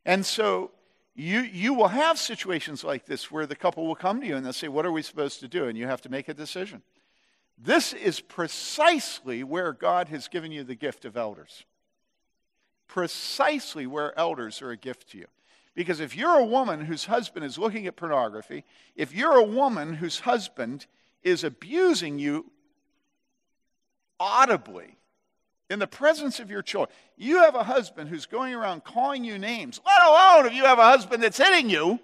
And 0.07 0.25
so 0.25 0.71
you, 1.17 1.41
you 1.41 1.75
will 1.75 1.89
have 1.89 2.17
situations 2.17 2.85
like 2.85 3.07
this 3.07 3.29
where 3.29 3.45
the 3.45 3.57
couple 3.57 3.89
will 3.89 3.97
come 3.97 4.21
to 4.21 4.27
you 4.29 4.37
and 4.37 4.47
they'll 4.47 4.53
say, 4.53 4.69
What 4.69 4.87
are 4.87 4.93
we 4.93 5.03
supposed 5.03 5.41
to 5.41 5.49
do? 5.49 5.65
And 5.65 5.77
you 5.77 5.89
have 5.89 6.01
to 6.03 6.09
make 6.09 6.29
a 6.29 6.35
decision. 6.35 6.83
This 7.61 7.93
is 7.93 8.21
precisely 8.21 9.43
where 9.43 9.73
God 9.73 10.11
has 10.11 10.29
given 10.29 10.53
you 10.53 10.63
the 10.63 10.77
gift 10.77 11.05
of 11.05 11.17
elders. 11.17 11.65
Precisely 12.87 13.85
where 13.85 14.17
elders 14.17 14.63
are 14.63 14.71
a 14.71 14.77
gift 14.77 15.11
to 15.11 15.19
you. 15.19 15.27
Because 15.75 15.99
if 15.99 16.15
you're 16.15 16.39
a 16.39 16.47
woman 16.47 16.85
whose 16.85 17.07
husband 17.07 17.45
is 17.45 17.59
looking 17.59 17.89
at 17.89 17.97
pornography, 17.97 18.65
if 18.95 19.13
you're 19.13 19.39
a 19.39 19.43
woman 19.43 19.95
whose 19.95 20.21
husband 20.21 20.87
is 21.25 21.43
abusing 21.43 22.21
you 22.21 22.53
audibly 24.21 24.97
in 25.71 25.79
the 25.79 25.87
presence 25.87 26.41
of 26.41 26.51
your 26.51 26.63
children, 26.63 26.95
you 27.17 27.41
have 27.41 27.55
a 27.55 27.65
husband 27.65 28.09
who's 28.09 28.27
going 28.27 28.55
around 28.55 28.85
calling 28.85 29.25
you 29.25 29.39
names, 29.39 29.81
let 29.85 30.07
alone 30.07 30.47
if 30.47 30.55
you 30.55 30.65
have 30.65 30.79
a 30.79 30.85
husband 30.85 31.23
that's 31.23 31.39
hitting 31.39 31.69
you, 31.69 31.99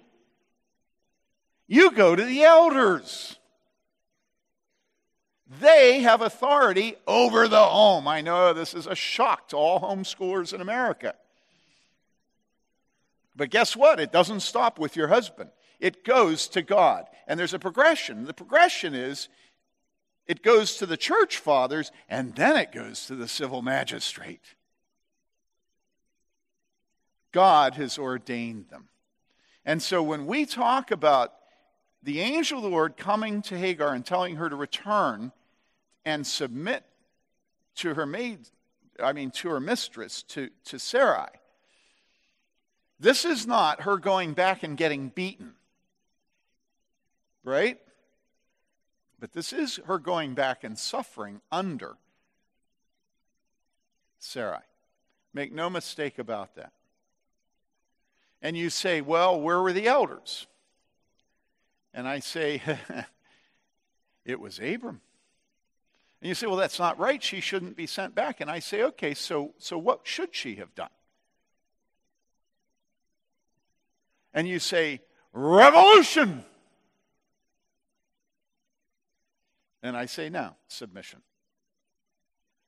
you 1.67 1.91
go 1.91 2.15
to 2.15 2.23
the 2.23 2.43
elders. 2.43 3.37
They 5.59 6.01
have 6.01 6.21
authority 6.21 6.95
over 7.07 7.47
the 7.47 7.63
home. 7.63 8.07
I 8.07 8.21
know 8.21 8.53
this 8.53 8.73
is 8.73 8.87
a 8.87 8.95
shock 8.95 9.49
to 9.49 9.57
all 9.57 9.79
homeschoolers 9.79 10.53
in 10.53 10.61
America. 10.61 11.15
But 13.35 13.49
guess 13.49 13.75
what? 13.75 13.99
It 13.99 14.11
doesn't 14.11 14.39
stop 14.39 14.79
with 14.79 14.95
your 14.95 15.07
husband, 15.07 15.49
it 15.79 16.03
goes 16.03 16.47
to 16.49 16.61
God. 16.61 17.05
And 17.27 17.39
there's 17.39 17.53
a 17.53 17.59
progression. 17.59 18.25
The 18.25 18.33
progression 18.33 18.93
is 18.93 19.29
it 20.27 20.41
goes 20.41 20.77
to 20.77 20.85
the 20.85 20.97
church 20.97 21.37
fathers, 21.37 21.91
and 22.09 22.35
then 22.35 22.57
it 22.57 22.71
goes 22.71 23.05
to 23.07 23.15
the 23.15 23.27
civil 23.27 23.61
magistrate. 23.61 24.55
God 27.31 27.75
has 27.75 27.97
ordained 27.97 28.69
them. 28.69 28.87
And 29.65 29.81
so 29.81 30.01
when 30.01 30.25
we 30.25 30.45
talk 30.45 30.91
about 30.91 31.33
the 32.01 32.21
angel 32.21 32.59
of 32.59 32.63
the 32.63 32.69
Lord 32.69 32.97
coming 32.97 33.41
to 33.43 33.57
Hagar 33.57 33.93
and 33.93 34.05
telling 34.05 34.35
her 34.37 34.49
to 34.49 34.55
return 34.55 35.31
and 36.05 36.25
submit 36.25 36.83
to 37.77 37.95
her 37.95 38.05
maid, 38.05 38.39
I 39.01 39.11
mean, 39.11 39.31
to 39.31 39.49
her 39.49 39.59
mistress, 39.59 40.23
to, 40.29 40.49
to 40.65 40.79
Sarai, 40.79 41.29
this 42.99 43.25
is 43.25 43.45
not 43.45 43.81
her 43.81 43.97
going 43.97 44.33
back 44.33 44.63
and 44.63 44.77
getting 44.77 45.09
beaten, 45.09 45.55
right? 47.43 47.79
But 49.19 49.33
this 49.33 49.53
is 49.53 49.79
her 49.85 49.97
going 49.97 50.33
back 50.33 50.63
and 50.63 50.77
suffering 50.77 51.41
under 51.51 51.95
Sarai. 54.19 54.59
Make 55.33 55.51
no 55.51 55.69
mistake 55.69 56.19
about 56.19 56.55
that. 56.55 56.71
And 58.41 58.57
you 58.57 58.69
say, 58.69 59.01
well, 59.01 59.39
where 59.39 59.61
were 59.61 59.73
the 59.73 59.87
elders? 59.87 60.47
And 61.93 62.07
I 62.07 62.19
say, 62.19 62.61
it 64.25 64.39
was 64.39 64.59
Abram. 64.59 65.01
And 66.21 66.29
you 66.29 66.35
say, 66.35 66.47
well, 66.47 66.55
that's 66.55 66.79
not 66.79 66.99
right. 66.99 67.21
She 67.21 67.39
shouldn't 67.39 67.75
be 67.75 67.87
sent 67.87 68.15
back. 68.15 68.41
And 68.41 68.49
I 68.49 68.59
say, 68.59 68.83
okay, 68.83 69.13
so, 69.13 69.53
so 69.57 69.77
what 69.77 70.01
should 70.03 70.35
she 70.35 70.55
have 70.55 70.73
done? 70.75 70.89
And 74.33 74.47
you 74.47 74.59
say, 74.59 75.01
revolution. 75.33 76.43
And 79.85 79.95
I 79.95 80.07
say, 80.07 80.29
no, 80.29 80.55
submission. 80.67 81.21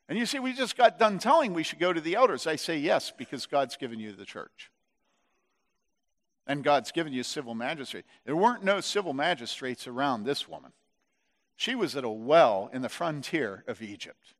And 0.07 0.19
you 0.19 0.27
say, 0.27 0.37
we 0.37 0.53
just 0.53 0.77
got 0.77 0.99
done 0.99 1.17
telling 1.17 1.51
we 1.51 1.63
should 1.63 1.79
go 1.79 1.91
to 1.91 1.99
the 1.99 2.13
elders. 2.13 2.45
I 2.45 2.57
say, 2.57 2.77
yes, 2.77 3.11
because 3.11 3.47
God's 3.47 3.75
given 3.75 3.99
you 3.99 4.11
the 4.11 4.23
church. 4.23 4.69
And 6.45 6.63
God's 6.63 6.91
given 6.91 7.13
you 7.13 7.23
civil 7.23 7.55
magistrate. 7.55 8.05
There 8.23 8.35
weren't 8.35 8.63
no 8.63 8.81
civil 8.81 9.13
magistrates 9.13 9.87
around 9.87 10.25
this 10.25 10.47
woman. 10.47 10.73
She 11.55 11.73
was 11.73 11.95
at 11.95 12.03
a 12.03 12.09
well 12.09 12.69
in 12.71 12.83
the 12.83 12.87
frontier 12.87 13.63
of 13.67 13.81
Egypt. 13.81 14.35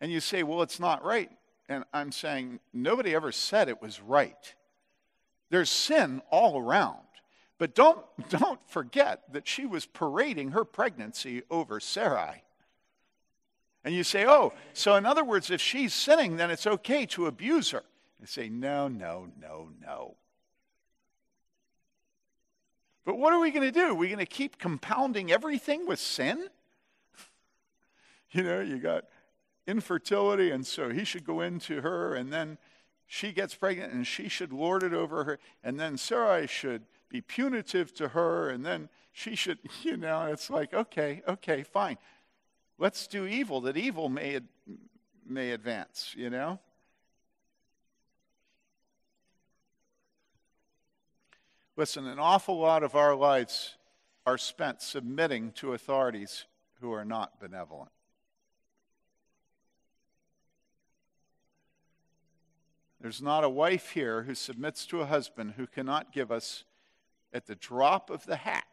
And 0.00 0.12
you 0.12 0.20
say, 0.20 0.44
well, 0.44 0.62
it's 0.62 0.78
not 0.78 1.04
right. 1.04 1.32
And 1.68 1.82
I'm 1.92 2.12
saying, 2.12 2.60
nobody 2.72 3.12
ever 3.12 3.32
said 3.32 3.68
it 3.68 3.82
was 3.82 4.00
right. 4.00 4.54
There's 5.50 5.68
sin 5.68 6.22
all 6.30 6.60
around. 6.60 7.09
But 7.60 7.74
don't, 7.74 8.00
don't 8.30 8.58
forget 8.66 9.32
that 9.32 9.46
she 9.46 9.66
was 9.66 9.86
parading 9.86 10.52
her 10.52 10.64
pregnancy 10.64 11.42
over 11.48 11.78
Sarai. 11.78 12.42
And 13.84 13.94
you 13.94 14.02
say, 14.02 14.26
oh, 14.26 14.52
so 14.72 14.96
in 14.96 15.06
other 15.06 15.22
words, 15.22 15.50
if 15.50 15.60
she's 15.60 15.94
sinning, 15.94 16.36
then 16.36 16.50
it's 16.50 16.66
okay 16.66 17.06
to 17.06 17.26
abuse 17.26 17.70
her. 17.70 17.84
And 18.18 18.28
say, 18.28 18.48
no, 18.48 18.88
no, 18.88 19.28
no, 19.40 19.68
no. 19.80 20.16
But 23.04 23.18
what 23.18 23.32
are 23.32 23.40
we 23.40 23.50
going 23.50 23.70
to 23.70 23.72
do? 23.72 23.90
Are 23.90 23.94
we 23.94 24.08
going 24.08 24.18
to 24.18 24.26
keep 24.26 24.58
compounding 24.58 25.30
everything 25.30 25.86
with 25.86 25.98
sin? 25.98 26.48
you 28.32 28.42
know, 28.42 28.60
you 28.60 28.78
got 28.78 29.04
infertility, 29.66 30.50
and 30.50 30.66
so 30.66 30.90
he 30.90 31.04
should 31.04 31.24
go 31.24 31.40
into 31.40 31.82
her, 31.82 32.14
and 32.14 32.32
then 32.32 32.58
she 33.06 33.32
gets 33.32 33.54
pregnant, 33.54 33.92
and 33.92 34.06
she 34.06 34.28
should 34.28 34.52
lord 34.52 34.82
it 34.82 34.92
over 34.94 35.24
her, 35.24 35.38
and 35.64 35.80
then 35.80 35.96
Sarai 35.96 36.46
should 36.46 36.82
be 37.10 37.20
punitive 37.20 37.92
to 37.94 38.08
her, 38.08 38.48
and 38.48 38.64
then 38.64 38.88
she 39.12 39.34
should, 39.34 39.58
you 39.82 39.96
know, 39.96 40.26
it's 40.26 40.48
like, 40.48 40.72
okay, 40.72 41.22
okay, 41.28 41.62
fine. 41.62 41.98
Let's 42.78 43.06
do 43.06 43.26
evil 43.26 43.60
that 43.62 43.76
evil 43.76 44.08
may, 44.08 44.40
may 45.26 45.50
advance, 45.50 46.14
you 46.16 46.30
know? 46.30 46.58
Listen, 51.76 52.06
an 52.06 52.18
awful 52.18 52.58
lot 52.58 52.82
of 52.82 52.94
our 52.94 53.14
lives 53.14 53.76
are 54.26 54.38
spent 54.38 54.82
submitting 54.82 55.52
to 55.52 55.72
authorities 55.72 56.46
who 56.80 56.92
are 56.92 57.04
not 57.04 57.40
benevolent. 57.40 57.90
There's 63.00 63.22
not 63.22 63.44
a 63.44 63.48
wife 63.48 63.90
here 63.90 64.24
who 64.24 64.34
submits 64.34 64.84
to 64.86 65.00
a 65.00 65.06
husband 65.06 65.54
who 65.56 65.66
cannot 65.66 66.12
give 66.12 66.30
us, 66.30 66.64
at 67.32 67.46
the 67.46 67.54
drop 67.54 68.10
of 68.10 68.26
the 68.26 68.36
hat, 68.36 68.64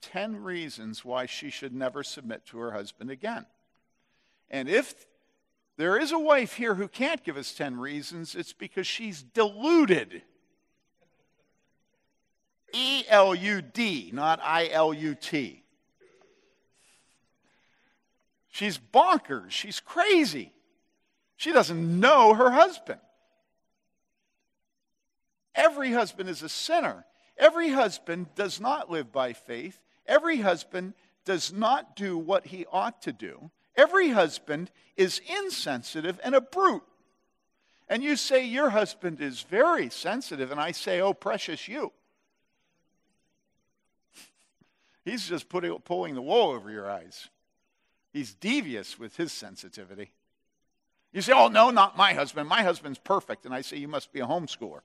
10 0.00 0.36
reasons 0.42 1.04
why 1.04 1.26
she 1.26 1.50
should 1.50 1.74
never 1.74 2.02
submit 2.02 2.46
to 2.46 2.58
her 2.58 2.72
husband 2.72 3.10
again. 3.10 3.46
And 4.50 4.68
if 4.68 5.06
there 5.76 5.98
is 5.98 6.12
a 6.12 6.18
wife 6.18 6.54
here 6.54 6.74
who 6.74 6.88
can't 6.88 7.24
give 7.24 7.36
us 7.36 7.52
10 7.52 7.78
reasons, 7.78 8.34
it's 8.34 8.52
because 8.52 8.86
she's 8.86 9.22
deluded. 9.22 10.22
E 12.72 13.04
L 13.08 13.34
U 13.34 13.62
D, 13.62 14.10
not 14.12 14.40
I 14.42 14.68
L 14.68 14.92
U 14.92 15.14
T. 15.14 15.62
She's 18.50 18.78
bonkers. 18.78 19.50
She's 19.50 19.80
crazy. 19.80 20.52
She 21.36 21.52
doesn't 21.52 22.00
know 22.00 22.34
her 22.34 22.50
husband. 22.50 23.00
Every 25.54 25.92
husband 25.92 26.28
is 26.28 26.42
a 26.42 26.48
sinner. 26.48 27.04
Every 27.36 27.70
husband 27.70 28.34
does 28.34 28.60
not 28.60 28.90
live 28.90 29.12
by 29.12 29.32
faith. 29.32 29.80
Every 30.06 30.38
husband 30.38 30.94
does 31.24 31.52
not 31.52 31.96
do 31.96 32.16
what 32.16 32.46
he 32.46 32.66
ought 32.70 33.02
to 33.02 33.12
do. 33.12 33.50
Every 33.76 34.10
husband 34.10 34.70
is 34.96 35.20
insensitive 35.26 36.20
and 36.22 36.34
a 36.34 36.40
brute. 36.40 36.84
And 37.88 38.02
you 38.02 38.16
say 38.16 38.44
your 38.44 38.70
husband 38.70 39.20
is 39.20 39.42
very 39.42 39.90
sensitive, 39.90 40.50
and 40.50 40.60
I 40.60 40.72
say, 40.72 41.00
oh, 41.00 41.12
precious 41.12 41.68
you. 41.68 41.92
He's 45.04 45.28
just 45.28 45.48
putting, 45.48 45.76
pulling 45.80 46.14
the 46.14 46.22
wool 46.22 46.50
over 46.50 46.70
your 46.70 46.90
eyes. 46.90 47.28
He's 48.14 48.32
devious 48.32 48.96
with 48.96 49.16
his 49.16 49.32
sensitivity. 49.32 50.12
You 51.12 51.20
say, 51.20 51.32
Oh, 51.32 51.48
no, 51.48 51.70
not 51.70 51.96
my 51.96 52.12
husband. 52.12 52.48
My 52.48 52.62
husband's 52.62 52.98
perfect. 52.98 53.44
And 53.44 53.52
I 53.52 53.60
say, 53.60 53.76
You 53.76 53.88
must 53.88 54.12
be 54.12 54.20
a 54.20 54.26
homeschooler. 54.26 54.80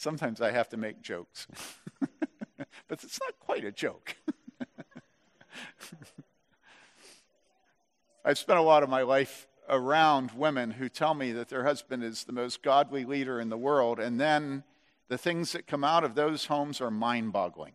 Sometimes 0.00 0.40
I 0.40 0.50
have 0.52 0.70
to 0.70 0.78
make 0.78 1.02
jokes, 1.02 1.46
but 2.00 3.04
it's 3.04 3.20
not 3.20 3.38
quite 3.38 3.66
a 3.66 3.70
joke. 3.70 4.16
I've 8.24 8.38
spent 8.38 8.58
a 8.58 8.62
lot 8.62 8.82
of 8.82 8.88
my 8.88 9.02
life 9.02 9.46
around 9.68 10.30
women 10.30 10.70
who 10.70 10.88
tell 10.88 11.12
me 11.12 11.32
that 11.32 11.50
their 11.50 11.64
husband 11.64 12.02
is 12.02 12.24
the 12.24 12.32
most 12.32 12.62
godly 12.62 13.04
leader 13.04 13.38
in 13.38 13.50
the 13.50 13.58
world, 13.58 14.00
and 14.00 14.18
then 14.18 14.64
the 15.08 15.18
things 15.18 15.52
that 15.52 15.66
come 15.66 15.84
out 15.84 16.02
of 16.02 16.14
those 16.14 16.46
homes 16.46 16.80
are 16.80 16.90
mind 16.90 17.34
boggling. 17.34 17.74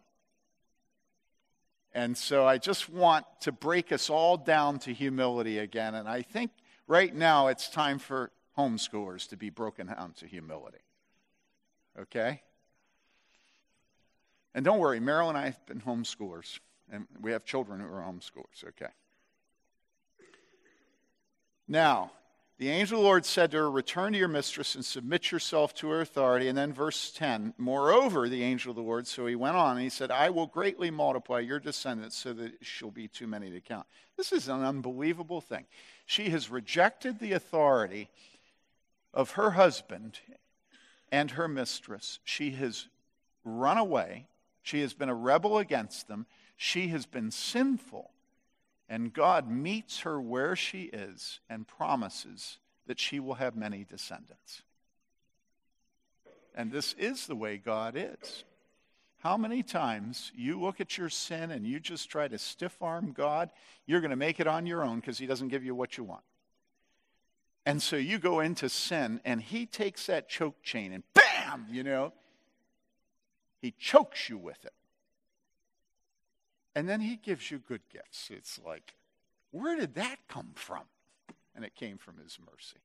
And 1.94 2.18
so 2.18 2.48
I 2.48 2.58
just 2.58 2.90
want 2.90 3.28
to 3.42 3.52
break 3.52 3.92
us 3.92 4.10
all 4.10 4.36
down 4.36 4.80
to 4.80 4.92
humility 4.92 5.60
again. 5.60 5.94
And 5.94 6.10
I 6.10 6.24
think 6.24 6.50
right 6.88 7.14
now 7.14 7.50
it's 7.50 7.70
time 7.70 8.00
for 8.00 8.32
homeschoolers 8.58 9.30
to 9.30 9.38
be 9.38 9.52
broken 9.52 9.86
down 9.86 10.14
to 10.14 10.26
humility. 10.26 10.85
Okay? 12.00 12.42
And 14.54 14.64
don't 14.64 14.80
worry, 14.80 15.00
Meryl 15.00 15.30
and 15.30 15.38
I 15.38 15.46
have 15.46 15.66
been 15.66 15.82
homeschoolers, 15.82 16.60
and 16.92 17.08
we 17.22 17.32
have 17.32 17.44
children 17.44 17.82
who 17.82 17.88
are 17.88 18.02
homeschoolers. 18.02 18.66
Okay. 18.70 18.92
Now, 21.68 22.12
the 22.58 22.70
angel 22.70 23.00
of 23.00 23.02
the 23.02 23.08
Lord 23.08 23.26
said 23.26 23.52
to 23.52 23.58
her, 23.58 23.70
Return 23.70 24.14
to 24.14 24.20
your 24.20 24.30
mistress 24.30 24.76
and 24.76 24.86
submit 24.86 25.30
yourself 25.30 25.74
to 25.76 25.90
her 25.90 26.00
authority. 26.00 26.48
And 26.48 26.58
then 26.58 26.72
verse 26.72 27.12
10 27.12 27.54
Moreover, 27.58 28.30
the 28.30 28.44
angel 28.44 28.70
of 28.70 28.78
the 28.78 28.82
Lord, 28.82 29.08
so 29.08 29.26
he 29.26 29.36
went 29.36 29.58
on 29.58 29.76
and 29.76 29.84
he 29.84 29.90
said, 29.90 30.10
I 30.10 30.30
will 30.30 30.48
greatly 30.48 30.90
multiply 30.90 31.40
your 31.40 31.60
descendants 31.60 32.16
so 32.16 32.32
that 32.32 32.54
it 32.54 32.66
shall 32.66 32.92
be 32.92 33.10
too 33.10 33.28
many 33.28 33.50
to 33.50 33.60
count. 33.60 33.88
This 34.16 34.32
is 34.32 34.48
an 34.48 34.64
unbelievable 34.64 35.42
thing. 35.42 35.66
She 36.06 36.30
has 36.30 36.50
rejected 36.50 37.20
the 37.20 37.34
authority 37.34 38.10
of 39.14 39.32
her 39.32 39.52
husband 39.52 40.20
and 41.16 41.32
her 41.32 41.48
mistress. 41.48 42.20
She 42.26 42.52
has 42.52 42.90
run 43.46 43.78
away. 43.78 44.28
She 44.64 44.82
has 44.82 44.94
been 44.94 45.08
a 45.08 45.16
rebel 45.16 45.58
against 45.60 46.10
them. 46.10 46.26
She 46.58 46.90
has 46.90 47.06
been 47.06 47.32
sinful. 47.32 48.12
And 48.90 49.14
God 49.14 49.50
meets 49.50 50.02
her 50.02 50.20
where 50.20 50.58
she 50.58 50.84
is 50.84 51.40
and 51.50 51.66
promises 51.66 52.58
that 52.86 53.00
she 53.00 53.22
will 53.22 53.36
have 53.36 53.56
many 53.56 53.86
descendants. 53.90 54.64
And 56.54 56.70
this 56.70 56.94
is 57.00 57.28
the 57.28 57.36
way 57.36 57.58
God 57.58 57.96
is. 57.96 58.44
how 59.20 59.38
many 59.38 59.64
times 59.64 60.32
you 60.36 60.60
look 60.60 60.80
at 60.80 60.98
your 60.98 61.10
sin 61.10 61.50
and 61.50 61.66
you 61.66 61.80
just 61.80 62.10
try 62.10 62.28
to 62.28 62.38
stiff 62.38 62.76
arm 62.82 63.12
God, 63.12 63.50
you're 63.88 64.02
going 64.02 64.12
to 64.12 64.18
make 64.18 64.40
it 64.40 64.48
on 64.48 64.68
your 64.68 64.84
own 64.84 65.00
because 65.00 65.18
He 65.18 65.26
doesn't 65.26 65.48
give 65.48 65.64
you 65.64 65.74
what 65.74 65.98
you 65.98 66.04
want. 66.04 66.24
And 67.66 67.82
so 67.82 67.96
you 67.96 68.20
go 68.20 68.42
into 68.42 68.70
sin, 68.70 69.22
and 69.26 69.42
He 69.42 69.66
takes 69.66 70.06
that 70.06 70.30
choke 70.30 70.62
chain 70.62 70.94
and 70.94 71.04
bam, 71.14 71.66
you 71.70 71.84
know, 71.84 72.14
He 73.62 73.72
chokes 73.72 74.30
you 74.30 74.38
with 74.38 74.64
it. 74.66 74.74
And 76.76 76.88
then 76.88 77.02
He 77.02 77.16
gives 77.16 77.50
you 77.50 77.58
good 77.58 77.82
gifts. 77.92 78.30
It's 78.32 78.60
like, 78.64 78.94
where 79.52 79.76
did 79.76 79.96
that 79.96 80.18
come 80.28 80.52
from? 80.54 80.84
And 81.56 81.66
it 81.66 81.74
came 81.76 81.98
from 81.98 82.18
His 82.22 82.38
mercy. 82.40 82.78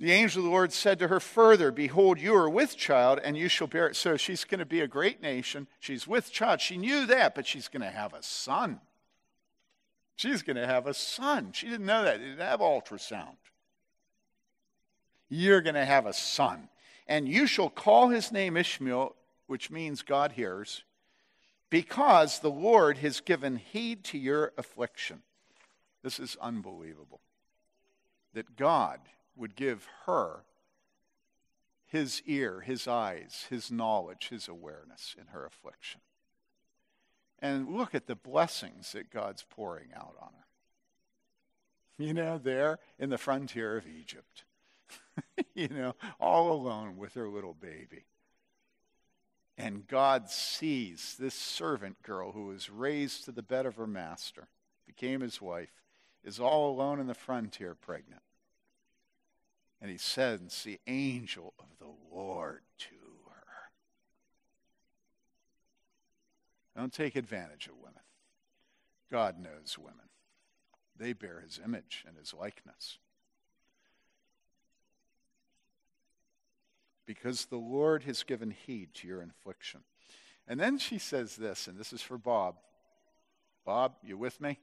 The 0.00 0.12
angel 0.12 0.40
of 0.40 0.44
the 0.44 0.50
Lord 0.50 0.72
said 0.72 1.00
to 1.00 1.08
her 1.08 1.18
further, 1.18 1.72
Behold, 1.72 2.20
you 2.20 2.34
are 2.34 2.48
with 2.48 2.76
child, 2.76 3.18
and 3.24 3.36
you 3.36 3.48
shall 3.48 3.66
bear 3.66 3.88
it. 3.88 3.96
So 3.96 4.16
she's 4.16 4.44
going 4.44 4.60
to 4.60 4.66
be 4.66 4.80
a 4.80 4.86
great 4.86 5.20
nation. 5.20 5.66
She's 5.80 6.06
with 6.06 6.30
child. 6.30 6.60
She 6.60 6.76
knew 6.76 7.06
that, 7.06 7.34
but 7.34 7.46
she's 7.46 7.66
going 7.66 7.82
to 7.82 7.90
have 7.90 8.12
a 8.14 8.22
son. 8.22 8.80
She's 10.18 10.42
going 10.42 10.56
to 10.56 10.66
have 10.66 10.88
a 10.88 10.94
son. 10.94 11.52
She 11.52 11.68
didn't 11.68 11.86
know 11.86 12.02
that. 12.02 12.16
She 12.16 12.24
didn't 12.24 12.40
have 12.40 12.58
ultrasound. 12.58 13.36
You're 15.28 15.60
going 15.60 15.76
to 15.76 15.84
have 15.84 16.06
a 16.06 16.12
son. 16.12 16.68
And 17.06 17.28
you 17.28 17.46
shall 17.46 17.70
call 17.70 18.08
his 18.08 18.32
name 18.32 18.56
Ishmael, 18.56 19.14
which 19.46 19.70
means 19.70 20.02
God 20.02 20.32
hears, 20.32 20.82
because 21.70 22.40
the 22.40 22.50
Lord 22.50 22.98
has 22.98 23.20
given 23.20 23.58
heed 23.58 24.02
to 24.06 24.18
your 24.18 24.52
affliction. 24.58 25.22
This 26.02 26.18
is 26.18 26.36
unbelievable. 26.40 27.20
That 28.34 28.56
God 28.56 28.98
would 29.36 29.54
give 29.54 29.86
her 30.06 30.40
his 31.86 32.22
ear, 32.26 32.60
his 32.60 32.88
eyes, 32.88 33.46
his 33.48 33.70
knowledge, 33.70 34.30
his 34.30 34.48
awareness 34.48 35.14
in 35.16 35.28
her 35.28 35.46
affliction. 35.46 36.00
And 37.40 37.76
look 37.76 37.94
at 37.94 38.06
the 38.06 38.16
blessings 38.16 38.92
that 38.92 39.10
God's 39.10 39.44
pouring 39.48 39.88
out 39.94 40.16
on 40.20 40.30
her. 40.36 42.04
You 42.04 42.14
know, 42.14 42.38
there 42.38 42.78
in 42.98 43.10
the 43.10 43.18
frontier 43.18 43.76
of 43.76 43.86
Egypt, 43.86 44.44
you 45.54 45.68
know, 45.68 45.94
all 46.20 46.52
alone 46.52 46.96
with 46.96 47.14
her 47.14 47.28
little 47.28 47.54
baby. 47.54 48.04
And 49.56 49.88
God 49.88 50.30
sees 50.30 51.16
this 51.18 51.34
servant 51.34 52.00
girl 52.04 52.30
who 52.30 52.46
was 52.46 52.70
raised 52.70 53.24
to 53.24 53.32
the 53.32 53.42
bed 53.42 53.66
of 53.66 53.74
her 53.74 53.88
master, 53.88 54.46
became 54.86 55.20
his 55.20 55.42
wife, 55.42 55.72
is 56.22 56.38
all 56.38 56.70
alone 56.70 57.00
in 57.00 57.08
the 57.08 57.14
frontier 57.14 57.74
pregnant. 57.74 58.22
And 59.80 59.90
he 59.90 59.98
sends 59.98 60.62
the 60.62 60.78
angel 60.86 61.54
of 61.58 61.66
the 61.80 61.92
Lord 62.16 62.60
to 62.78 62.94
her. 63.26 63.70
Don't 66.78 66.92
take 66.92 67.16
advantage 67.16 67.66
of 67.66 67.76
women. 67.76 68.02
God 69.10 69.36
knows 69.40 69.76
women, 69.76 70.08
they 70.96 71.12
bear 71.12 71.40
his 71.40 71.58
image 71.64 72.04
and 72.06 72.16
his 72.16 72.32
likeness. 72.32 72.98
Because 77.04 77.46
the 77.46 77.56
Lord 77.56 78.04
has 78.04 78.22
given 78.22 78.52
heed 78.52 78.94
to 78.94 79.08
your 79.08 79.22
affliction. 79.22 79.80
And 80.46 80.60
then 80.60 80.78
she 80.78 80.98
says 80.98 81.34
this, 81.34 81.66
and 81.66 81.76
this 81.76 81.92
is 81.92 82.00
for 82.00 82.16
Bob. 82.16 82.54
Bob, 83.66 83.94
you 84.04 84.16
with 84.16 84.40
me? 84.40 84.60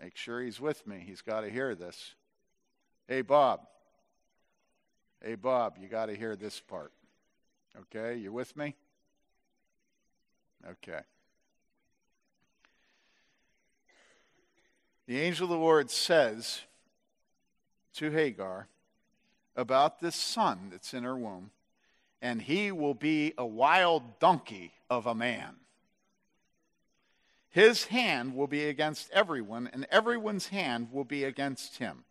Make 0.00 0.16
sure 0.16 0.40
he's 0.40 0.62
with 0.62 0.86
me. 0.86 1.04
He's 1.06 1.20
got 1.20 1.42
to 1.42 1.50
hear 1.50 1.74
this. 1.74 2.14
Hey, 3.06 3.20
Bob. 3.20 3.66
Hey, 5.22 5.34
Bob, 5.34 5.76
you 5.78 5.88
got 5.88 6.06
to 6.06 6.16
hear 6.16 6.36
this 6.36 6.58
part. 6.58 6.94
Okay, 7.78 8.16
you 8.16 8.32
with 8.32 8.56
me? 8.56 8.74
Okay. 10.66 11.00
The 15.06 15.20
angel 15.20 15.44
of 15.44 15.50
the 15.50 15.56
Lord 15.56 15.90
says 15.90 16.62
to 17.94 18.10
Hagar 18.10 18.68
about 19.56 20.00
this 20.00 20.16
son 20.16 20.68
that's 20.70 20.92
in 20.94 21.04
her 21.04 21.16
womb, 21.16 21.50
and 22.20 22.42
he 22.42 22.70
will 22.70 22.94
be 22.94 23.32
a 23.38 23.46
wild 23.46 24.18
donkey 24.18 24.72
of 24.90 25.06
a 25.06 25.14
man. 25.14 25.56
His 27.50 27.86
hand 27.86 28.34
will 28.34 28.46
be 28.46 28.66
against 28.66 29.10
everyone, 29.10 29.68
and 29.72 29.86
everyone's 29.90 30.48
hand 30.48 30.88
will 30.92 31.04
be 31.04 31.24
against 31.24 31.78
him 31.78 32.04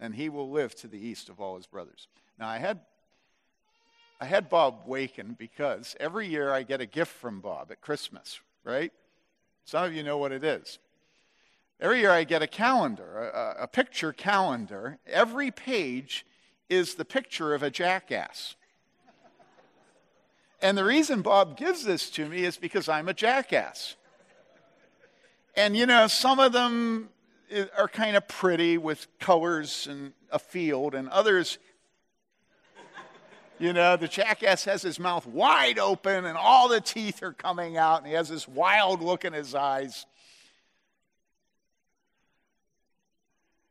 and 0.00 0.14
he 0.14 0.28
will 0.28 0.50
live 0.50 0.74
to 0.76 0.88
the 0.88 0.98
east 0.98 1.28
of 1.28 1.40
all 1.40 1.56
his 1.56 1.66
brothers. 1.66 2.08
Now, 2.38 2.48
I 2.48 2.58
had, 2.58 2.80
I 4.20 4.24
had 4.24 4.48
Bob 4.48 4.82
waken 4.86 5.36
because 5.38 5.94
every 6.00 6.26
year 6.26 6.50
I 6.50 6.62
get 6.62 6.80
a 6.80 6.86
gift 6.86 7.12
from 7.12 7.40
Bob 7.40 7.70
at 7.70 7.80
Christmas, 7.80 8.40
right? 8.64 8.92
Some 9.64 9.84
of 9.84 9.94
you 9.94 10.02
know 10.02 10.16
what 10.16 10.32
it 10.32 10.42
is. 10.42 10.78
Every 11.80 12.00
year 12.00 12.10
I 12.10 12.24
get 12.24 12.40
a 12.40 12.46
calendar, 12.46 13.30
a, 13.34 13.64
a 13.64 13.66
picture 13.66 14.12
calendar. 14.12 14.98
Every 15.06 15.50
page 15.50 16.24
is 16.70 16.94
the 16.94 17.04
picture 17.04 17.54
of 17.54 17.62
a 17.62 17.70
jackass. 17.70 18.56
And 20.62 20.78
the 20.78 20.84
reason 20.84 21.20
Bob 21.20 21.58
gives 21.58 21.84
this 21.84 22.08
to 22.10 22.26
me 22.26 22.44
is 22.44 22.56
because 22.56 22.88
I'm 22.88 23.08
a 23.08 23.14
jackass. 23.14 23.96
And 25.54 25.76
you 25.76 25.84
know, 25.84 26.06
some 26.06 26.38
of 26.38 26.52
them 26.52 27.10
eh, 27.50 27.66
are 27.76 27.88
kind 27.88 28.16
of 28.16 28.26
pretty 28.26 28.78
with 28.78 29.06
colors 29.18 29.86
and 29.86 30.12
a 30.30 30.38
field, 30.38 30.94
and 30.94 31.08
others, 31.10 31.58
you 33.58 33.72
know, 33.72 33.96
the 33.96 34.08
jackass 34.08 34.64
has 34.64 34.82
his 34.82 34.98
mouth 34.98 35.26
wide 35.26 35.78
open 35.78 36.24
and 36.24 36.36
all 36.36 36.68
the 36.68 36.80
teeth 36.80 37.22
are 37.22 37.32
coming 37.32 37.76
out, 37.76 37.98
and 37.98 38.06
he 38.06 38.12
has 38.12 38.28
this 38.28 38.46
wild 38.46 39.02
look 39.02 39.24
in 39.24 39.32
his 39.32 39.54
eyes. 39.54 40.06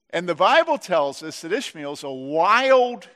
And 0.10 0.30
the 0.30 0.36
Bible 0.36 0.78
tells 0.78 1.22
us 1.22 1.42
that 1.42 1.52
Ishmael's 1.52 2.04
a 2.04 2.12
wild, 2.12 3.08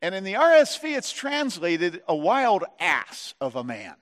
and 0.00 0.14
in 0.14 0.24
the 0.24 0.34
RSV 0.34 0.96
it's 0.96 1.12
translated 1.12 2.02
a 2.06 2.14
wild 2.14 2.64
ass 2.78 3.34
of 3.40 3.56
a 3.56 3.64
man. 3.64 3.96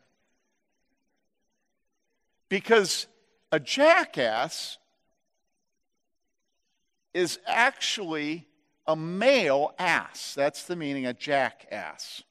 Because 2.49 3.07
a 3.51 3.59
jackass 3.59 4.79
is 7.15 7.39
actually 7.47 8.47
a 8.87 8.97
male 8.97 9.75
ass. 9.79 10.35
That's 10.35 10.65
the 10.65 10.77
meaning, 10.77 11.07
a 11.07 11.15
jackass. 11.15 12.23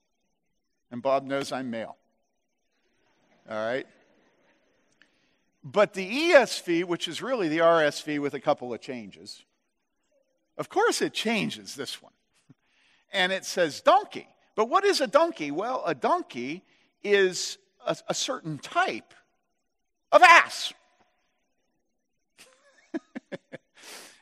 And 0.92 1.02
Bob 1.02 1.26
knows 1.26 1.52
I'm 1.52 1.70
male. 1.70 1.98
All 3.50 3.56
right? 3.56 3.88
But 5.64 5.94
the 5.94 6.32
ESV, 6.32 6.86
which 6.86 7.08
is 7.08 7.22
really 7.22 7.48
the 7.48 7.60
RSV 7.60 8.20
with 8.20 8.34
a 8.34 8.40
couple 8.40 8.74
of 8.74 8.82
changes, 8.82 9.44
of 10.58 10.70
course 10.70 11.02
it 11.02 11.14
changes 11.14 11.76
this 11.76 12.02
one. 12.02 12.14
And 13.14 13.32
it 13.32 13.46
says 13.46 13.82
donkey. 13.82 14.28
But 14.56 14.70
what 14.70 14.84
is 14.84 15.02
a 15.02 15.08
donkey? 15.08 15.52
Well, 15.52 15.84
a 15.86 15.94
donkey 15.94 16.64
is 17.04 17.58
a, 17.86 17.96
a 18.10 18.14
certain 18.14 18.58
type 18.58 19.14
of 20.12 20.22
ass. 20.22 20.74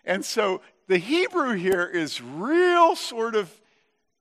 And 0.10 0.26
so 0.26 0.62
the 0.90 0.98
Hebrew 0.98 1.54
here 1.54 1.86
is 1.86 2.20
real 2.20 2.96
sort 2.96 3.36
of 3.36 3.54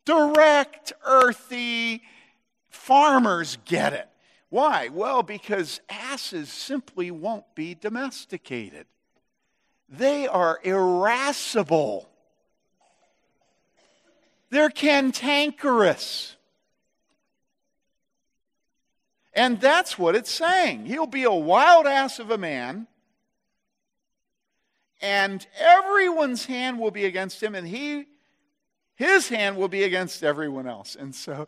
direct, 0.05 0.93
earthy. 1.03 2.03
Farmers 2.69 3.57
get 3.64 3.95
it. 3.95 4.07
Why? 4.51 4.91
Well, 4.93 5.23
because 5.23 5.81
asses 5.89 6.51
simply 6.51 7.11
won't 7.11 7.55
be 7.55 7.75
domesticated. 7.75 8.87
They 9.89 10.29
are 10.29 10.61
irascible. 10.62 12.07
They're 14.51 14.69
cantankerous. 14.69 16.37
And 19.33 19.59
that's 19.59 19.99
what 19.99 20.14
it's 20.14 20.31
saying. 20.31 20.85
He'll 20.85 21.07
be 21.07 21.25
a 21.25 21.33
wild 21.33 21.87
ass 21.87 22.19
of 22.19 22.31
a 22.31 22.37
man 22.37 22.89
and 25.01 25.46
everyone's 25.59 26.46
hand 26.46 26.78
will 26.78 26.90
be 26.90 27.05
against 27.05 27.42
him, 27.42 27.55
and 27.55 27.66
he, 27.66 28.07
his 28.94 29.28
hand 29.28 29.57
will 29.57 29.68
be 29.68 29.84
against 29.84 30.24
everyone 30.24 30.66
else. 30.66 30.96
And 30.99 31.14
so, 31.14 31.46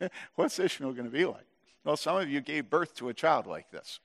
what's 0.34 0.58
Ishmael 0.58 0.92
going 0.92 1.06
to 1.06 1.10
be 1.10 1.24
like? 1.24 1.46
Well, 1.84 1.96
some 1.96 2.16
of 2.16 2.28
you 2.28 2.40
gave 2.40 2.70
birth 2.70 2.94
to 2.96 3.08
a 3.08 3.14
child 3.14 3.46
like 3.46 3.70
this. 3.70 4.00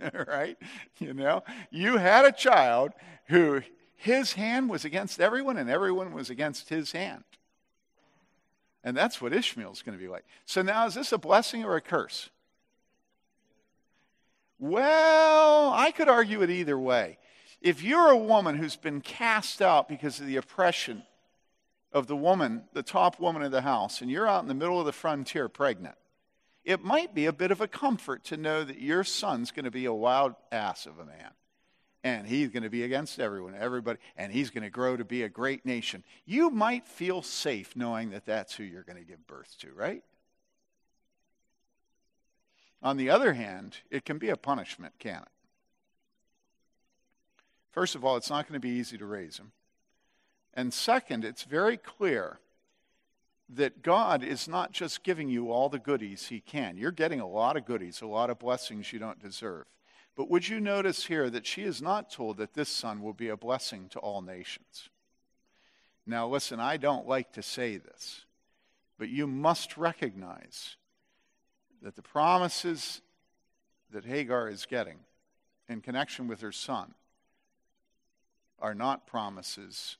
right? 0.26 0.56
You 0.98 1.14
know, 1.14 1.42
you 1.70 1.98
had 1.98 2.24
a 2.24 2.32
child 2.32 2.92
who 3.26 3.62
his 3.96 4.32
hand 4.32 4.68
was 4.68 4.84
against 4.84 5.20
everyone 5.20 5.56
and 5.56 5.70
everyone 5.70 6.12
was 6.12 6.30
against 6.30 6.68
his 6.68 6.92
hand. 6.92 7.24
And 8.84 8.96
that's 8.96 9.20
what 9.20 9.32
Ishmael's 9.32 9.82
going 9.82 9.96
to 9.96 10.02
be 10.02 10.08
like. 10.08 10.24
So 10.44 10.60
now, 10.60 10.86
is 10.86 10.94
this 10.94 11.12
a 11.12 11.18
blessing 11.18 11.64
or 11.64 11.76
a 11.76 11.80
curse? 11.80 12.30
Well, 14.62 15.72
I 15.72 15.90
could 15.90 16.08
argue 16.08 16.40
it 16.42 16.48
either 16.48 16.78
way. 16.78 17.18
If 17.60 17.82
you're 17.82 18.10
a 18.10 18.16
woman 18.16 18.54
who's 18.54 18.76
been 18.76 19.00
cast 19.00 19.60
out 19.60 19.88
because 19.88 20.20
of 20.20 20.26
the 20.26 20.36
oppression 20.36 21.02
of 21.92 22.06
the 22.06 22.14
woman, 22.14 22.62
the 22.72 22.84
top 22.84 23.18
woman 23.18 23.42
of 23.42 23.50
the 23.50 23.62
house, 23.62 24.00
and 24.00 24.08
you're 24.08 24.28
out 24.28 24.42
in 24.42 24.46
the 24.46 24.54
middle 24.54 24.78
of 24.78 24.86
the 24.86 24.92
frontier 24.92 25.48
pregnant, 25.48 25.96
it 26.64 26.84
might 26.84 27.12
be 27.12 27.26
a 27.26 27.32
bit 27.32 27.50
of 27.50 27.60
a 27.60 27.66
comfort 27.66 28.22
to 28.26 28.36
know 28.36 28.62
that 28.62 28.78
your 28.78 29.02
son's 29.02 29.50
going 29.50 29.64
to 29.64 29.72
be 29.72 29.86
a 29.86 29.92
wild 29.92 30.36
ass 30.52 30.86
of 30.86 31.00
a 31.00 31.04
man. 31.04 31.32
And 32.04 32.24
he's 32.24 32.50
going 32.50 32.62
to 32.62 32.70
be 32.70 32.84
against 32.84 33.18
everyone, 33.18 33.56
everybody, 33.58 33.98
and 34.16 34.32
he's 34.32 34.50
going 34.50 34.62
to 34.62 34.70
grow 34.70 34.96
to 34.96 35.04
be 35.04 35.24
a 35.24 35.28
great 35.28 35.66
nation. 35.66 36.04
You 36.24 36.50
might 36.50 36.86
feel 36.86 37.22
safe 37.22 37.74
knowing 37.74 38.10
that 38.10 38.26
that's 38.26 38.54
who 38.54 38.62
you're 38.62 38.84
going 38.84 38.98
to 38.98 39.04
give 39.04 39.26
birth 39.26 39.56
to, 39.62 39.72
right? 39.72 40.04
On 42.82 42.96
the 42.96 43.10
other 43.10 43.34
hand, 43.34 43.78
it 43.90 44.04
can 44.04 44.18
be 44.18 44.28
a 44.28 44.36
punishment, 44.36 44.94
can 44.98 45.22
it? 45.22 45.28
First 47.70 47.94
of 47.94 48.04
all, 48.04 48.16
it's 48.16 48.30
not 48.30 48.46
going 48.46 48.60
to 48.60 48.66
be 48.66 48.74
easy 48.74 48.98
to 48.98 49.06
raise 49.06 49.38
him. 49.38 49.52
And 50.52 50.74
second, 50.74 51.24
it's 51.24 51.44
very 51.44 51.76
clear 51.76 52.38
that 53.48 53.82
God 53.82 54.22
is 54.22 54.48
not 54.48 54.72
just 54.72 55.02
giving 55.02 55.28
you 55.28 55.50
all 55.50 55.68
the 55.68 55.78
goodies 55.78 56.28
He 56.28 56.40
can. 56.40 56.76
You're 56.76 56.90
getting 56.90 57.20
a 57.20 57.28
lot 57.28 57.56
of 57.56 57.64
goodies, 57.64 58.00
a 58.00 58.06
lot 58.06 58.30
of 58.30 58.38
blessings 58.38 58.92
you 58.92 58.98
don't 58.98 59.22
deserve. 59.22 59.64
But 60.16 60.28
would 60.30 60.48
you 60.48 60.60
notice 60.60 61.06
here 61.06 61.30
that 61.30 61.46
she 61.46 61.62
is 61.62 61.80
not 61.80 62.10
told 62.10 62.36
that 62.36 62.54
this 62.54 62.68
son 62.68 63.02
will 63.02 63.14
be 63.14 63.28
a 63.28 63.36
blessing 63.36 63.88
to 63.90 63.98
all 63.98 64.20
nations? 64.20 64.90
Now, 66.06 66.28
listen, 66.28 66.60
I 66.60 66.76
don't 66.76 67.08
like 67.08 67.32
to 67.32 67.42
say 67.42 67.76
this, 67.76 68.24
but 68.98 69.08
you 69.08 69.26
must 69.26 69.76
recognize 69.76 70.76
that 71.82 71.96
the 71.96 72.02
promises 72.02 73.02
that 73.90 74.04
Hagar 74.04 74.48
is 74.48 74.66
getting 74.66 74.98
in 75.68 75.80
connection 75.80 76.28
with 76.28 76.40
her 76.40 76.52
son 76.52 76.94
are 78.60 78.74
not 78.74 79.06
promises 79.06 79.96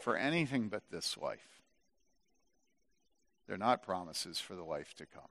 for 0.00 0.16
anything 0.16 0.68
but 0.68 0.82
this 0.90 1.18
life. 1.18 1.60
They're 3.46 3.58
not 3.58 3.82
promises 3.82 4.40
for 4.40 4.54
the 4.54 4.64
life 4.64 4.94
to 4.94 5.06
come. 5.06 5.22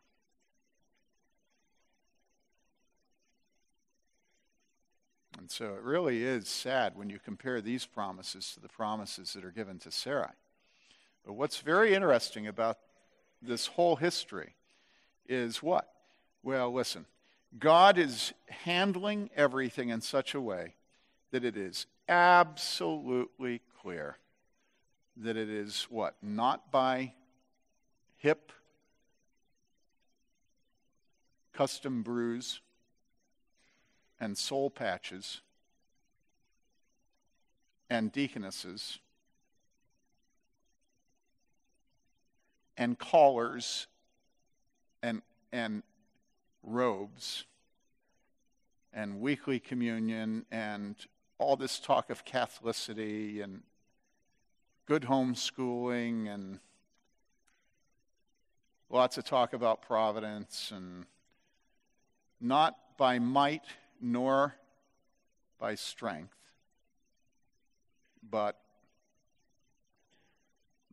And 5.39 5.49
so 5.49 5.74
it 5.74 5.82
really 5.82 6.24
is 6.24 6.47
sad 6.47 6.97
when 6.97 7.09
you 7.09 7.17
compare 7.17 7.61
these 7.61 7.86
promises 7.86 8.53
to 8.53 8.59
the 8.59 8.67
promises 8.67 9.34
that 9.34 9.45
are 9.45 9.51
given 9.51 9.80
to 9.80 9.91
Sarai. 9.91 10.34
But 11.26 11.34
what's 11.34 11.59
very 11.59 11.95
interesting 11.95 12.45
about 12.45 12.78
this 13.41 13.67
whole 13.67 13.95
history 13.95 14.55
is 15.30 15.63
what? 15.63 15.88
Well, 16.43 16.73
listen, 16.73 17.05
God 17.57 17.97
is 17.97 18.34
handling 18.47 19.30
everything 19.36 19.89
in 19.89 20.01
such 20.01 20.34
a 20.34 20.41
way 20.41 20.75
that 21.32 21.45
it 21.45 21.55
is 21.55 21.86
absolutely 22.09 23.61
clear 23.82 24.17
that 25.15 25.38
it 25.38 25.49
is 25.49 25.88
what? 25.89 26.15
Not 26.21 26.71
by 26.71 27.13
hip 28.17 28.51
custom 31.53 32.03
brews 32.03 32.61
and 34.19 34.38
soul 34.38 34.69
patches 34.69 35.41
and 37.89 38.11
deaconesses 38.11 38.99
and 42.77 42.97
collars 42.97 43.88
and, 45.01 45.21
and 45.51 45.83
robes 46.63 47.45
and 48.93 49.19
weekly 49.19 49.59
communion 49.59 50.45
and 50.51 50.95
all 51.37 51.55
this 51.55 51.79
talk 51.79 52.09
of 52.09 52.25
Catholicity 52.25 53.43
and 53.43 53.61
good 54.85 55.03
homeschooling 55.03 56.27
and 56.33 56.59
lots 58.89 59.17
of 59.17 59.23
talk 59.23 59.53
about 59.53 59.81
providence 59.81 60.71
and 60.75 61.05
not 62.41 62.75
by 62.97 63.19
might 63.19 63.63
nor 64.01 64.55
by 65.59 65.75
strength 65.75 66.35
but 68.29 68.57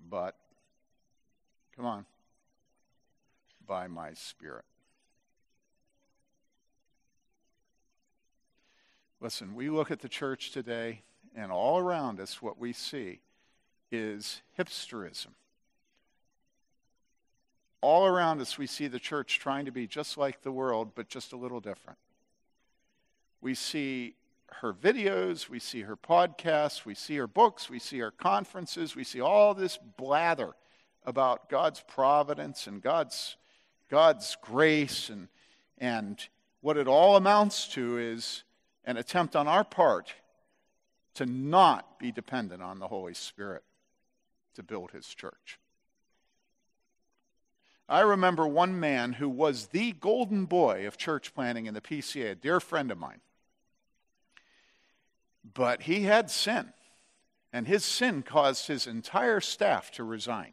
but 0.09 0.37
come 1.75 1.87
on 1.87 2.07
by 3.67 3.87
my 3.87 4.13
spirit 4.13 4.65
Listen, 9.21 9.55
we 9.55 9.71
look 9.71 9.91
at 9.91 10.01
the 10.01 10.09
church 10.09 10.51
today, 10.53 11.03
and 11.35 11.51
all 11.51 11.79
around 11.79 12.21
us, 12.21 12.43
what 12.43 12.59
we 12.59 12.73
see 12.73 13.21
is 13.91 14.43
hipsterism. 14.59 15.29
All 17.81 18.07
around 18.07 18.41
us, 18.41 18.59
we 18.59 18.67
see 18.67 18.89
the 18.89 18.99
church 18.99 19.39
trying 19.39 19.65
to 19.65 19.71
be 19.71 19.87
just 19.87 20.19
like 20.19 20.43
the 20.43 20.53
world, 20.53 20.93
but 20.95 21.09
just 21.09 21.33
a 21.33 21.37
little 21.37 21.61
different. 21.61 21.99
We 23.41 23.55
see 23.55 24.15
her 24.61 24.73
videos, 24.73 25.49
we 25.49 25.59
see 25.61 25.83
her 25.83 25.97
podcasts, 25.97 26.85
we 26.85 26.95
see 26.95 27.17
her 27.17 27.27
books, 27.27 27.71
we 27.71 27.79
see 27.79 27.99
her 27.99 28.11
conferences, 28.11 28.95
we 28.95 29.05
see 29.05 29.21
all 29.21 29.55
this 29.55 29.79
blather 29.97 30.55
about 31.05 31.49
God's 31.49 31.83
providence 31.87 32.67
and 32.67 32.83
God's, 32.83 33.37
God's 33.89 34.37
grace. 34.43 35.11
And, 35.11 35.29
and 35.79 36.19
what 36.61 36.77
it 36.77 36.89
all 36.89 37.17
amounts 37.17 37.69
to 37.69 37.99
is 37.99 38.45
an 38.85 38.97
attempt 38.97 39.37
on 39.37 39.49
our 39.49 39.65
part 39.65 40.15
to 41.15 41.27
not 41.27 41.99
be 41.99 42.13
dependent 42.13 42.63
on 42.63 42.79
the 42.79 42.89
Holy 42.89 43.15
Spirit 43.15 43.63
to 44.55 44.63
build 44.63 44.91
his 44.91 45.07
church. 45.07 45.59
I 47.89 48.01
remember 48.01 48.47
one 48.47 48.81
man 48.81 49.15
who 49.15 49.29
was 49.29 49.69
the 49.69 49.93
golden 49.93 50.47
boy 50.47 50.87
of 50.87 50.97
church 50.97 51.33
planning 51.35 51.67
in 51.67 51.75
the 51.75 51.81
PCA, 51.81 52.33
a 52.33 52.35
dear 52.35 52.59
friend 52.59 52.91
of 52.91 52.99
mine. 52.99 53.21
But 55.55 55.83
he 55.83 56.03
had 56.03 56.31
sin, 56.31 56.73
and 57.53 57.69
his 57.69 57.85
sin 57.85 58.23
caused 58.23 58.67
his 58.67 58.87
entire 58.89 59.41
staff 59.41 59.93
to 59.93 60.05
resign. 60.05 60.53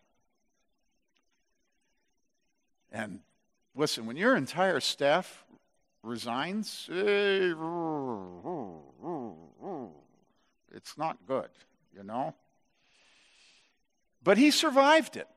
And 2.93 3.19
listen, 3.75 4.05
when 4.05 4.15
your 4.15 4.35
entire 4.35 4.79
staff 4.79 5.43
resigns, 6.03 6.87
eh, 6.91 7.53
it's 10.71 10.97
not 10.97 11.17
good, 11.27 11.49
you 11.95 12.03
know? 12.03 12.35
But 14.23 14.37
he 14.37 14.51
survived 14.51 15.17
it. 15.17 15.27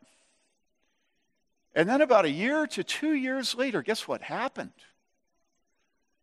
And 1.74 1.88
then 1.88 2.00
about 2.02 2.24
a 2.26 2.30
year 2.30 2.66
to 2.68 2.84
two 2.84 3.14
years 3.14 3.54
later, 3.54 3.82
guess 3.82 4.07
what 4.07 4.22
happened? 4.22 4.72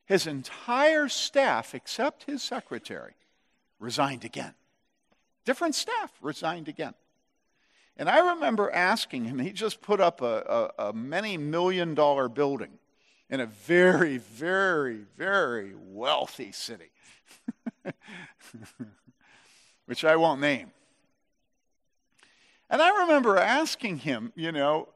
His 0.05 0.27
entire 0.27 1.09
staff, 1.09 1.73
except 1.73 2.23
his 2.23 2.43
secretary, 2.43 3.15
resigned 3.79 4.23
again. 4.23 4.53
Different 5.45 5.75
staff 5.75 6.11
resigned 6.21 6.67
again. 6.67 6.93
And 7.97 8.09
I 8.09 8.33
remember 8.33 8.71
asking 8.71 9.25
him, 9.25 9.39
he 9.39 9.51
just 9.51 9.81
put 9.81 9.99
up 9.99 10.21
a, 10.21 10.71
a, 10.77 10.87
a 10.89 10.93
many 10.93 11.37
million 11.37 11.93
dollar 11.93 12.27
building 12.27 12.79
in 13.29 13.39
a 13.39 13.45
very, 13.45 14.17
very, 14.17 15.01
very 15.17 15.73
wealthy 15.75 16.51
city, 16.51 16.91
which 19.85 20.03
I 20.03 20.15
won't 20.15 20.41
name. 20.41 20.71
And 22.69 22.81
I 22.81 23.01
remember 23.01 23.37
asking 23.37 23.99
him, 23.99 24.33
you 24.35 24.51
know, 24.51 24.89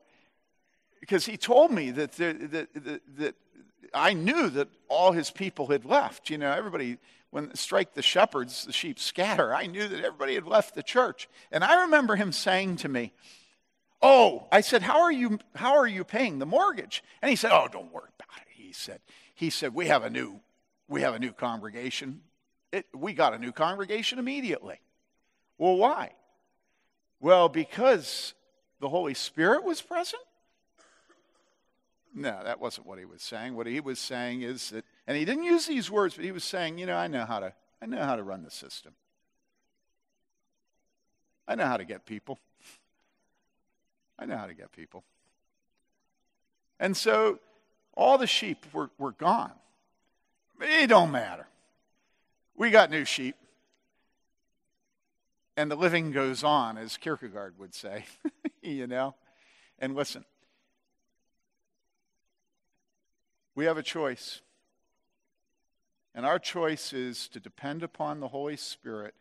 because 0.99 1.25
he 1.25 1.37
told 1.37 1.71
me 1.71 1.91
that, 1.91 2.13
that, 2.13 2.51
that, 2.51 3.01
that, 3.17 3.35
I 3.93 4.13
knew 4.13 4.49
that 4.49 4.67
all 4.87 5.11
his 5.11 5.31
people 5.31 5.67
had 5.67 5.85
left. 5.85 6.29
You 6.29 6.37
know, 6.37 6.51
everybody, 6.51 6.97
when 7.29 7.53
strike 7.55 7.93
the 7.93 8.01
shepherds, 8.01 8.65
the 8.65 8.73
sheep 8.73 8.99
scatter. 8.99 9.53
I 9.53 9.67
knew 9.67 9.87
that 9.87 10.03
everybody 10.03 10.35
had 10.35 10.47
left 10.47 10.75
the 10.75 10.83
church. 10.83 11.27
And 11.51 11.63
I 11.63 11.81
remember 11.83 12.15
him 12.15 12.31
saying 12.31 12.77
to 12.77 12.89
me, 12.89 13.13
Oh, 14.01 14.47
I 14.51 14.61
said, 14.61 14.83
how 14.83 15.01
are 15.01 15.11
you, 15.11 15.39
how 15.55 15.75
are 15.75 15.87
you 15.87 16.03
paying 16.03 16.37
the 16.37 16.45
mortgage? 16.45 17.03
And 17.21 17.29
he 17.29 17.35
said, 17.35 17.51
Oh, 17.51 17.67
don't 17.71 17.91
worry 17.91 18.09
about 18.19 18.41
it. 18.41 18.47
He 18.53 18.71
said, 18.71 18.99
he 19.33 19.49
said, 19.49 19.73
we 19.73 19.87
have 19.87 20.03
a 20.03 20.09
new, 20.09 20.39
we 20.87 21.01
have 21.01 21.15
a 21.15 21.19
new 21.19 21.31
congregation. 21.31 22.21
It, 22.71 22.85
we 22.93 23.13
got 23.13 23.33
a 23.33 23.39
new 23.39 23.51
congregation 23.51 24.19
immediately. 24.19 24.79
Well, 25.57 25.77
why? 25.77 26.11
Well, 27.19 27.49
because 27.49 28.33
the 28.79 28.89
Holy 28.89 29.15
Spirit 29.15 29.63
was 29.63 29.81
present? 29.81 30.21
No, 32.13 32.39
that 32.43 32.59
wasn't 32.59 32.87
what 32.87 32.99
he 32.99 33.05
was 33.05 33.21
saying. 33.21 33.55
What 33.55 33.67
he 33.67 33.79
was 33.79 33.99
saying 33.99 34.41
is 34.41 34.71
that, 34.71 34.85
and 35.07 35.15
he 35.15 35.23
didn't 35.23 35.45
use 35.45 35.65
these 35.65 35.89
words, 35.89 36.15
but 36.15 36.25
he 36.25 36.31
was 36.33 36.43
saying, 36.43 36.77
you 36.77 36.85
know, 36.85 36.97
I 36.97 37.07
know 37.07 37.25
how 37.25 37.39
to, 37.39 37.53
I 37.81 37.85
know 37.85 38.03
how 38.03 38.17
to 38.17 38.23
run 38.23 38.43
the 38.43 38.51
system. 38.51 38.93
I 41.47 41.55
know 41.55 41.65
how 41.65 41.77
to 41.77 41.85
get 41.85 42.05
people. 42.05 42.39
I 44.19 44.25
know 44.25 44.35
how 44.35 44.47
to 44.47 44.53
get 44.53 44.73
people. 44.73 45.03
And 46.79 46.95
so 46.95 47.39
all 47.95 48.17
the 48.17 48.27
sheep 48.27 48.65
were, 48.73 48.89
were 48.97 49.13
gone. 49.13 49.53
It 50.59 50.87
don't 50.87 51.11
matter. 51.11 51.47
We 52.55 52.69
got 52.69 52.89
new 52.91 53.05
sheep. 53.05 53.35
and 55.55 55.71
the 55.71 55.75
living 55.75 56.11
goes 56.11 56.43
on, 56.43 56.77
as 56.77 56.97
Kierkegaard 56.97 57.57
would 57.57 57.73
say, 57.73 58.05
you 58.61 58.87
know? 58.87 59.15
And 59.79 59.95
listen, 59.95 60.25
we 63.55 63.65
have 63.65 63.77
a 63.77 63.83
choice. 63.83 64.41
And 66.17 66.25
our 66.25 66.39
choice 66.39 66.93
is 66.93 67.27
to 67.27 67.39
depend 67.39 67.83
upon 67.83 68.19
the 68.19 68.29
Holy 68.29 68.57
Spirit 68.57 69.13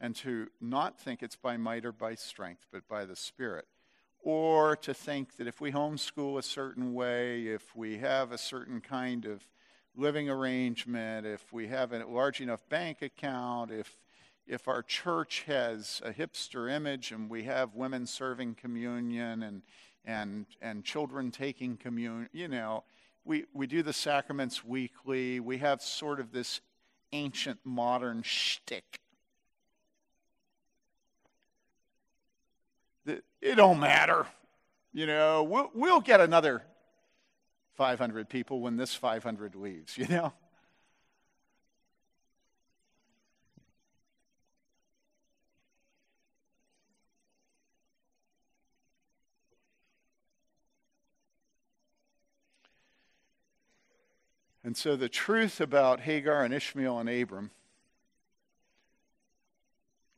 and 0.00 0.16
to 0.16 0.46
not 0.62 0.98
think 0.98 1.22
it's 1.22 1.36
by 1.36 1.58
might 1.58 1.84
or 1.84 1.92
by 1.92 2.14
strength, 2.14 2.66
but 2.72 2.88
by 2.88 3.04
the 3.04 3.14
Spirit. 3.14 3.66
Or 4.22 4.76
to 4.76 4.94
think 4.94 5.36
that 5.36 5.46
if 5.46 5.60
we 5.60 5.70
homeschool 5.70 6.38
a 6.38 6.42
certain 6.42 6.94
way, 6.94 7.48
if 7.48 7.76
we 7.76 7.98
have 7.98 8.32
a 8.32 8.38
certain 8.38 8.80
kind 8.80 9.26
of 9.26 9.46
living 9.94 10.30
arrangement, 10.30 11.26
if 11.26 11.52
we 11.52 11.68
have 11.68 11.92
a 11.92 12.02
large 12.06 12.40
enough 12.40 12.66
bank 12.70 13.02
account, 13.02 13.70
if 13.70 14.00
if 14.46 14.68
our 14.68 14.82
church 14.82 15.44
has 15.46 16.00
a 16.02 16.12
hipster 16.12 16.74
image 16.74 17.12
and 17.12 17.28
we 17.28 17.42
have 17.42 17.74
women 17.74 18.06
serving 18.06 18.54
communion 18.54 19.42
and 19.42 19.60
and 20.06 20.46
and 20.62 20.82
children 20.82 21.30
taking 21.30 21.76
communion, 21.76 22.30
you 22.32 22.48
know, 22.48 22.84
we, 23.28 23.44
we 23.52 23.66
do 23.66 23.82
the 23.82 23.92
sacraments 23.92 24.64
weekly. 24.64 25.38
We 25.38 25.58
have 25.58 25.82
sort 25.82 26.18
of 26.18 26.32
this 26.32 26.62
ancient 27.12 27.60
modern 27.62 28.22
shtick. 28.22 29.00
It 33.06 33.54
don't 33.54 33.78
matter. 33.78 34.26
You 34.92 35.06
know, 35.06 35.42
we'll, 35.42 35.70
we'll 35.74 36.00
get 36.00 36.20
another 36.20 36.62
500 37.76 38.28
people 38.28 38.60
when 38.60 38.76
this 38.76 38.94
500 38.94 39.54
leaves, 39.54 39.96
you 39.98 40.08
know? 40.08 40.32
And 54.68 54.76
so 54.76 54.96
the 54.96 55.08
truth 55.08 55.62
about 55.62 56.00
Hagar 56.00 56.44
and 56.44 56.52
Ishmael 56.52 56.98
and 56.98 57.08
Abram 57.08 57.52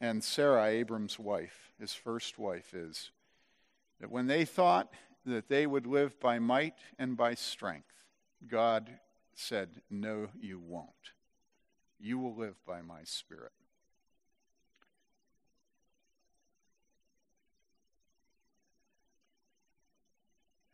and 0.01 0.25
Sarah, 0.25 0.67
Abram's 0.67 1.21
wife, 1.21 1.73
his 1.79 1.95
first 1.95 2.37
wife, 2.37 2.75
is 2.75 3.13
that 4.01 4.11
when 4.11 4.27
they 4.27 4.45
thought 4.45 4.93
that 5.25 5.49
they 5.49 5.69
would 5.69 5.87
live 5.87 6.19
by 6.19 6.41
might 6.41 6.75
and 6.99 7.17
by 7.17 7.35
strength, 7.35 7.95
God 8.49 8.91
said, 9.37 9.83
No, 9.89 10.31
you 10.41 10.59
won't. 10.59 11.13
You 12.01 12.19
will 12.19 12.35
live 12.35 12.57
by 12.67 12.83
my 12.83 13.05
spirit. 13.05 13.53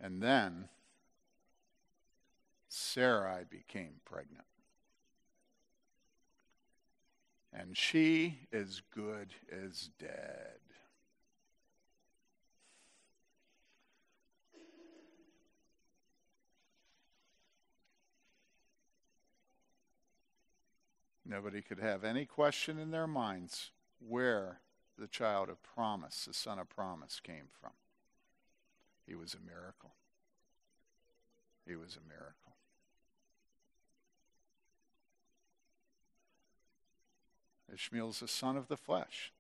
And 0.01 0.23
then 0.23 0.71
Sarai 2.97 3.45
became 3.51 4.01
pregnant. 4.07 4.47
And 7.53 7.77
she 7.77 8.39
is 8.51 8.81
good 8.95 9.35
as 9.53 9.91
dead. 9.99 10.61
Nobody 21.27 21.61
could 21.61 21.79
have 21.79 22.03
any 22.03 22.25
question 22.25 22.79
in 22.79 22.93
their 22.93 23.07
minds 23.07 23.73
where 23.99 24.61
the 24.97 25.07
child 25.07 25.51
of 25.51 25.63
promise, 25.63 26.25
the 26.25 26.33
son 26.33 26.59
of 26.59 26.71
promise, 26.71 27.21
came 27.23 27.49
from. 27.61 27.73
He 29.07 29.15
was 29.15 29.35
a 29.35 29.47
miracle. 29.47 29.93
He 31.69 31.77
was 31.77 31.99
a 32.03 32.09
miracle. 32.09 32.46
Ishmael 37.73 38.11
is 38.11 38.21
the 38.21 38.29
son 38.29 38.57
of 38.57 38.69
the 38.69 38.77
flesh. 38.77 39.33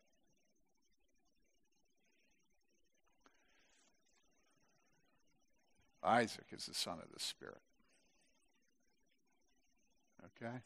Isaac 6.02 6.46
is 6.52 6.66
the 6.66 6.74
son 6.74 6.98
of 7.02 7.12
the 7.12 7.20
Spirit. 7.20 7.60
Okay? 10.24 10.56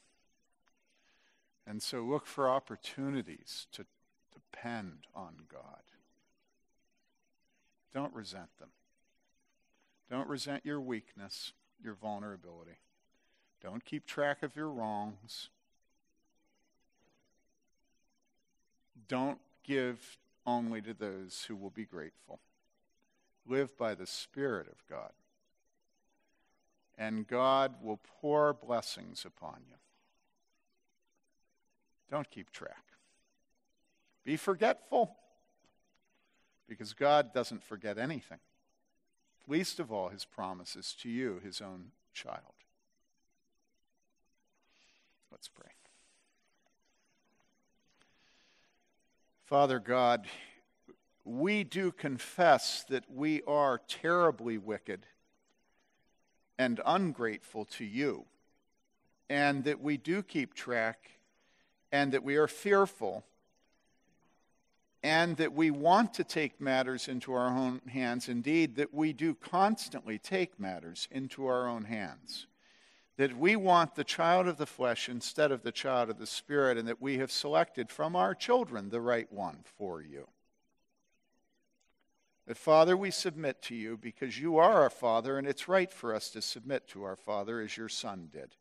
And 1.67 1.83
so 1.83 2.03
look 2.03 2.27
for 2.27 2.49
opportunities 2.49 3.67
to 3.73 3.87
depend 4.33 5.07
on 5.15 5.43
God. 5.51 5.83
Don't 7.95 8.15
resent 8.15 8.57
them. 8.59 8.71
Don't 10.11 10.29
resent 10.29 10.67
your 10.67 10.81
weakness, 10.81 11.53
your 11.83 11.95
vulnerability. 11.95 12.79
Don't 13.63 13.85
keep 13.85 14.07
track 14.07 14.43
of 14.43 14.57
your 14.57 14.69
wrongs. 14.69 15.51
Don't 19.09 19.39
give 19.65 20.19
only 20.47 20.81
to 20.83 20.95
those 20.95 21.45
who 21.47 21.57
will 21.57 21.71
be 21.71 21.85
grateful. 21.85 22.41
Live 23.47 23.77
by 23.77 23.95
the 23.95 24.07
Spirit 24.07 24.69
of 24.69 24.87
God. 24.89 25.13
And 26.99 27.27
God 27.27 27.77
will 27.83 28.01
pour 28.21 28.53
blessings 28.53 29.25
upon 29.25 29.61
you. 29.69 29.77
Don't 32.11 32.31
keep 32.31 32.51
track. 32.51 32.85
Be 34.25 34.37
forgetful 34.37 35.17
because 36.69 36.93
God 36.93 37.33
doesn't 37.33 37.63
forget 37.63 37.99
anything, 37.99 38.39
least 39.49 39.81
of 39.81 39.91
all 39.91 40.09
his 40.09 40.25
promises 40.25 40.95
to 41.01 41.09
you, 41.09 41.41
his 41.43 41.61
own 41.61 41.93
child. 42.13 42.55
Let's 45.31 45.49
pray. 45.49 45.80
Father 49.51 49.81
God, 49.81 50.29
we 51.25 51.65
do 51.65 51.91
confess 51.91 52.85
that 52.89 53.03
we 53.13 53.43
are 53.49 53.81
terribly 53.89 54.59
wicked 54.59 55.07
and 56.57 56.81
ungrateful 56.87 57.65
to 57.65 57.85
you, 57.85 58.27
and 59.29 59.65
that 59.65 59.81
we 59.81 59.97
do 59.97 60.23
keep 60.23 60.55
track, 60.55 61.11
and 61.91 62.13
that 62.13 62.23
we 62.23 62.37
are 62.37 62.47
fearful, 62.47 63.25
and 65.03 65.37
that 65.39 65.53
we 65.53 65.73
want 65.73 66.15
to 66.15 66.23
take 66.23 66.61
matters 66.61 67.09
into 67.09 67.33
our 67.33 67.49
own 67.49 67.81
hands. 67.89 68.29
Indeed, 68.29 68.77
that 68.77 68.95
we 68.95 69.13
do 69.13 69.35
constantly 69.35 70.17
take 70.17 70.61
matters 70.61 71.09
into 71.11 71.49
our 71.49 71.67
own 71.67 71.87
hands 71.87 72.47
that 73.21 73.37
we 73.37 73.55
want 73.55 73.97
the 73.97 74.03
child 74.03 74.49
of 74.49 74.57
the 74.57 74.65
flesh 74.65 75.07
instead 75.07 75.53
of 75.53 75.63
the 75.63 75.71
child 75.71 76.09
of 76.09 76.19
the 76.19 76.27
spirit, 76.27 76.79
and 76.79 76.89
that 76.89 77.03
we 77.03 77.19
have 77.19 77.31
selected 77.31 77.91
from 77.91 78.17
our 78.17 78.35
children 78.35 78.89
the 78.89 78.99
right 78.99 79.31
one 79.31 79.59
for 79.77 80.01
you. 80.01 80.27
That, 82.47 82.57
Father, 82.57 82.97
we 82.97 83.11
submit 83.11 83.61
to 83.65 83.75
you 83.75 83.99
because 83.99 84.41
you 84.41 84.57
are 84.57 84.81
our 84.81 84.89
Father, 84.89 85.37
and 85.37 85.47
it's 85.47 85.69
right 85.69 85.93
for 85.93 86.15
us 86.15 86.31
to 86.31 86.41
submit 86.41 86.89
to 86.89 87.03
our 87.03 87.15
Father 87.15 87.61
as 87.61 87.77
your 87.77 87.91
Son 87.91 88.31
did. 88.33 88.55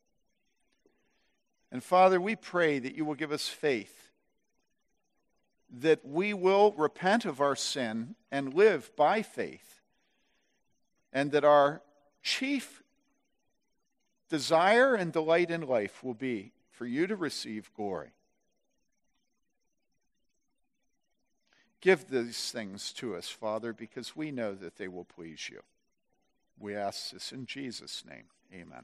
And, 1.71 1.81
Father, 1.81 2.19
we 2.19 2.35
pray 2.35 2.79
that 2.79 2.95
you 2.95 3.05
will 3.05 3.15
give 3.15 3.31
us 3.31 3.47
faith, 3.47 4.09
that 5.71 6.05
we 6.05 6.33
will 6.33 6.73
repent 6.73 7.23
of 7.23 7.39
our 7.39 7.55
sin 7.55 8.15
and 8.29 8.53
live 8.53 8.93
by 8.97 9.21
faith, 9.21 9.79
and 11.13 11.31
that 11.31 11.45
our 11.45 11.81
chief 12.21 12.83
desire 14.29 14.95
and 14.95 15.11
delight 15.11 15.51
in 15.51 15.61
life 15.61 16.03
will 16.03 16.13
be 16.13 16.51
for 16.71 16.85
you 16.85 17.07
to 17.07 17.15
receive 17.15 17.73
glory. 17.75 18.09
Give 21.81 22.07
these 22.07 22.51
things 22.51 22.91
to 22.93 23.15
us, 23.15 23.29
Father, 23.29 23.73
because 23.73 24.15
we 24.15 24.31
know 24.31 24.53
that 24.53 24.75
they 24.77 24.87
will 24.87 25.05
please 25.05 25.49
you. 25.49 25.61
We 26.59 26.75
ask 26.75 27.11
this 27.11 27.31
in 27.31 27.45
Jesus' 27.45 28.03
name. 28.07 28.25
Amen. 28.53 28.83